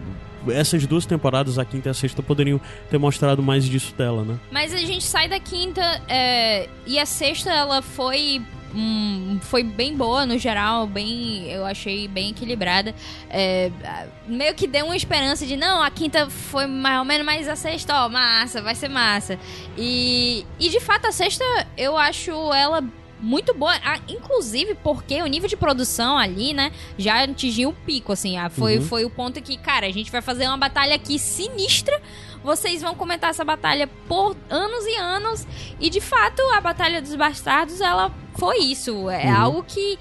[0.49, 2.59] essas duas temporadas, a quinta e a sexta, poderiam
[2.89, 4.39] ter mostrado mais disso dela, né?
[4.51, 8.41] Mas a gente sai da quinta é, e a sexta, ela foi
[8.75, 12.95] Hum, foi bem boa no geral, bem, eu achei bem equilibrada.
[13.29, 13.71] É,
[14.27, 17.55] meio que deu uma esperança de não, a quinta foi mais ou menos, mas a
[17.55, 19.37] sexta, ó, massa, vai ser massa.
[19.77, 21.43] E, e de fato a sexta
[21.77, 22.83] eu acho ela
[23.23, 28.11] muito boa, ah, inclusive porque o nível de produção ali, né, já atingiu o pico,
[28.11, 28.83] assim, ah, foi, uhum.
[28.83, 31.99] foi o ponto que, cara, a gente vai fazer uma batalha aqui sinistra,
[32.43, 35.47] vocês vão comentar essa batalha por anos e anos,
[35.79, 39.41] e de fato a Batalha dos Bastardos, ela foi isso, é uhum.
[39.41, 39.97] algo que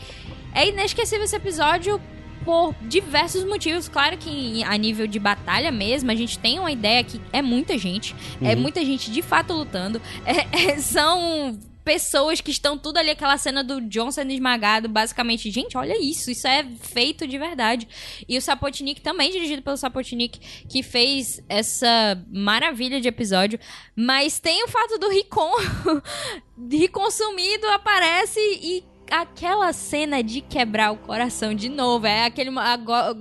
[0.53, 2.01] é inesquecível esse episódio
[2.45, 3.89] por diversos motivos.
[3.89, 7.79] Claro que a nível de batalha mesmo, a gente tem uma ideia que é muita
[7.79, 8.51] gente, é uhum.
[8.51, 10.01] é muita gente de fato lutando.
[10.25, 15.51] É, é, são pessoas que estão tudo ali, aquela cena do John sendo esmagado, basicamente,
[15.51, 17.89] gente, olha isso, isso é feito de verdade.
[18.29, 23.59] E o Sapotnik também, dirigido pelo Sapotnik, que fez essa maravilha de episódio.
[23.97, 25.53] Mas tem o fato do Ricon,
[26.71, 32.07] Ricon sumido, aparece e aquela cena de quebrar o coração de novo.
[32.07, 32.51] É aquele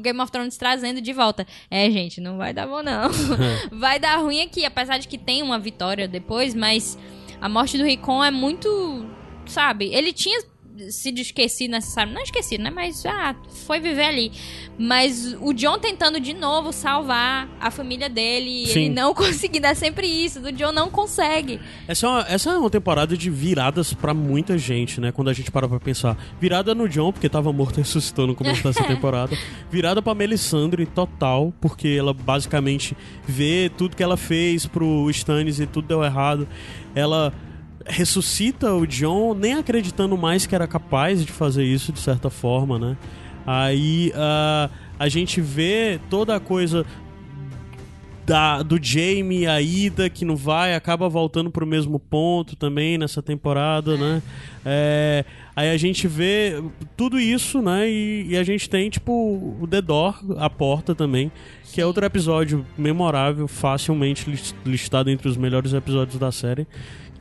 [0.02, 1.46] Game of Thrones trazendo de volta.
[1.70, 3.10] É, gente, não vai dar bom, não.
[3.72, 6.98] vai dar ruim aqui, apesar de que tem uma vitória depois, mas
[7.42, 9.06] a morte do Ricon é muito.
[9.46, 9.94] Sabe?
[9.94, 10.42] Ele tinha
[10.90, 12.14] sido esquecido necessário.
[12.14, 12.70] Não esquecido, né?
[12.70, 13.36] Mas ah,
[13.66, 14.32] foi viver ali.
[14.78, 18.66] Mas o John tentando de novo salvar a família dele.
[18.68, 18.86] Sim.
[18.86, 19.68] Ele não conseguindo.
[19.68, 20.40] É sempre isso.
[20.40, 21.60] O John não consegue.
[21.88, 25.12] Essa é uma, essa é uma temporada de viradas para muita gente, né?
[25.12, 26.18] Quando a gente para pra pensar.
[26.40, 29.38] Virada no John, porque tava morto e ressuscitou no começo dessa temporada.
[29.70, 32.96] Virada pra Melisandre total, porque ela basicamente
[33.28, 36.48] vê tudo que ela fez pro Stannis e tudo deu errado.
[36.96, 37.34] Ela
[37.86, 42.78] ressuscita o John, nem acreditando mais que era capaz de fazer isso de certa forma,
[42.78, 42.98] né?
[43.46, 46.86] Aí uh, a gente vê toda a coisa
[48.26, 53.22] da, do Jamie, a Ida, que não vai, acaba voltando pro mesmo ponto também nessa
[53.22, 54.22] temporada, né?
[54.66, 55.26] É,
[55.56, 56.64] aí a gente vê
[56.96, 57.90] tudo isso, né?
[57.90, 59.12] E, e, a gente tem, tipo,
[59.60, 61.32] o The Door, a porta também,
[61.74, 64.32] que é outro episódio memorável, facilmente
[64.66, 66.68] listado entre os melhores episódios da série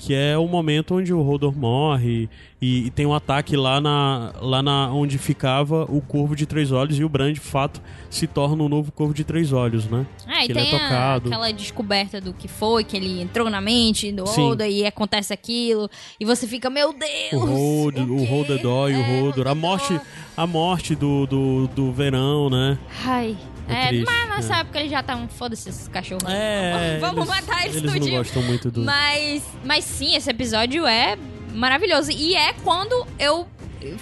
[0.00, 2.26] que é o momento onde o Hodor morre
[2.60, 6.72] e, e, tem um ataque lá na, lá na onde ficava o Corvo de Três
[6.72, 10.06] Olhos e o Bran, de fato, se torna um novo Corvo de Três Olhos, né?
[10.26, 13.60] Ah, que e tem é a, aquela descoberta do que foi, que ele entrou na
[13.60, 17.32] mente do Hodor e acontece aquilo, e você fica, meu Deus!
[17.32, 19.48] O Hodor, o, o Hodor e o é, Hodor.
[19.48, 20.00] A morte,
[20.34, 22.78] a morte do, do, do verão, né?
[23.04, 23.36] Ai...
[23.70, 24.60] É, é mas nessa é.
[24.60, 26.24] época eles já estavam, foda-se esses cachorros.
[26.28, 28.82] É, Vamos eles, matar eles, eles não gostam muito do...
[28.82, 31.16] Mas, mas sim, esse episódio é
[31.54, 32.10] maravilhoso.
[32.10, 33.46] E é quando eu...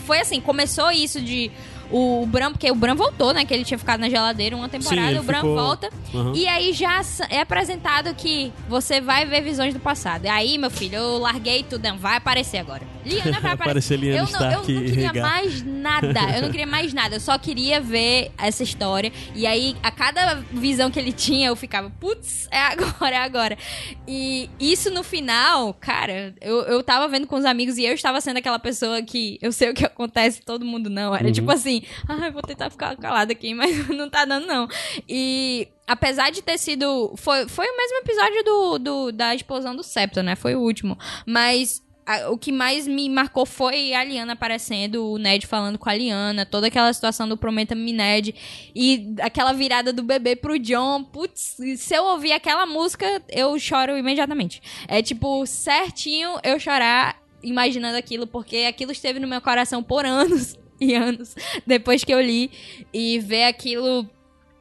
[0.06, 1.52] Foi assim, começou isso de
[1.90, 3.44] o, o Bran, porque o Bran voltou, né?
[3.44, 5.90] Que ele tinha ficado na geladeira uma temporada, ele o Bran ficou- volta.
[6.14, 6.32] Aham.
[6.34, 7.00] E aí já
[7.30, 10.24] é apresentado que você vai ver visões do passado.
[10.24, 12.82] E aí, meu filho, eu larguei tudo, não, vai aparecer agora.
[13.04, 13.96] Liana vai aparecer.
[13.98, 15.30] Lyanna eu, não, eu não queria regar.
[15.30, 16.20] mais nada.
[16.36, 17.16] Eu não queria mais nada.
[17.16, 19.10] Eu só queria ver essa história.
[19.34, 23.58] E aí, a cada visão que ele tinha, eu ficava, putz, é agora, é agora.
[24.06, 28.20] E isso no final, cara, eu, eu tava vendo com os amigos e eu estava
[28.20, 31.14] sendo aquela pessoa que eu sei o que acontece, todo mundo não.
[31.14, 31.32] Era Uhum.
[31.32, 31.77] tipo assim,
[32.08, 34.68] ah, vou tentar ficar calada aqui, mas não tá dando, não.
[35.08, 37.12] E apesar de ter sido.
[37.16, 40.36] Foi, foi o mesmo episódio do, do- da explosão do septo, né?
[40.36, 40.96] Foi o último.
[41.26, 41.82] Mas.
[42.30, 46.46] o que mais me marcou foi a Liana aparecendo, o Ned falando com a Liana,
[46.46, 48.34] toda aquela situação do Prometa-me Ned
[48.74, 51.04] e aquela virada do bebê pro John.
[51.04, 54.62] Putz, se eu ouvir aquela música, eu choro imediatamente.
[54.88, 60.56] É tipo, certinho eu chorar imaginando aquilo, porque aquilo esteve no meu coração por anos
[60.80, 61.34] e anos
[61.66, 62.50] depois que eu li.
[62.92, 64.08] E ver aquilo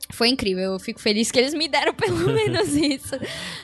[0.10, 0.74] foi incrível.
[0.74, 3.16] Eu fico feliz que eles me deram pelo menos isso.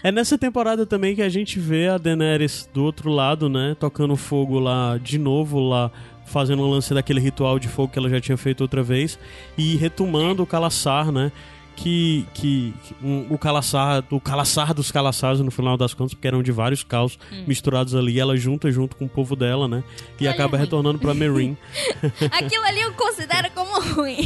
[0.04, 3.76] É nessa temporada também que a gente vê a Daenerys do outro lado, né?
[3.80, 5.92] Tocando fogo lá de novo, lá
[6.26, 9.20] fazendo o lance daquele ritual de fogo que ela já tinha feito outra vez.
[9.58, 11.32] E retomando o Calaçar, né?
[11.76, 16.28] Que, que, que um- o Calaçar, o Calaçar dos Calaçares no final das contas, porque
[16.28, 17.18] eram de vários caos
[17.48, 19.84] misturados ali, ela junta junto com o povo dela, né?
[20.20, 20.66] E Olha, acaba ruim.
[20.66, 21.58] retornando pra Meereen.
[22.32, 24.18] Aquilo ali eu considero como ruim.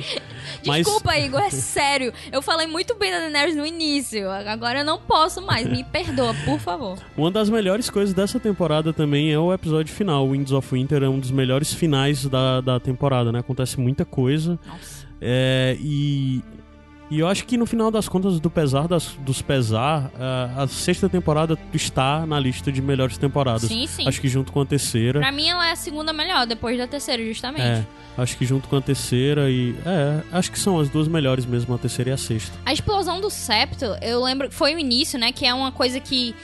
[0.66, 2.12] Mas- Desculpa, Igor, é sério.
[2.32, 4.28] Eu falei muito bem da Daenerys no início.
[4.30, 5.66] Agora eu não posso mais.
[5.66, 6.98] Me perdoa, por favor.
[7.16, 10.28] Uma das melhores coisas dessa temporada também é o episódio final.
[10.28, 13.38] Winds of Winter é um dos melhores finais da, da temporada, né?
[13.38, 14.58] Acontece muita coisa.
[14.66, 15.06] Nossa.
[15.22, 16.42] É, e,
[17.10, 20.66] e eu acho que no final das contas, do pesar das- dos pesar, a, a
[20.68, 23.62] sexta temporada está na lista de melhores temporadas.
[23.62, 24.06] Sim, sim.
[24.06, 25.18] Acho que junto com a terceira.
[25.20, 27.62] Pra mim ela é a segunda melhor, depois da terceira, justamente.
[27.62, 27.84] É,
[28.16, 29.74] acho que junto com a terceira e.
[29.84, 32.52] É, acho que são as duas melhores mesmo, a terceira e a sexta.
[32.64, 35.32] A explosão do septo, eu lembro, foi o início, né?
[35.32, 36.34] Que é uma coisa que,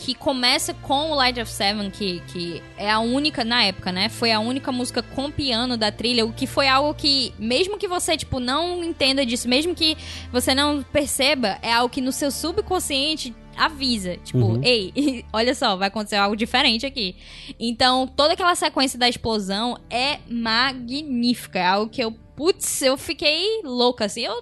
[0.00, 4.08] que começa com o Light of Seven, que, que é a única, na época, né?
[4.08, 7.86] Foi a única música com piano da trilha, o que foi algo que, mesmo que
[7.86, 9.96] você, tipo, não entenda disso, mesmo que
[10.32, 14.60] você não perceba, é algo que no seu subconsciente avisa, tipo, Uhum.
[14.64, 17.16] ei, olha só, vai acontecer algo diferente aqui.
[17.58, 23.60] Então, toda aquela sequência da explosão é magnífica, é algo que eu Putz, eu fiquei
[23.64, 24.22] louca, assim.
[24.22, 24.34] Eu,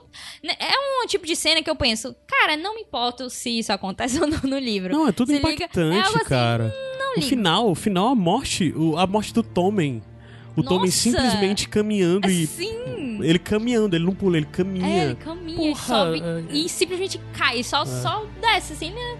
[0.44, 3.72] né, é um tipo de cena que eu penso, cara, não me importa se isso
[3.72, 4.92] acontece ou não no livro.
[4.92, 6.72] Não, é tudo Se liga, impactante, é assim, cara.
[6.96, 7.26] Não O ligo.
[7.26, 10.00] final, o final, a morte, o- a morte do Tommen.
[10.56, 10.90] O Nossa!
[10.92, 12.46] simplesmente caminhando e.
[12.46, 13.18] Sim.
[13.20, 15.04] Ele caminhando, ele não pula, ele É, caminha.
[15.06, 19.18] ele caminha, Porra, sobe é- e simplesmente cai, só, só desce, assim, né?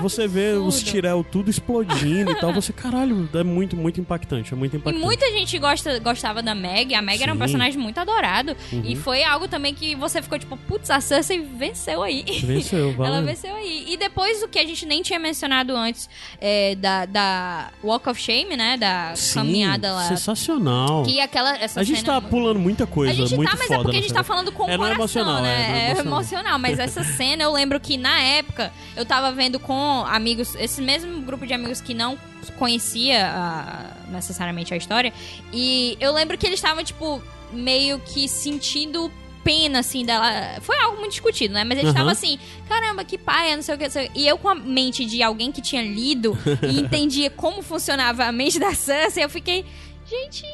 [0.00, 0.82] Você vê os.
[0.82, 2.52] Tirel tudo explodindo e tal.
[2.52, 4.52] Você, caralho, é muito, muito impactante.
[4.52, 5.04] É muito E impactante.
[5.04, 6.94] muita gente gosta, gostava da Meg.
[6.94, 8.56] A Meg era um personagem muito adorado.
[8.72, 8.82] Uhum.
[8.84, 12.24] E foi algo também que você ficou tipo, putz, a Cersei venceu aí.
[12.44, 13.06] Venceu, vai.
[13.08, 13.86] Ela venceu aí.
[13.88, 16.08] E depois o que a gente nem tinha mencionado antes
[16.40, 18.76] é, da, da Walk of Shame, né?
[18.76, 20.04] Da Sim, caminhada lá.
[20.08, 21.02] Sensacional.
[21.04, 21.52] Que aquela.
[21.76, 23.82] A gente tá é muito- pulando muita coisa, A gente muito tá, mas foda é
[23.82, 25.48] porque a gente tá falando com É, o é coração, emocional, né?
[25.54, 26.12] é, não é É emocional.
[26.20, 26.58] emocional.
[26.58, 31.20] Mas essa cena eu lembro que na época eu tava vendo com amigos, esse mesmo
[31.22, 32.18] grupo de amigos que não
[32.58, 35.12] conhecia a- necessariamente a história,
[35.52, 37.22] e eu lembro que eles estavam, tipo,
[37.52, 39.10] meio que sentindo
[39.42, 40.26] pena, assim, dela.
[40.62, 41.64] Foi algo muito discutido, né?
[41.64, 43.90] Mas eles estavam assim, caramba, que paia, não sei o que.
[43.90, 44.10] sei.
[44.14, 46.36] E eu, com a mente de alguém que tinha lido
[46.66, 49.66] e entendia como funcionava a mente da Sansa, eu fiquei,
[50.08, 50.44] gente,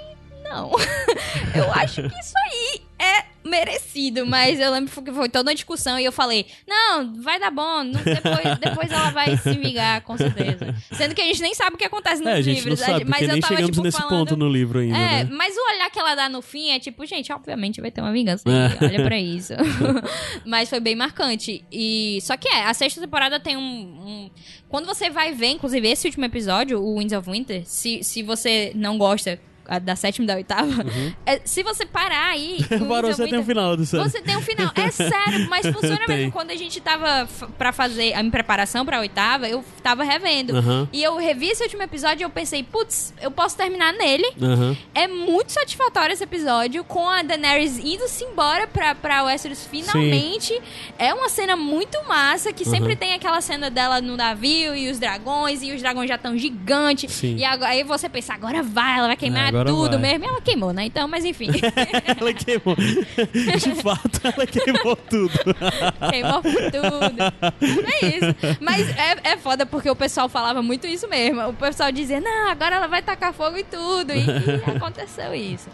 [0.43, 0.73] não.
[1.55, 5.99] eu acho que isso aí é merecido, mas eu lembro que foi toda uma discussão
[5.99, 10.15] e eu falei, não, vai dar bom, não- depois, depois ela vai se vingar, com
[10.17, 10.75] certeza.
[10.93, 12.87] Sendo que a gente nem sabe o que acontece nos É, a gente livros, não
[12.87, 14.11] sabe, mas eu nem tava, chegamos tipo, nesse falando...
[14.29, 15.31] ponto no livro ainda, É, né?
[15.33, 18.13] mas o olhar que ela dá no fim é tipo, gente, obviamente vai ter uma
[18.13, 19.55] vingança aí, olha pra isso.
[20.45, 21.65] mas foi bem marcante.
[21.73, 24.31] E só que é, a sexta temporada tem um, um-
[24.69, 28.73] Quando você vai ver, inclusive, esse último episódio, o Winds of Winter, se, se você
[28.75, 29.41] não gosta
[29.71, 30.85] a da sétima e da oitava,
[31.25, 32.59] é, se você parar aí.
[32.71, 32.87] of Uhum.
[33.15, 34.03] você tem o final do céu.
[34.03, 34.71] você tem um final.
[34.75, 36.33] É sério, mas funciona mesmo.
[36.33, 40.57] Quando a gente tava pra fazer a minha preparação pra oitava, eu tava revendo.
[40.57, 44.27] Aham, E eu revi esse último episódio e eu pensei, putz, eu posso terminar nele.
[44.43, 44.77] aham.
[44.95, 50.61] É muito satisfatório esse episódio, com a Daenerys indo-se embora pra, pra Westeros finalmente.
[50.99, 52.97] É uma cena muito massa, que sempre Uhum.
[52.99, 57.13] tem aquela cena dela no navio e os dragões, e os dragões já estão gigantes.
[57.13, 57.37] Sim.
[57.37, 60.13] E agora, aí você pensa, agora vai, ela vai queimar É, a agora tudo vai.
[60.13, 60.25] mesmo.
[60.27, 60.85] Ela queimou, né?
[60.85, 61.49] Então, mas enfim.
[62.21, 62.77] ela queimou.
[62.77, 65.39] De fato, ela queimou tudo.
[66.11, 67.85] queimou tudo.
[68.01, 68.59] É isso.
[68.61, 71.49] Mas é, é foda porque o pessoal falava muito isso mesmo.
[71.49, 74.13] O pessoal dizia, não, agora ela vai tacar fogo e tudo.
[74.13, 75.69] E, e aconteceu isso.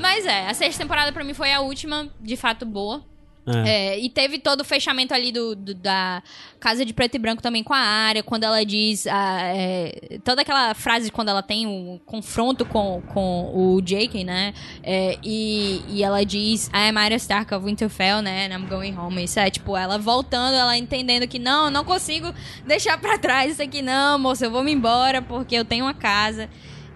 [0.00, 3.02] Mas é, a sexta temporada pra mim foi a última, de fato, boa.
[3.50, 3.68] É.
[3.94, 6.22] É, e teve todo o fechamento ali do, do- da
[6.60, 9.06] Casa de Preto e Branco também com a área, quando ela diz.
[9.06, 14.52] ah, é, toda aquela frase quando ela tem um confronto com, com o Jake, né?
[14.82, 18.46] É, e, e ela diz: I am Arya Stark of Winterfell, né?
[18.46, 19.22] And I'm going home.
[19.22, 22.32] Isso é tipo, ela voltando, ela entendendo que não, não consigo
[22.66, 25.94] deixar pra trás isso aqui, não, moça, eu vou me embora porque eu tenho uma
[25.94, 26.48] casa.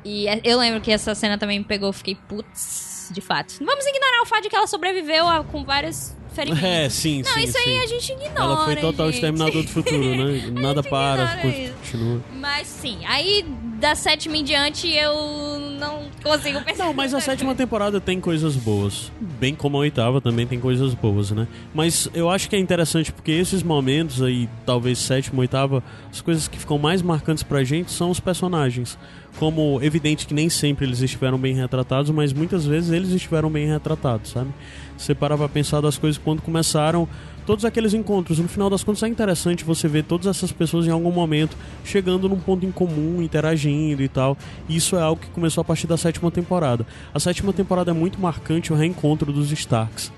[0.05, 3.55] E é- eu lembro que essa cena também me pegou, fiquei, putz, de fato.
[3.65, 6.63] Vamos ignorar o fato de que ela sobreviveu a- com vários ferimentos.
[6.73, 7.41] É, sim, Não, sim.
[7.45, 7.79] isso aí sim.
[7.81, 8.41] a gente ignora.
[8.41, 9.15] Ela foi total gente.
[9.15, 10.51] exterminador do futuro, né?
[10.61, 11.73] Nada para, isso.
[11.75, 12.21] continua.
[12.35, 13.45] Mas sim, aí
[13.81, 16.85] da sétima em diante eu não consigo pensar.
[16.85, 19.11] Não, mas a sétima temporada tem coisas boas.
[19.21, 21.49] Bem como a oitava também tem coisas boas, né?
[21.75, 26.47] Mas eu acho que é interessante porque esses momentos aí, talvez sétima, oitava, as coisas
[26.47, 28.97] que ficam mais marcantes pra gente são os personagens.
[29.39, 33.67] Como evidente que nem sempre eles estiveram bem retratados, mas muitas vezes eles estiveram bem
[33.67, 34.51] retratados, sabe?
[34.97, 37.09] Você parar pra pensar das coisas quando começaram
[37.47, 38.39] todos aqueles encontros.
[38.39, 42.29] No final das contas é interessante você ver todas essas pessoas em algum momento chegando
[42.29, 44.37] num ponto em comum, interagindo e tal.
[44.69, 46.87] E isso é algo que começou a partir da sétima temporada.
[47.13, 50.13] A sétima temporada é muito marcante o reencontro dos Starks.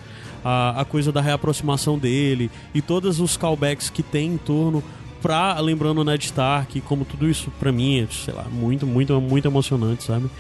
[0.45, 4.85] A, a coisa da reaproximação dele e todos os callbacks que tem em torno
[5.25, 9.19] pra, lembrando o Ned Stark, como tudo isso pra mim é, sei lá, muito, muito,
[9.23, 10.31] muito emocionante, sabe?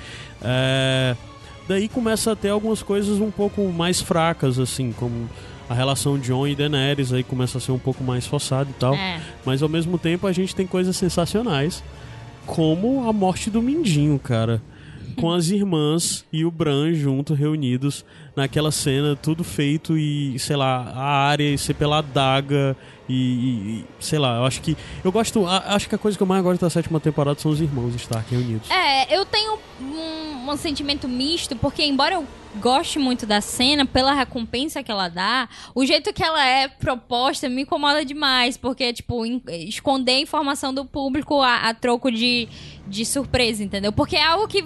[0.42, 1.16] É,
[1.66, 5.26] daí começa a ter algumas coisas um pouco mais fracas, assim, como
[5.70, 8.92] a relação Jon e Daenerys aí começa a ser um pouco mais forçada e tal.
[8.94, 9.22] É.
[9.42, 11.82] Mas ao mesmo tempo a gente tem coisas sensacionais,
[12.44, 14.60] como a morte do Mindinho, cara.
[15.14, 18.04] Com as irmãs e o Bran junto, reunidos
[18.36, 22.76] naquela cena, tudo feito e, sei lá, a área ser pela adaga
[23.08, 24.76] e, e- e, sei lá, eu acho que.
[25.04, 25.46] Eu gosto.
[25.46, 27.94] a- acho que a coisa que eu mais gosto da sétima temporada são os irmãos
[27.94, 28.70] Stark reunidos.
[28.70, 32.26] É, eu tenho um, um sentimento misto, porque embora eu
[32.60, 37.48] goste muito da cena, pela recompensa que ela dá, o jeito que ela é proposta
[37.48, 42.48] me incomoda demais, porque, tipo, em- esconder a informação do público a, a troco de,
[42.86, 43.92] de surpresa, entendeu?
[43.92, 44.64] Porque é algo que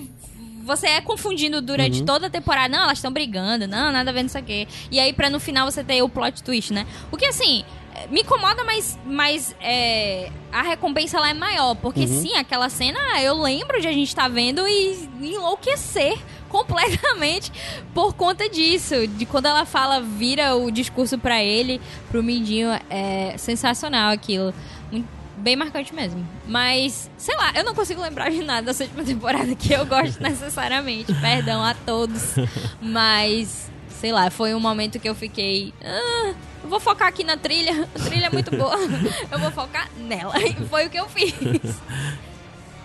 [0.68, 2.06] você é confundindo durante Uhum.
[2.06, 2.68] toda a temporada.
[2.68, 4.68] Não, elas estão brigando, não, nada a ver nisso aqui.
[4.90, 6.86] E aí, pra no final você ter o plot twist, né?
[7.10, 7.64] O que, assim,
[8.10, 11.74] me incomoda, mas, mas é, a recompensa lá é maior.
[11.74, 12.06] Porque, Uhum.
[12.22, 16.16] sim, aquela cena, eu lembro de a gente estar vendo e enlouquecer
[16.48, 17.50] completamente
[17.94, 19.06] por conta disso.
[19.08, 21.80] De quando ela fala, vira o discurso pra ele,
[22.10, 24.54] pro Mindinho, é sensacional aquilo.
[24.92, 26.26] Muito- Bem marcante mesmo.
[26.46, 30.20] Mas, sei lá, eu não consigo lembrar de nada da sétima temporada que eu gosto
[30.22, 31.12] necessariamente.
[31.14, 32.34] Perdão a todos.
[32.80, 33.70] Mas,
[34.00, 35.72] sei lá, foi um momento que eu fiquei.
[35.82, 37.88] "Ah, eu vou focar aqui na trilha.
[37.94, 38.76] A trilha é muito boa.
[39.30, 40.34] Eu vou focar nela.
[40.42, 41.32] E foi o que eu fiz.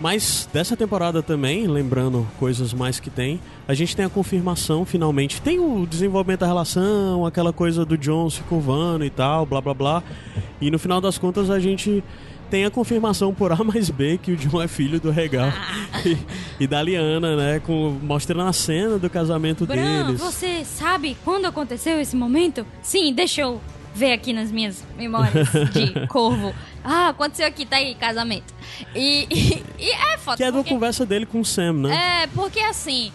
[0.00, 5.40] Mas dessa temporada também, lembrando coisas mais que tem, a gente tem a confirmação finalmente.
[5.40, 9.72] Tem o desenvolvimento da relação, aquela coisa do John se curvando e tal, blá blá
[9.74, 10.02] blá.
[10.60, 12.02] E no final das contas a gente
[12.50, 15.48] tem a confirmação por A mais B que o John é filho do Regal
[16.04, 16.16] e,
[16.64, 17.60] e da Liana, né?
[17.60, 20.20] Com, mostrando a cena do casamento Bran, deles.
[20.20, 22.66] você sabe quando aconteceu esse momento?
[22.82, 23.60] Sim, deixa eu
[23.94, 26.52] ver aqui nas minhas memórias de corvo.
[26.82, 28.52] Ah, aconteceu aqui, tá aí, casamento.
[28.94, 30.36] E, e, e é foda.
[30.36, 32.22] Que é da porque- conversa dele com o Sam, né?
[32.24, 33.12] É, porque assim,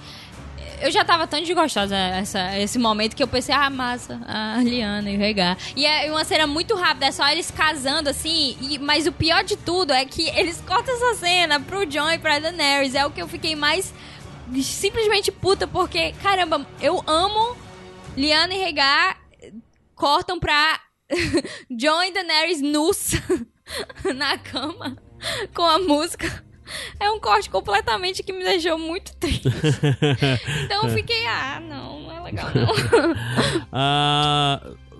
[0.81, 5.09] eu já tava tão desgostosa essa, esse momento que eu pensei, ah, massa, a Liana
[5.09, 5.57] e o Regar.
[5.75, 9.43] E é uma cena muito rápida, é só eles casando assim, e, mas o pior
[9.43, 12.95] de tudo é que eles cortam essa cena pro John e pra Daenerys.
[12.95, 13.93] É o que eu fiquei mais
[14.63, 17.55] simplesmente puta, porque, caramba, eu amo
[18.17, 19.17] Liana e Regar,
[19.95, 20.79] cortam pra
[21.69, 23.11] John e Daenerys nus
[24.15, 24.97] na cama
[25.53, 26.48] com a música.
[26.99, 29.47] É um corte completamente que me deixou muito triste.
[30.65, 33.15] Então eu fiquei, ah, não, não é legal não.
[33.71, 34.59] Ah,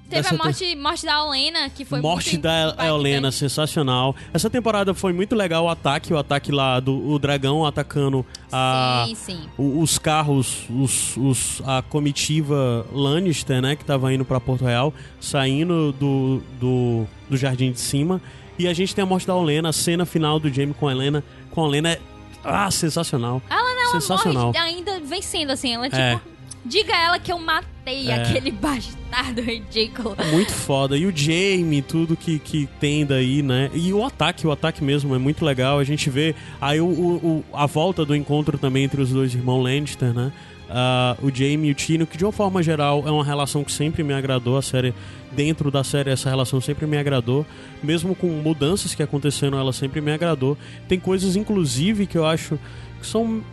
[0.10, 2.76] Teve dessa a morte, morte da Olena, que foi Morte muito da.
[2.88, 4.16] Helena, sensacional.
[4.34, 9.06] Essa temporada foi muito legal o ataque, o ataque lá do o dragão atacando a,
[9.08, 9.40] Sim, sim.
[9.56, 14.92] o- os carros, os, os- a comitiva Lannister, né, que tava indo pra Porto Real,
[15.22, 18.20] saindo do, do, do jardim de cima.
[18.58, 20.92] E a gente tem a morte da Olena, a cena final do Jaime com a
[20.92, 21.24] Helena.
[21.60, 22.00] Com a Helena é
[22.44, 23.42] ah, sensacional.
[23.50, 24.46] Ela não, ela Sensacional.
[24.48, 25.74] morre ainda vencendo, assim.
[25.74, 26.20] Ela, tipo, É.
[26.66, 28.16] Diga a ela que eu matei É.
[28.16, 30.16] aquele bastardo ridículo.
[30.32, 30.98] Muito foda.
[30.98, 33.70] E o Jamie, tudo que, que tem daí, né?
[33.74, 35.80] E o ataque, o ataque mesmo é muito legal.
[35.80, 39.64] A gente vê aí o- o- a volta do encontro também entre os dois irmãos
[39.64, 40.32] Lannister, né?
[40.70, 43.72] Ah, o Jamie e o Tyrion, que de uma forma geral é uma relação que
[43.72, 44.58] sempre me agradou.
[44.58, 44.94] A série,
[45.32, 47.46] dentro da série, essa relação sempre me agradou.
[47.82, 50.58] Mesmo com mudanças que aconteceram, ela sempre me agradou.
[50.88, 52.60] Tem coisas, inclusive, que eu acho
[53.00, 53.44] que são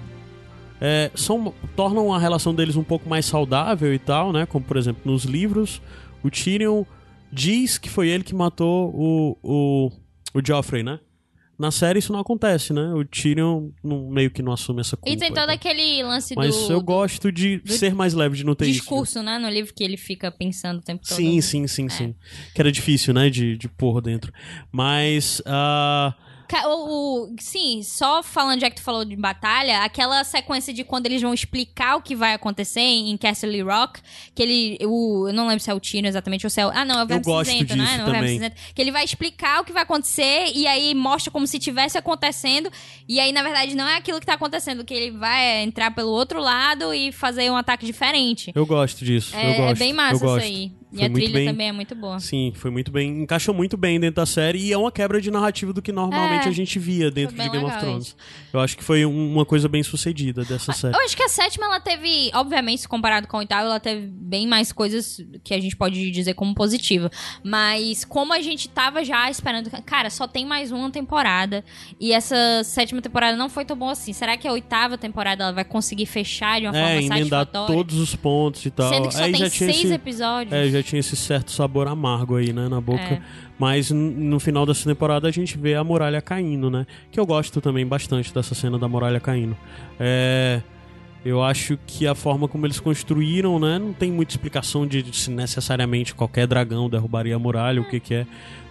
[0.81, 4.45] é, são, tornam a relação deles um pouco mais saudável e tal, né?
[4.45, 5.81] Como, por exemplo, nos livros,
[6.23, 6.85] o Tyrion
[7.33, 9.91] diz que foi ele que matou o, o,
[10.35, 10.99] o Joffrey, né?
[11.59, 12.93] Na série isso não acontece, né?
[12.93, 15.11] O Tyrion não- meio que não assume essa culpa.
[15.11, 15.55] E tem todo tal.
[15.55, 18.81] aquele lance Mas do, eu gosto de do ser mais leve, de não ter isso.
[18.81, 19.39] discurso, né?
[19.39, 21.17] No livro que ele fica pensando o tempo todo.
[21.17, 22.15] Sim, sim, sim, sim.
[22.55, 23.31] Que era difícil, né?
[23.31, 24.33] De, de pôr dentro.
[24.71, 25.41] Mas.
[25.45, 26.15] Ca-
[26.67, 31.07] O, o- sim, só falando, já que tu falou de batalha, aquela sequência de quando
[31.07, 34.01] eles vão explicar o que vai acontecer em Castle Rock,
[34.35, 34.79] que ele.
[34.87, 36.71] O, eu não lembro se é o Tino exatamente ou se é o.
[36.71, 37.97] Ah, não, é o gosto Cinzento, né?
[37.99, 38.35] Não, é o também.
[38.35, 38.57] Cinzento.
[38.75, 42.71] Que ele vai explicar o que vai acontecer e aí mostra como se tivesse acontecendo.
[43.09, 46.11] E aí, na verdade, não é aquilo que tá acontecendo, que ele vai entrar pelo
[46.11, 48.53] outro lado e fazer um ataque diferente.
[48.55, 49.35] eu gosto disso.
[49.35, 50.73] eu É, é gosto, bem eu massa isso aí.
[50.93, 52.21] E Foi a trilha bem- também é muito boa.
[52.21, 53.23] Sim, foi muito bem.
[53.23, 56.47] Encaixou muito bem dentro da série e é uma quebra de narrativa do que normalmente
[56.47, 56.49] É.
[56.49, 58.17] a gente via dentro de Game of Thrones.
[58.53, 60.95] Eu acho que foi um- uma coisa bem sucedida dessa série.
[60.97, 64.07] Eu acho que a sétima, ela teve, obviamente, se comparado com a oitava, ela teve
[64.07, 67.11] bem mais coisas que a gente pode dizer como positiva.
[67.43, 71.65] Mas como a gente tava já esperando, cara, só tem mais uma temporada
[72.01, 74.13] e essa sétima temporada não foi tão boa assim.
[74.13, 77.75] Será que a oitava temporada ela vai conseguir fechar de uma É, forma emendar satisfatória?
[77.75, 78.89] todos os pontos e tal.
[78.89, 80.53] Sendo que só Aí tem seis esse, episódios.
[80.53, 83.03] é, já tinha esse certo sabor amargo aí, né, na boca.
[83.03, 83.23] É.
[83.59, 86.87] Mas no final dessa temporada a gente vê a muralha caindo, né?
[87.11, 89.57] Que eu gosto também bastante dessa cena da muralha caindo.
[89.99, 90.61] É.
[91.25, 93.81] Eu acho que a forma como eles construíram, né?
[93.81, 98.15] Não tem muita explicação de se necessariamente qualquer dragão derrubaria a muralha, o que que
[98.15, 98.27] é.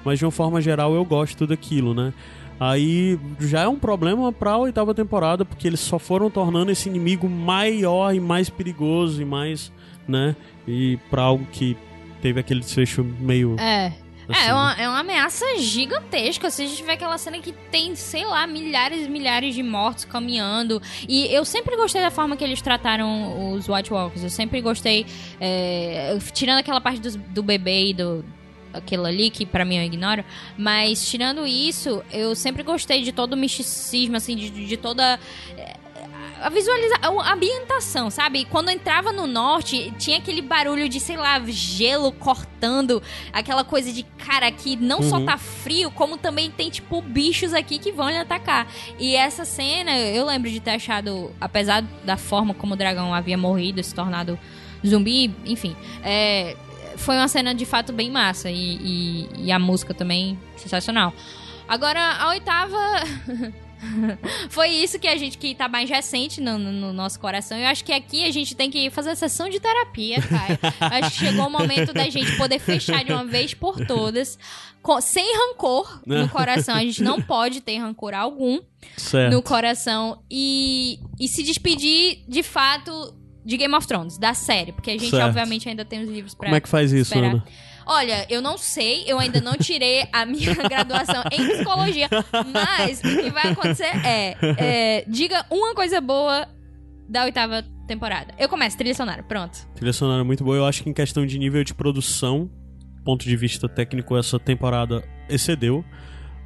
[0.05, 2.13] Mas de uma forma geral eu gosto daquilo, né?
[2.57, 7.27] Aí já é um problema pra oitava temporada, porque eles só foram tornando esse inimigo
[7.27, 9.69] maior e mais perigoso e mais,
[10.07, 10.33] né?
[10.65, 11.75] E pra algo que
[12.25, 13.55] teve aquele desfecho meio.
[13.59, 13.91] É.
[14.27, 16.49] assim, é, é uma, é uma ameaça gigantesca.
[16.49, 20.05] Se a gente vê aquela cena que tem, sei lá, milhares e milhares de mortos
[20.05, 20.81] caminhando.
[21.07, 24.23] E eu sempre gostei da forma que eles trataram os White Walkers.
[24.23, 25.05] Eu sempre gostei.
[25.39, 28.25] é, tirando aquela parte dos- do, bebê e do.
[28.73, 30.25] Aquilo ali, que pra mim eu ignoro.
[30.57, 35.19] Mas tirando isso, eu sempre gostei de todo o misticismo, assim, de, de toda.
[36.45, 38.45] A visualização, a ambientação, sabe?
[38.45, 43.01] Quando entrava no norte, tinha aquele barulho de, sei lá, gelo cortando,
[43.33, 45.25] aquela coisa de, cara, que não só Uhum.
[45.25, 48.67] tá frio, como também tem, tipo, bichos aqui que vão lhe atacar.
[48.99, 53.37] E essa cena, eu lembro de ter achado, apesar da forma como o dragão havia
[53.39, 54.37] morrido, se tornado
[54.85, 56.55] zumbi, enfim, é,
[56.95, 58.51] foi uma cena de fato bem massa.
[58.51, 61.11] E, e- e a música também sensacional.
[61.67, 62.77] Agora, a oitava.
[64.49, 67.57] Foi isso que a gente que tá mais recente no, no- no nosso coração.
[67.57, 70.59] Eu acho que aqui a gente tem que fazer sessão de terapia, cara.
[71.03, 74.37] acho que chegou o momento da gente poder fechar de uma vez por todas,
[74.81, 76.75] com- sem rancor no coração.
[76.75, 78.59] A gente não pode ter rancor algum
[78.97, 79.33] certo.
[79.33, 83.13] no coração e, e se despedir de fato
[83.45, 85.27] de Game of Thrones, da série, porque a gente Certo.
[85.27, 87.31] obviamente ainda tem os livros pra Como é que faz isso, esperar.
[87.33, 87.45] Ana?
[87.85, 92.09] Olha, eu não sei, eu ainda não tirei a minha graduação em psicologia,
[92.51, 96.47] mas o que vai acontecer é, é, diga uma coisa boa
[97.07, 98.33] da oitava temporada.
[98.39, 99.67] Eu começo, trilha sonora, pronto.
[99.75, 100.57] Trilha sonora muito boa.
[100.57, 102.49] Eu acho que em questão de nível de produção,
[103.03, 105.85] ponto de vista técnico, essa temporada excedeu.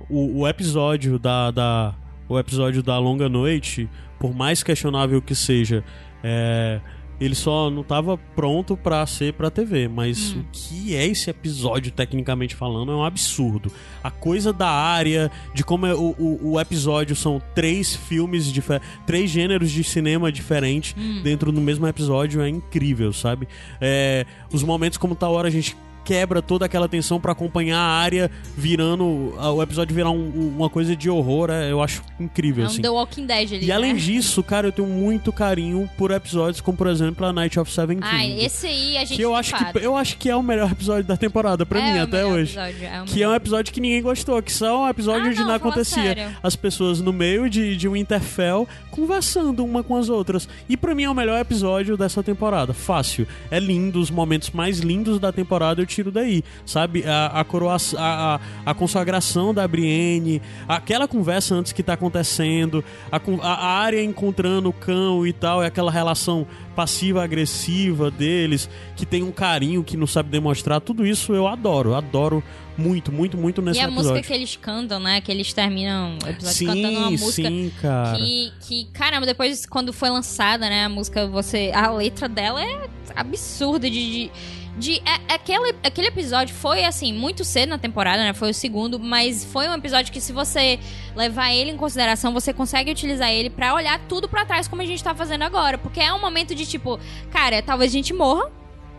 [0.09, 1.95] O, o episódio da, da
[2.27, 3.89] o episódio da longa noite,
[4.19, 5.83] por mais questionável que seja,
[6.23, 6.79] é,
[7.19, 10.39] ele só não estava pronto pra ser pra TV, mas Hum.
[10.41, 13.71] o que é esse episódio tecnicamente falando é um absurdo.
[14.03, 18.87] A coisa da área, de como é o, o, o episódio são três filmes diferentes,
[19.05, 21.21] três gêneros de cinema diferentes Hum.
[21.23, 23.47] dentro do mesmo episódio é incrível, sabe?
[23.81, 25.75] É, os momentos como tal hora a gente
[26.09, 30.53] quebra toda aquela tensão pra acompanhar a área virando a- o episódio virar um- um-
[30.57, 32.81] uma coisa de horror, é, eu acho incrível É um assim.
[32.81, 33.99] The Walking Dead ali, E além né?
[33.99, 37.99] disso, cara, eu tenho muito carinho por episódios como por exemplo a Night of Seven
[38.01, 38.45] Ai, Kings.
[38.45, 41.03] esse aí a gente que eu acho que eu acho que é o melhor episódio
[41.03, 42.57] da temporada pra é mim até hoje.
[42.57, 45.25] episódio, é o Que é um episódio que ninguém gostou, que só é um episódio
[45.25, 46.01] Ah, onde não, não acontecia.
[46.03, 46.35] sério.
[46.41, 48.67] As pessoas no meio de, de um Interfell
[48.99, 50.49] conversando uma com as outras.
[50.67, 52.73] E pra mim é o melhor episódio dessa temporada.
[52.73, 53.27] Fácil.
[53.51, 57.03] É lindo, os momentos mais lindos da temporada eu partiram daí, sabe?
[57.05, 62.83] A, a, coroa, a, a, a consagração da Brienne, aquela conversa antes que tá acontecendo,
[63.11, 69.23] a, a, área encontrando o cão e tal, é aquela relação passiva-agressiva deles, que tem
[69.23, 72.43] um carinho que não sabe demonstrar, tudo isso eu adoro, adoro
[72.79, 73.97] muito, muito, muito nesse episódio.
[73.97, 75.21] E a música que eles cantam, né?
[75.21, 78.17] Que eles terminam o episódio sim, cantando uma música sim, cara.
[78.17, 81.71] Que, que, caramba, depois quando foi lançada, né, a música, você.
[81.73, 84.31] A letra dela é absurda de, de
[84.79, 88.33] de é, aquele, aquele episódio foi assim muito cedo na temporada, né?
[88.33, 90.79] Foi o segundo, mas foi um episódio que se você
[91.15, 94.85] levar ele em consideração, você consegue utilizar ele para olhar tudo para trás como a
[94.85, 96.97] gente tá fazendo agora, porque é um momento de tipo,
[97.29, 98.49] cara, talvez a gente morra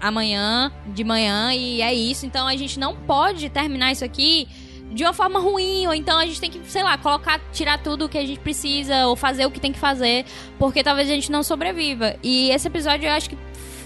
[0.00, 2.26] amanhã, de manhã e é isso.
[2.26, 4.48] Então a gente não pode terminar isso aqui
[4.92, 8.06] de uma forma ruim, ou então a gente tem que, sei lá, colocar, tirar tudo
[8.06, 10.24] o que a gente precisa, ou fazer o que tem que fazer,
[10.58, 12.16] porque talvez a gente não sobreviva.
[12.22, 13.38] E esse episódio eu acho que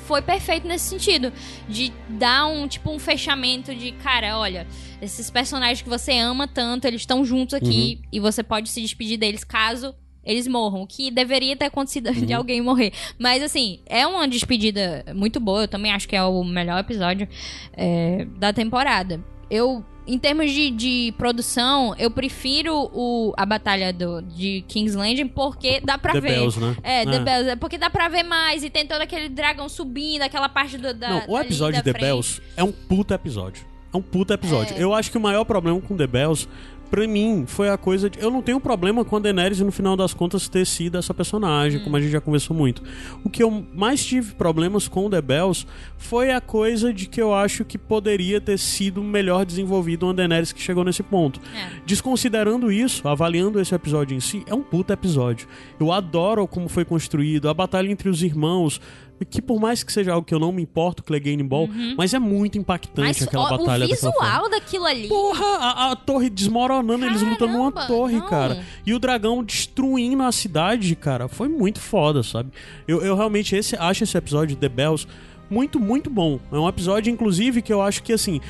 [0.07, 1.33] foi perfeito nesse sentido.
[1.69, 4.67] De dar um, tipo, um fechamento de, cara, olha,
[5.01, 8.09] esses personagens que você ama tanto, eles estão juntos aqui uhum.
[8.13, 10.83] e você pode se despedir deles caso eles morram.
[10.83, 12.27] O que deveria ter acontecido uhum.
[12.27, 12.93] de alguém morrer.
[13.19, 15.63] Mas, assim, é uma despedida muito boa.
[15.63, 17.29] Eu também acho que é o melhor episódio
[17.73, 19.21] é, da temporada.
[19.51, 25.29] Eu em termos de, de produção, eu prefiro o, a batalha do, de King's Landing
[25.29, 26.29] porque dá pra The ver.
[26.35, 26.77] Bells, né?
[26.83, 27.51] É, é, The Bells.
[27.51, 30.93] É porque dá pra ver mais e tem todo aquele dragão subindo, aquela parte do,
[30.93, 31.09] da.
[31.09, 32.03] Não, o episódio de The frente.
[32.03, 33.65] Bells é um puta episódio.
[33.93, 34.77] É um puta episódio.
[34.77, 34.83] É.
[34.83, 36.49] Eu acho que o maior problema com The Bells
[36.95, 38.21] pra mim, foi a coisa de.
[38.21, 41.81] Eu não tenho problema com a Daenerys, no final das contas, ter sido essa personagem,
[41.81, 41.85] hum.
[41.85, 42.85] como a gente já conversou muito.
[43.25, 45.67] O que eu mais tive problemas com The Bells
[45.99, 50.53] foi a coisa de que eu acho que poderia ter sido melhor desenvolvido uma Daenerys
[50.53, 51.41] que chegou nesse ponto.
[51.53, 51.81] É.
[51.85, 55.49] Desconsiderando isso, avaliando esse episódio em si, é um puta episódio.
[55.81, 58.81] Eu adoro como foi construído, a batalha entre os irmãos,
[59.29, 61.95] que por mais que seja algo que eu não me importo, Clegane Ball, uhum.
[61.97, 63.85] mas é muito impactante mas, aquela ó, batalha.
[63.85, 65.09] O visual daquilo ali.
[65.09, 68.27] Porra, a, a torre desmoronando, Caramba, eles lutando numa torre, não.
[68.27, 68.65] cara.
[68.85, 71.29] E o dragão destruindo a cidade, cara.
[71.29, 72.51] Foi muito foda, sabe?
[72.89, 75.07] Eu, eu realmente esse, acho esse episódio de The Bells
[75.49, 76.41] muito, muito bom.
[76.51, 78.41] É um episódio, inclusive, que eu acho que assim.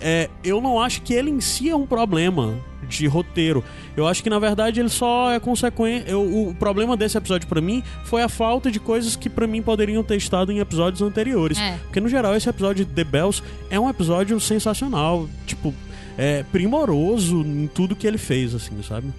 [0.00, 2.58] É, eu não acho que ele em si é um problema
[2.98, 3.64] de roteiro.
[3.96, 6.08] Eu acho que na verdade ele só é consequência.
[6.08, 9.62] Eu, o problema desse episódio para mim foi a falta de coisas que para mim
[9.62, 11.58] poderiam ter estado em episódios anteriores.
[11.58, 11.78] É.
[11.84, 15.74] Porque no geral esse episódio de The Bells é um episódio sensacional, tipo,
[16.16, 19.12] é primoroso em tudo que ele fez, assim, sabe?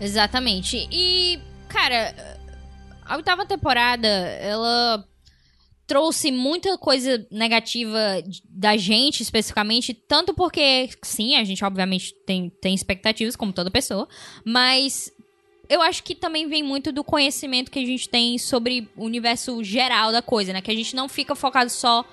[0.00, 0.88] Exatamente.
[0.90, 1.38] E,
[1.68, 2.14] cara,
[3.04, 5.04] a oitava temporada, ela
[5.90, 12.72] trouxe muita coisa negativa da gente, especificamente, tanto porque, sim, a gente obviamente tem, tem
[12.72, 14.08] expectativas, como toda pessoa,
[14.44, 15.12] mas
[15.68, 19.64] eu acho que também vem muito do conhecimento que a gente tem sobre o universo
[19.64, 20.60] geral da coisa, né?
[20.60, 22.04] Que a gente não fica focado só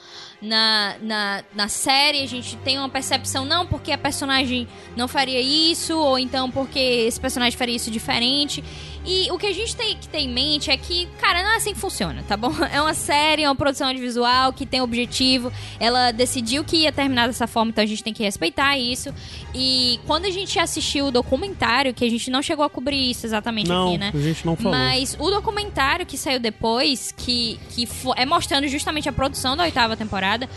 [0.42, 5.40] na, na, na série, a gente tem uma percepção, não porque a personagem não faria
[5.40, 8.64] isso, ou então porque esse personagem faria isso diferente.
[9.08, 11.56] E o que a gente tem que ter em mente é que, cara, não é
[11.56, 12.52] assim que funciona, tá bom?
[12.70, 15.52] É uma série, é uma produção audiovisual que tem objetivo.
[15.80, 19.14] Ela decidiu que ia terminar dessa forma, então a gente tem que respeitar isso.
[19.56, 23.26] E quando a gente assistiu o documentário, que a gente não chegou a cobrir isso
[23.26, 24.12] exatamente não, aqui, né?
[24.14, 24.74] A gente não falou.
[24.74, 29.96] Mas o documentário que saiu depois, que, que é mostrando justamente a produção da oitava
[29.96, 30.50] temporada.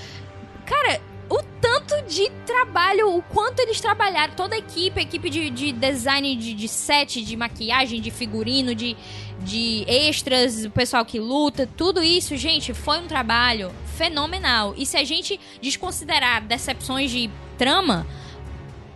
[0.67, 1.01] Cara,
[1.31, 5.73] o tanto de trabalho, o quanto eles trabalharam, toda a equipe, a equipe de, de
[5.73, 8.97] design de, de set, de maquiagem, de figurino, de,
[9.39, 14.75] de extras, o pessoal que luta, tudo isso, gente, foi um trabalho fenomenal.
[14.77, 18.07] E se a gente desconsiderar decepções de trama,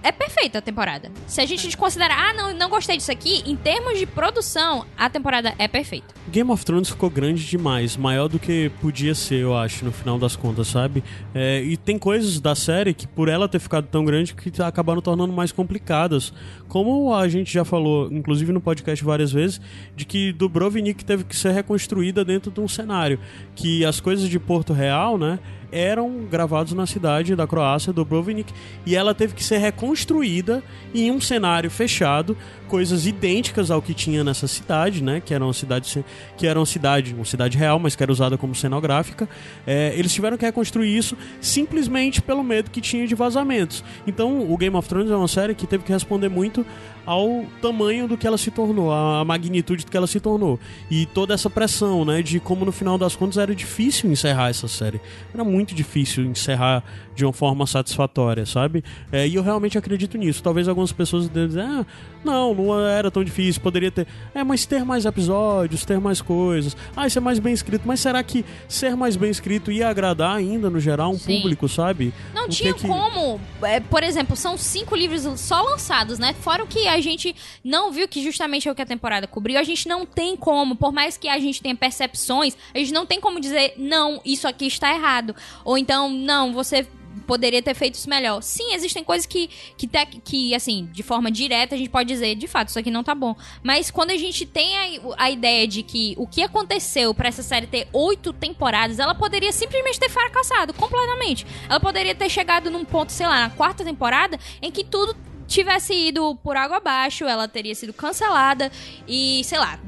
[0.04, 1.10] é perfeita a temporada.
[1.26, 5.08] Se a gente considerar, ah, não, não gostei disso aqui, em termos de produção, a
[5.08, 6.14] temporada é perfeita.
[6.28, 10.18] Game of Thrones ficou grande demais, maior do que podia ser, eu acho, no final
[10.18, 11.02] das contas, sabe?
[11.34, 15.00] É, e tem coisas da série que, por ela ter ficado tão grande, que acabaram
[15.00, 16.34] tornando mais complicadas.
[16.68, 19.58] Como a gente já falou, inclusive no podcast várias vezes,
[19.96, 23.18] de que Dubrovnik teve que ser reconstruída dentro de um cenário.
[23.54, 25.38] Que as coisas de Porto Real, né?
[25.74, 28.54] Eram gravados na cidade da Croácia, Dubrovnik,
[28.86, 30.62] e ela teve que ser reconstruída
[30.94, 32.36] em um cenário fechado,
[32.68, 35.20] coisas idênticas ao que tinha nessa cidade, né?
[35.20, 36.04] Que era uma cidade,
[36.36, 39.28] que era uma cidade, uma cidade real, mas que era usada como cenográfica.
[39.66, 43.82] É, eles tiveram que reconstruir isso simplesmente pelo medo que tinha de vazamentos.
[44.06, 46.64] Então, o Game of Thrones é uma série que teve que responder muito
[47.06, 50.58] ao tamanho do que ela se tornou, a magnitude do que ela se tornou.
[50.90, 54.68] E toda essa pressão, né, de como no final das contas era difícil encerrar essa
[54.68, 55.00] série.
[55.32, 56.82] Era muito difícil encerrar
[57.14, 58.82] de uma forma satisfatória, sabe?
[59.12, 60.42] É, e eu realmente acredito nisso.
[60.42, 61.86] Talvez algumas pessoas dizem, ah,
[62.24, 64.06] não, não era tão difícil, poderia ter.
[64.34, 66.76] É, mas ter mais episódios, ter mais coisas.
[66.96, 67.82] Ah, isso é mais bem escrito.
[67.86, 71.36] Mas será que ser mais bem escrito ia agradar ainda, no geral, um Sim.
[71.40, 72.12] público, sabe?
[72.34, 73.40] Não tinha que- como.
[73.62, 76.34] é, por exemplo, são cinco livros só lançados, né?
[76.40, 79.58] Fora o que a gente não viu, que justamente é o que a temporada cobriu,
[79.58, 83.06] a gente não tem como, por mais que a gente tenha percepções, a gente não
[83.06, 85.34] tem como dizer, não, isso aqui está errado.
[85.64, 86.86] Ou então, não, você
[87.26, 88.42] poderia ter feito isso melhor.
[88.42, 92.34] Sim, existem coisas que, que, te- que, assim, de forma direta a gente pode dizer,
[92.34, 93.34] de fato, isso aqui não tá bom.
[93.62, 97.42] Mas quando a gente tem a, a ideia de que o que aconteceu pra essa
[97.42, 101.46] série ter oito temporadas, ela poderia simplesmente ter fracassado completamente.
[101.68, 105.16] Ela poderia ter chegado num ponto, sei lá, na quarta temporada, em que tudo
[105.46, 108.72] tivesse ido por água abaixo, ela teria sido cancelada
[109.06, 109.78] e, sei lá,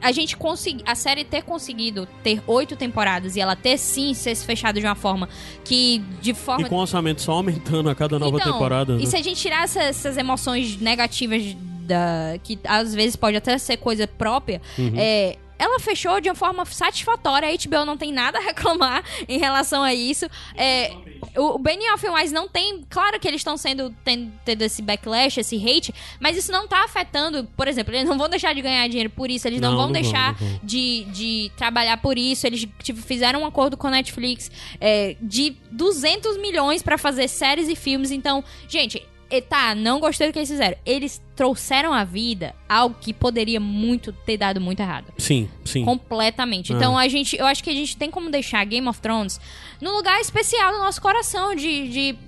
[0.00, 4.34] a gente conseguir a série ter conseguido ter oito temporadas e ela ter sim ser
[4.36, 5.28] fechada de uma forma
[5.64, 8.96] que de forma E com o orçamento só aumentando a cada nova então, temporada.
[8.96, 9.02] né?
[9.02, 11.42] E se a gente tirar essa- essas emoções negativas
[11.86, 14.92] da, que às vezes pode até ser coisa própria, Uhum.
[14.96, 17.48] é, ela fechou de uma forma satisfatória.
[17.48, 20.26] A HBO não tem nada a reclamar em relação a isso.
[20.54, 20.92] É,
[21.36, 22.84] o Benny of Wise não tem.
[22.88, 26.84] Claro que eles estão sendo tendo, tendo esse backlash, esse hate, mas isso não tá
[26.84, 27.44] afetando.
[27.56, 29.86] Por exemplo, eles não vão deixar de ganhar dinheiro por isso, eles não, Não, vão
[29.88, 32.46] não vão, deixar não de, de trabalhar por isso.
[32.46, 37.68] Eles tipo, fizeram um acordo com a Netflix é, de 200 milhões pra fazer séries
[37.68, 38.10] e filmes.
[38.10, 40.76] Então, gente, e tá, não gostei do que eles fizeram.
[40.86, 45.12] Eles trouxeram à vida algo que poderia muito ter dado muito errado.
[45.18, 45.84] Sim, sim.
[45.84, 46.72] Completamente.
[46.72, 46.76] Ah.
[46.76, 49.40] Então a gente, eu acho que a gente tem como deixar Game of Thrones
[49.80, 52.18] num lugar especial no nosso coração de, de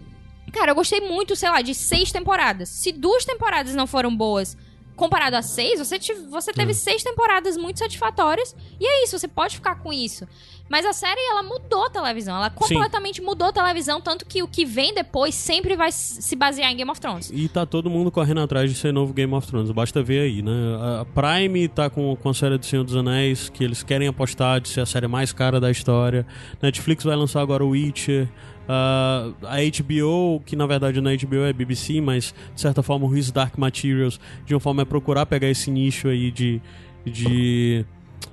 [0.53, 2.69] Cara, eu gostei muito, sei lá, de seis temporadas.
[2.69, 4.57] Se duas temporadas não foram boas
[4.97, 6.75] comparado a seis, você, tive- você teve É.
[6.75, 8.55] seis temporadas muito satisfatórias.
[8.79, 10.27] E é isso, você pode ficar com isso.
[10.71, 12.37] Mas a série, ela mudou a televisão.
[12.37, 16.71] Ela completamente mudou a televisão, tanto que o que vem depois sempre vai se basear
[16.71, 17.29] em Game of Thrones.
[17.35, 19.73] E tá todo mundo correndo atrás de ser novo Game of Thrones.
[19.73, 20.53] Basta ver aí, né?
[21.01, 24.61] A Prime tá com, com a série do Senhor dos Anéis, que eles querem apostar
[24.61, 26.25] de ser a série mais cara da história.
[26.63, 28.29] Netflix vai lançar agora o Witcher.
[28.69, 33.17] Ah, a HBO, que na verdade na HBO é BBC, mas de certa forma o
[33.17, 36.63] His Dark Materials, de uma forma é procurar pegar esse nicho aí de.
[37.05, 37.85] de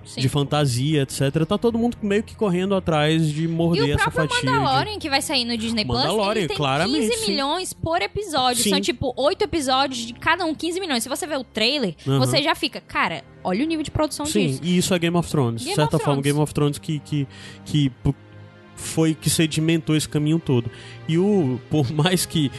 [0.06, 0.22] Sim.
[0.22, 1.46] de fantasia, etc.
[1.46, 4.40] Tá todo mundo meio que correndo atrás de E morder o essa fatia.
[4.40, 6.02] de- Mandalorian, que vai sair no Disney Plus,
[6.36, 7.32] ele tem claramente, 15 sim.
[7.32, 8.64] milhões por episódio.
[8.64, 8.70] Sim.
[8.70, 11.04] São, tipo, 8 episódios de cada um 15 milhões.
[11.04, 12.20] Se você vê o trailer, Aham.
[12.20, 14.60] você já fica, cara, olha o nível de produção Sim, disso.
[14.64, 15.62] e isso é Game of Thrones.
[15.62, 16.22] De certa forma.
[16.22, 17.28] Game of Thrones que, que,
[17.66, 17.92] que
[18.78, 20.70] foi que sedimentou esse caminho todo.
[21.08, 22.50] E o, por mais que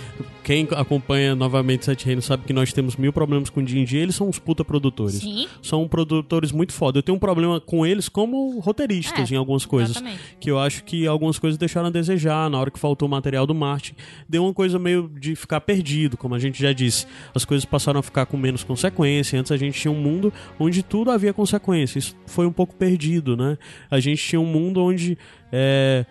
[0.43, 4.28] quem acompanha novamente Sete Reinos sabe que nós temos mil problemas com D&D, eles são
[4.28, 5.16] uns puta produtores.
[5.16, 6.99] Sim, São produtores muito foda.
[6.99, 9.90] Eu tenho um problema com eles como roteiristas É, em algumas coisas.
[9.97, 10.20] exatamente.
[10.40, 13.47] Que eu acho que algumas coisas deixaram a desejar na hora que faltou o material
[13.47, 13.93] do Martin.
[14.27, 17.07] Deu uma coisa meio de ficar perdido, como a gente já disse.
[17.35, 19.39] As coisas passaram a ficar com menos consequência.
[19.39, 21.99] Antes a gente tinha um mundo onde tudo havia consequência.
[21.99, 23.59] Isso foi um pouco perdido, né?
[23.90, 25.19] A gente tinha um mundo onde.
[25.53, 26.05] É,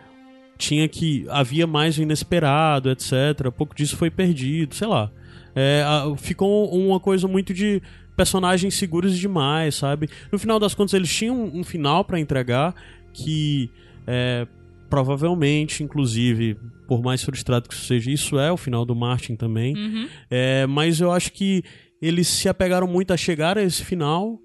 [0.57, 3.51] tinha que havia mais o inesperado, etc.
[3.55, 5.11] Pouco disso foi perdido, sei lá.
[5.55, 5.83] É,
[6.17, 7.81] ficou uma coisa muito de
[8.15, 10.09] personagens seguros demais, sabe?
[10.31, 12.73] No final das contas eles tinham um, final pra entregar
[13.13, 13.69] que
[14.05, 14.47] é,
[14.89, 16.57] provavelmente, inclusive,
[16.87, 19.75] por mais frustrado que isso seja, isso é o final do Martin também.
[19.75, 20.07] Uhum.
[20.29, 21.63] É, mas eu acho que
[22.01, 24.39] eles se apegaram muito a chegar a esse final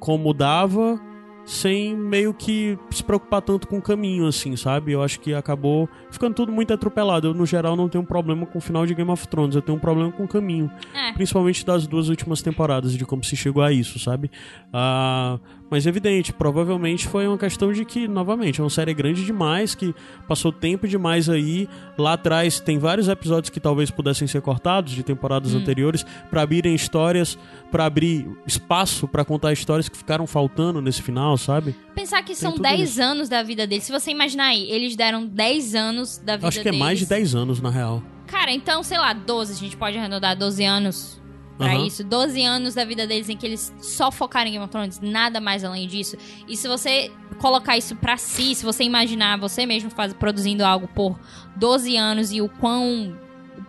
[0.00, 1.00] como dava,
[1.44, 4.92] sem meio que se preocupar tanto com o caminho, assim, sabe?
[4.92, 7.28] Eu acho que acabou ficando tudo muito atropelado.
[7.28, 9.62] Eu, no geral, não tenho um problema com o final de Game of Thrones, eu
[9.62, 10.70] tenho um problema com o caminho.
[10.94, 11.12] É.
[11.12, 14.30] Principalmente das duas últimas temporadas, de como se chegou a isso, sabe?
[14.72, 15.38] Ah,
[15.70, 19.94] mas evidente, provavelmente foi uma questão de que, novamente, é uma série grande demais, que
[20.28, 21.68] passou tempo demais aí.
[21.98, 26.74] Lá atrás tem vários episódios que talvez pudessem ser cortados de temporadas anteriores para abrirem
[26.74, 27.38] histórias,
[27.70, 31.74] para abrir espaço para contar histórias que ficaram faltando nesse final, sabe?
[31.94, 33.02] Pensar que são tudo 10 isso.
[33.02, 33.84] anos da vida deles.
[33.84, 37.06] Se você imaginar aí, eles deram 10 anos da vida Acho que é mais de
[37.06, 37.32] deles.
[37.32, 38.02] 10 anos, na real.
[38.26, 39.52] Cara, então, sei lá, 12.
[39.52, 41.23] A gente pode arredondar 12 anos
[41.56, 41.86] pra Aham.
[41.86, 42.04] isso.
[42.04, 45.40] 12 anos da vida deles em que eles só focaram em Game of Thrones, nada
[45.40, 46.16] mais além disso.
[46.48, 50.88] E se você colocar isso pra si, se você imaginar você mesmo faz, produzindo algo
[50.88, 51.18] por
[51.56, 53.16] 12 anos e o quão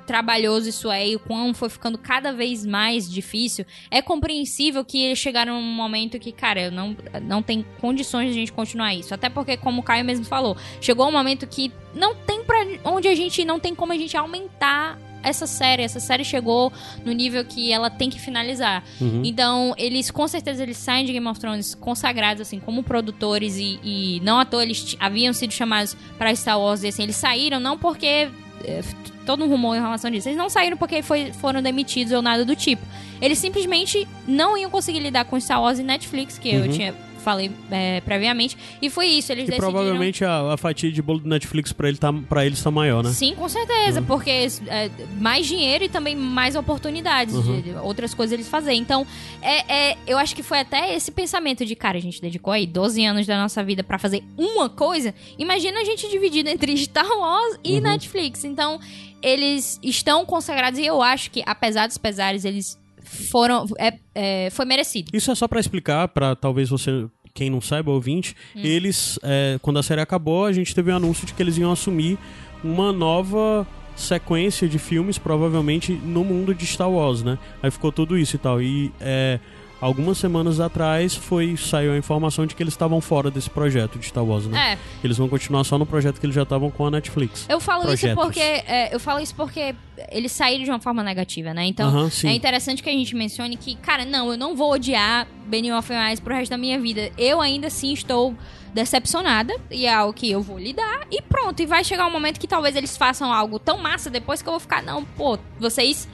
[0.05, 5.01] trabalhoso isso é e o quão foi ficando cada vez mais difícil, é compreensível que
[5.01, 9.13] eles chegaram num momento que, cara, não, não tem condições de a gente continuar isso.
[9.13, 13.07] Até porque, como o Caio mesmo falou, chegou um momento que não tem pra onde
[13.07, 15.83] a gente, não tem como a gente aumentar essa série.
[15.83, 16.71] Essa série chegou
[17.03, 18.83] no nível que ela tem que finalizar.
[19.01, 19.21] Uhum.
[19.25, 23.79] Então, eles com certeza eles saem de Game of Thrones consagrados, assim, como produtores e,
[23.83, 27.59] e não à toa eles haviam sido chamados pra Star Wars e assim, eles saíram
[27.59, 28.29] não porque.
[28.63, 28.81] é,
[29.25, 30.27] todo um rumor em relação disso.
[30.29, 32.85] Eles não saíram porque foi- foram demitidos ou nada do tipo.
[33.19, 36.69] Eles simplesmente não iam conseguir lidar com Star Wars e Netflix, que eu Uhum.
[36.69, 36.93] tinha
[37.25, 38.55] falei é, previamente.
[38.81, 39.71] E foi isso, eles E decidiram...
[39.73, 43.03] provavelmente a, a fatia de bolo do Netflix pra, ele tá, pra eles tá maior,
[43.03, 43.09] né?
[43.11, 44.29] Sim, com certeza, porque
[44.67, 44.89] é,
[45.19, 47.61] mais dinheiro e também mais oportunidades Uhum.
[47.61, 48.79] de outras coisas eles fazerem.
[48.79, 49.05] Então,
[49.41, 52.65] é, é, eu acho que foi até esse pensamento de, cara, a gente dedicou aí
[52.67, 55.13] 12 anos da nossa vida pra fazer uma coisa.
[55.37, 57.81] Imagina a gente dividido entre Star Wars e Uhum.
[57.81, 58.43] Netflix.
[58.43, 58.79] Então,
[59.21, 63.65] eles estão consagrados e eu acho que, apesar dos pesares, eles foram.
[63.79, 65.09] É, é, foi merecido.
[65.13, 68.61] Isso é só pra explicar, pra talvez você, quem não saiba, ouvinte, Hum.
[68.63, 71.71] eles, é, quando a série acabou, a gente teve o anúncio de que eles iam
[71.71, 72.17] assumir
[72.63, 77.37] uma nova sequência de filmes, provavelmente no mundo de Star Wars, né?
[77.63, 78.61] Aí ficou tudo isso e tal.
[78.61, 79.39] E é,
[79.81, 84.05] algumas semanas atrás foi saiu a informação de que eles estavam fora desse projeto de
[84.05, 84.73] Star Wars, né?
[84.73, 87.45] É, Eles vão continuar só no projeto que eles já estavam com a Netflix.
[87.49, 88.23] eu falo isso Projetos.
[88.23, 88.39] porque.
[88.39, 89.75] é, eu falo isso porque
[90.11, 91.65] eles saíram de uma forma negativa, né?
[91.65, 92.27] Então, Aham, sim.
[92.27, 96.19] É interessante que a gente mencione que, cara, não, eu não vou odiar Benioff mais
[96.19, 97.11] pro resto da minha vida.
[97.17, 98.35] Eu ainda assim estou
[98.73, 101.61] decepcionada e é algo que eu vou lidar e pronto.
[101.61, 104.51] E vai chegar um momento que talvez eles façam algo tão massa depois que eu
[104.51, 106.07] vou ficar, não, pô, vocês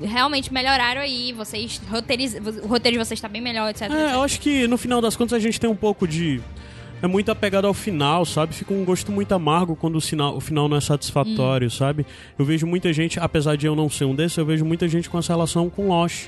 [0.00, 2.34] realmente melhoraram aí, vocês roteiriz...
[2.34, 3.82] o roteiro de vocês tá bem melhor, etc.
[3.82, 4.14] É, etc.
[4.14, 6.40] eu acho que no final das contas a gente tem um pouco de.
[7.00, 8.52] É muito apegado ao final, sabe?
[8.54, 12.04] Fica um gosto muito amargo quando o, sinal, o final não é satisfatório, sabe?
[12.36, 15.08] Eu vejo muita gente, apesar de eu não ser um desses, eu vejo muita gente
[15.08, 16.26] com essa relação com Lost.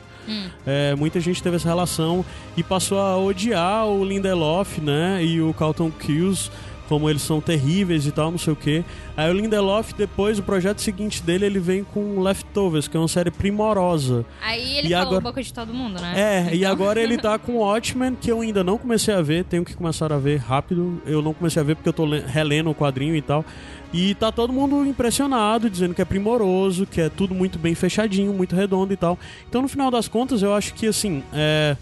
[0.67, 2.25] É, muita gente teve essa relação
[2.57, 5.25] e passou a odiar o Lindelof, né?
[5.25, 6.51] E o Carlton Cuse,
[6.91, 8.85] como eles são terríveis e tal, não sei o que.
[9.17, 13.09] Aí o Lindelof, depois, o projeto seguinte dele, ele vem com Leftovers, que é uma
[13.09, 14.27] série primorosa.
[14.43, 16.13] Aí ele E falou agora- boca de todo mundo, né?
[16.51, 19.45] É, e Então- agora ele tá com Watchmen, que eu ainda não comecei a ver,
[19.45, 21.01] tenho que começar a ver rápido.
[21.07, 23.45] Eu não comecei a ver porque eu tô le- relendo o quadrinho e tal.
[23.93, 28.33] E tá todo mundo impressionado, dizendo que é primoroso, que é tudo muito bem fechadinho,
[28.33, 29.19] muito redondo e tal.
[29.49, 31.77] Então, no final das contas, eu acho que, assim, é...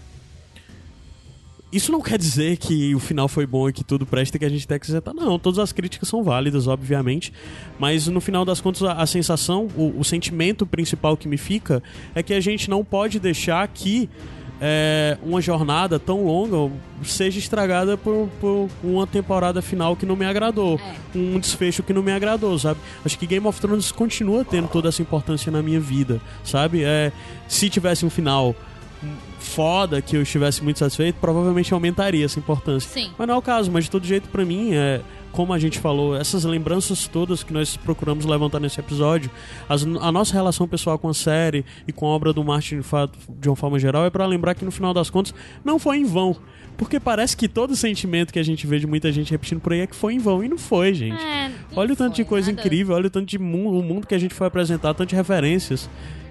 [1.71, 4.45] Isso não quer dizer que o final foi bom e que tudo presta e que
[4.45, 5.13] a gente tem que acertar.
[5.13, 7.31] Não, todas as críticas são válidas, obviamente.
[7.77, 11.83] Mas no final das contas, a, a sensação, o, o sentimento principal que me fica
[12.15, 14.09] é que a gente não pode deixar que
[14.61, 16.73] é, uma jornada tão longa
[17.03, 20.79] seja estragada por, por uma temporada final que não me agradou.
[21.15, 22.79] Um desfecho que não me agradou, sabe?
[23.05, 26.83] Acho que Game of Thrones continua tendo toda essa importância na minha vida, sabe?
[26.83, 27.11] É,
[27.47, 28.55] se tivesse um final
[29.59, 32.89] foda, que eu estivesse muito satisfeito, provavelmente aumentaria essa importância.
[32.89, 33.11] Sim.
[33.17, 35.01] Mas não é o caso, mas de todo jeito, pra mim, é.
[35.33, 39.29] Como a gente falou, essas lembranças todas que nós procuramos levantar nesse episódio,
[39.69, 42.85] as- a nossa relação pessoal com a série e com a obra do Martin de,
[43.37, 45.31] de uma forma geral é pra lembrar que no final das contas
[45.63, 46.35] não foi em vão.
[46.77, 49.81] Porque parece que todo sentimento que a gente vê de muita gente repetindo por aí
[49.81, 50.41] é que foi em vão.
[50.43, 51.21] E não foi, gente.
[51.21, 52.61] É, não Olha o tanto de foi coisa nada.
[52.65, 55.15] incrível, olha o tanto de mundo, o mundo que a gente foi apresentar, tanto de
[55.15, 55.87] referências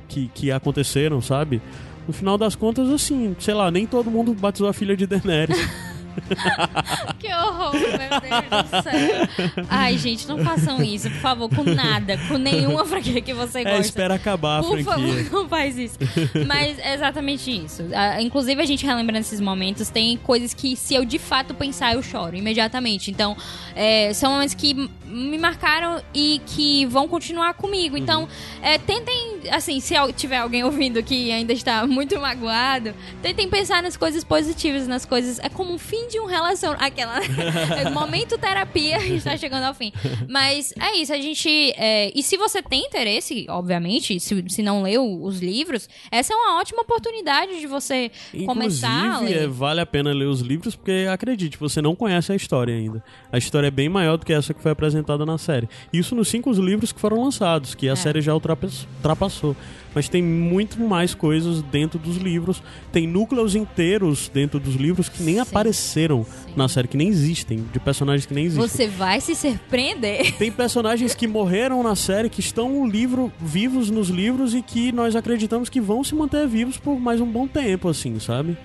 [0.08, 1.60] que, que aconteceram, sabe?
[2.08, 5.58] No final das contas, assim, sei lá, nem todo mundo batizou a filha de Daenerys.
[7.18, 9.64] Que horror, meu Deus do céu.
[9.68, 13.64] Ai, gente, não façam isso, por favor, com nada, com nenhuma franquia que você é,
[13.64, 13.80] gosta.
[13.80, 15.14] espera acabar a Por franquia.
[15.14, 15.98] favor, não faz isso.
[16.46, 17.84] Mas é exatamente isso.
[18.20, 22.02] Inclusive, a gente relembrando esses momentos, tem coisas que, se eu de fato pensar, eu
[22.02, 23.10] choro imediatamente.
[23.10, 23.36] Então,
[23.74, 27.96] é, são momentos que me marcaram e que vão continuar comigo.
[27.96, 28.28] Então,
[28.62, 33.96] é, tentem, assim, se tiver alguém ouvindo que ainda está muito magoado, tentem pensar nas
[33.96, 35.38] coisas positivas, nas coisas.
[35.38, 36.84] É como um fim de um relacionamento.
[36.84, 37.18] Aquela.
[37.78, 39.92] é, momento terapia está chegando ao fim.
[40.28, 41.72] Mas é isso, a gente.
[41.76, 46.36] é, e se você tem interesse, obviamente, se, se não leu os livros, essa é
[46.36, 48.10] uma ótima oportunidade de você
[48.44, 49.44] começar a Inclusive, ler.
[49.44, 53.02] é, vale a pena ler os livros, porque acredite, você não conhece a história ainda.
[53.32, 55.68] A história é bem maior do que essa que foi apresentada na série.
[55.92, 59.54] Isso nos cinco livros que foram lançados, que a série já ultrapass- ultrapassou.
[59.94, 62.62] Mas tem muito mais coisas dentro dos livros.
[62.92, 65.40] Tem núcleos inteiros dentro dos livros que nem Sim.
[65.40, 66.52] apareceram Sim.
[66.56, 68.68] na série, que nem existem, de personagens que nem existem.
[68.68, 70.34] Você vai se surpreender.
[70.38, 74.92] Tem personagens que morreram na série, que estão no livro, vivos nos livros e que
[74.92, 78.56] nós acreditamos que vão se manter vivos por mais um bom tempo, assim, sabe?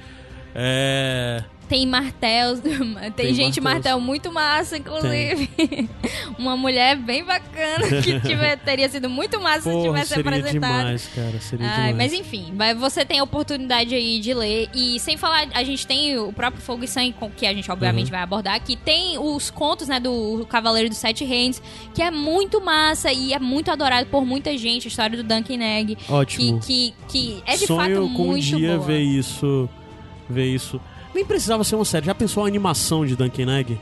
[0.54, 1.44] É.
[1.74, 3.64] tem martelos, tem, Tem gente martelos.
[3.64, 5.50] martel muito massa, inclusive.
[6.38, 10.78] Uma mulher bem bacana que tiver, teria sido muito massa se Porra, tivesse seria apresentado.
[10.78, 11.40] demais, cara.
[11.42, 11.96] Seria Ai, demais.
[11.98, 14.70] mas enfim, você tem a oportunidade aí de ler.
[14.72, 18.06] E sem falar, a gente tem o próprio Fogo e Sangue, que a gente obviamente
[18.06, 18.12] Uhum.
[18.12, 18.76] vai abordar aqui.
[18.76, 21.60] Tem os contos, né, do Cavaleiro dos Sete Reinos,
[21.96, 24.88] que é muito massa e é muito adorado por muita gente.
[24.88, 25.96] A história do Duncan Egg.
[25.96, 26.60] Que, Ótimo.
[26.60, 28.86] que, que é de Sonho fato com um muito dia boa.
[28.86, 29.68] ver isso.
[30.30, 30.80] Ver isso.
[31.14, 32.06] Nem precisava ser uma série.
[32.06, 33.78] Já pensou a animação de Duncan Egg?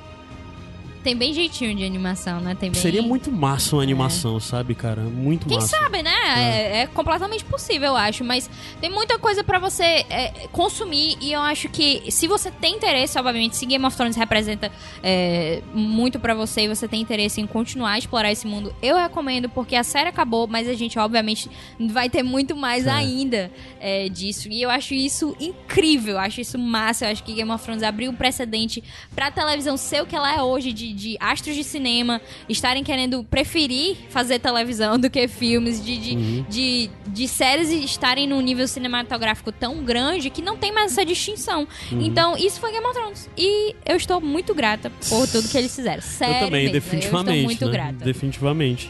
[1.04, 2.56] Tem bem jeitinho de animação, né?
[2.56, 2.80] Tem bem...
[2.80, 5.02] Seria muito massa uma animação, sabe, cara?
[5.02, 5.78] Muito Quem massa.
[5.78, 6.12] sabe, né?
[6.38, 6.82] É.
[6.82, 8.24] é completamente possível, eu acho.
[8.24, 8.50] Mas
[8.80, 11.18] tem muita coisa pra você é, consumir.
[11.20, 14.72] E eu acho que se você tem interesse, obviamente, se Game of Thrones representa
[15.02, 18.98] é, muito pra você e você tem interesse em continuar a explorar esse mundo, eu
[18.98, 21.50] recomendo, porque a série acabou, mas a gente, obviamente,
[21.80, 22.92] vai ter muito mais É.
[22.92, 24.50] ainda é, disso.
[24.50, 27.06] E eu acho isso incrível, eu acho isso massa.
[27.06, 28.84] Eu acho que Game of Thrones abriu um precedente
[29.16, 33.24] pra televisão ser o que ela é hoje, de, de astros de cinema estarem querendo
[33.24, 36.46] preferir fazer televisão do que filmes, de, de, Uhum.
[36.50, 41.68] de, de séries estarem num nível cinematográfico tão grande que não tem mais essa distinção.
[41.92, 42.02] Uhum.
[42.02, 43.30] Então, isso foi Game of Thrones.
[43.38, 46.02] E eu estou muito grata por tudo que eles fizeram.
[46.02, 47.38] Sério eu também, mesmo, definitivamente.
[47.40, 47.72] Eu muito né?
[47.72, 48.06] grata.
[48.06, 48.90] Definitivamente.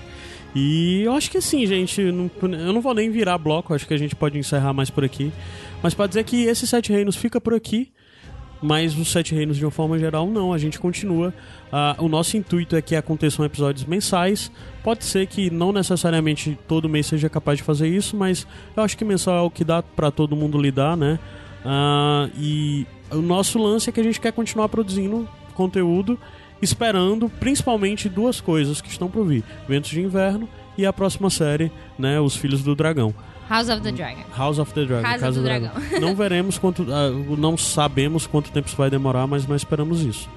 [0.53, 3.93] E eu acho que assim, gente, não- eu não vou nem virar bloco, acho que
[3.93, 5.31] a gente pode encerrar mais por aqui.
[5.81, 7.89] Mas pra dizer que esses sete reinos fica por aqui,
[8.61, 11.33] mas os sete reinos de uma forma geral não, a gente continua.
[11.71, 14.51] Ah, o nosso intuito é que aconteçam episódios mensais.
[14.83, 18.97] Pode ser que não necessariamente todo mês seja capaz de fazer isso, mas eu acho
[18.97, 21.17] que mensal é o que dá pra todo mundo lidar, né?
[21.65, 26.19] Ah, e o nosso lance é que a gente quer continuar produzindo conteúdo,
[26.61, 30.47] esperando principalmente duas coisas que estão por vir: Ventos de Inverno
[30.77, 32.19] e a próxima série, né?
[32.19, 33.13] Os Filhos do Dragão.
[33.51, 34.23] House of the Dragon.
[34.31, 35.03] House of the Dragon.
[35.03, 35.71] Casa do Dragão.
[35.99, 36.83] Não veremos quanto.
[36.89, 40.29] ah, não sabemos quanto tempo isso vai demorar, mas nós esperamos isso.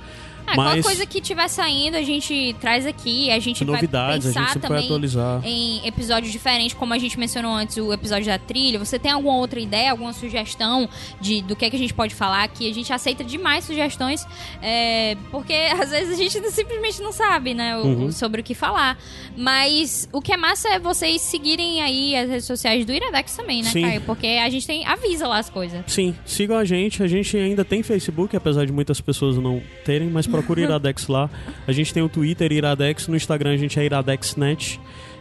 [0.46, 3.30] É, qualquer Mas- coisa que tiver saindo, a gente traz aqui.
[3.30, 5.40] A gente Novidades, a vai gente pensar sempre vai também atualizar.
[5.44, 8.78] em episódios diferentes, como a gente mencionou antes, o episódio da trilha.
[8.78, 10.88] Você tem alguma outra ideia, alguma sugestão
[11.20, 12.68] de, do que, é que a gente pode falar aqui?
[12.70, 14.26] A gente aceita demais sugestões,
[14.62, 18.12] é, porque às vezes a gente simplesmente não sabe, né, o- Uhum.
[18.12, 18.98] sobre o que falar.
[19.36, 23.62] Mas o que é massa é vocês seguirem aí as redes sociais do Iradex também,
[23.62, 23.82] né, Sim.
[23.82, 24.00] Caio?
[24.02, 25.82] Porque a gente tem, avisa lá as coisas.
[25.86, 27.02] Sim, sigam a gente.
[27.02, 31.30] A gente ainda tem Facebook, apesar de muitas pessoas não terem, mas procure Iradex lá.
[31.66, 34.80] A gente tem o Twitter Iradex, no Instagram a gente é IradexNet.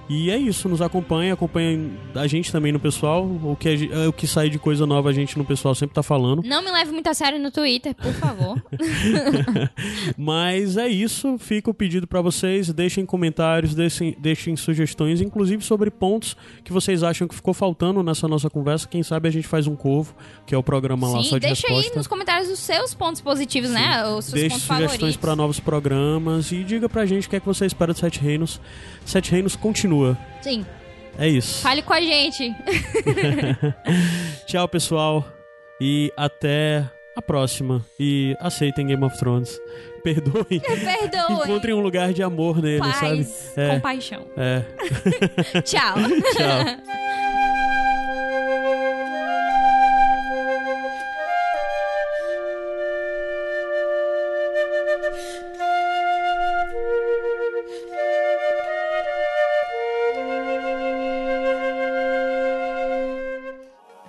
[0.10, 3.26] E é isso, nos acompanha, acompanha a gente também no pessoal.
[3.26, 6.04] O que, é, o que sai de coisa nova a gente no pessoal sempre tá
[6.04, 6.44] falando.
[6.44, 8.62] Não me leve muito a sério no Twitter, por favor.
[10.18, 12.72] Mas é isso, fica o pedido pra vocês.
[12.74, 18.28] Deixem comentários, deixem, deixem sugestões, inclusive sobre pontos que vocês acham que ficou faltando nessa
[18.28, 18.88] nossa conversa.
[18.88, 20.14] Quem sabe a gente faz um corvo,
[20.46, 21.92] que é o programa lá Sim, só de deixa resposta.
[21.92, 24.06] aí nos comentários os seus pontos positivos, né?
[24.08, 27.40] Os seus Deixe pontos sugestões para novos programas e diga pra gente o que é
[27.40, 28.60] que você espera de Sete Reinos.
[29.06, 29.93] Sete Reinos continua.
[30.42, 30.66] Sim,
[31.18, 31.62] É isso.
[31.62, 32.54] fale com a gente.
[34.46, 35.26] Tchau, pessoal.
[35.82, 37.86] E até a próxima.
[38.00, 39.60] E aceitem Game of Thrones.
[40.04, 40.60] Perdoem.
[40.60, 41.44] Perdoe.
[41.44, 43.28] Encontrem um lugar de amor nele, Paz, sabe?
[43.56, 43.76] É.
[43.76, 44.28] compaixão.
[44.36, 44.64] É.
[45.62, 45.96] Tchau.
[46.36, 47.03] Tchau.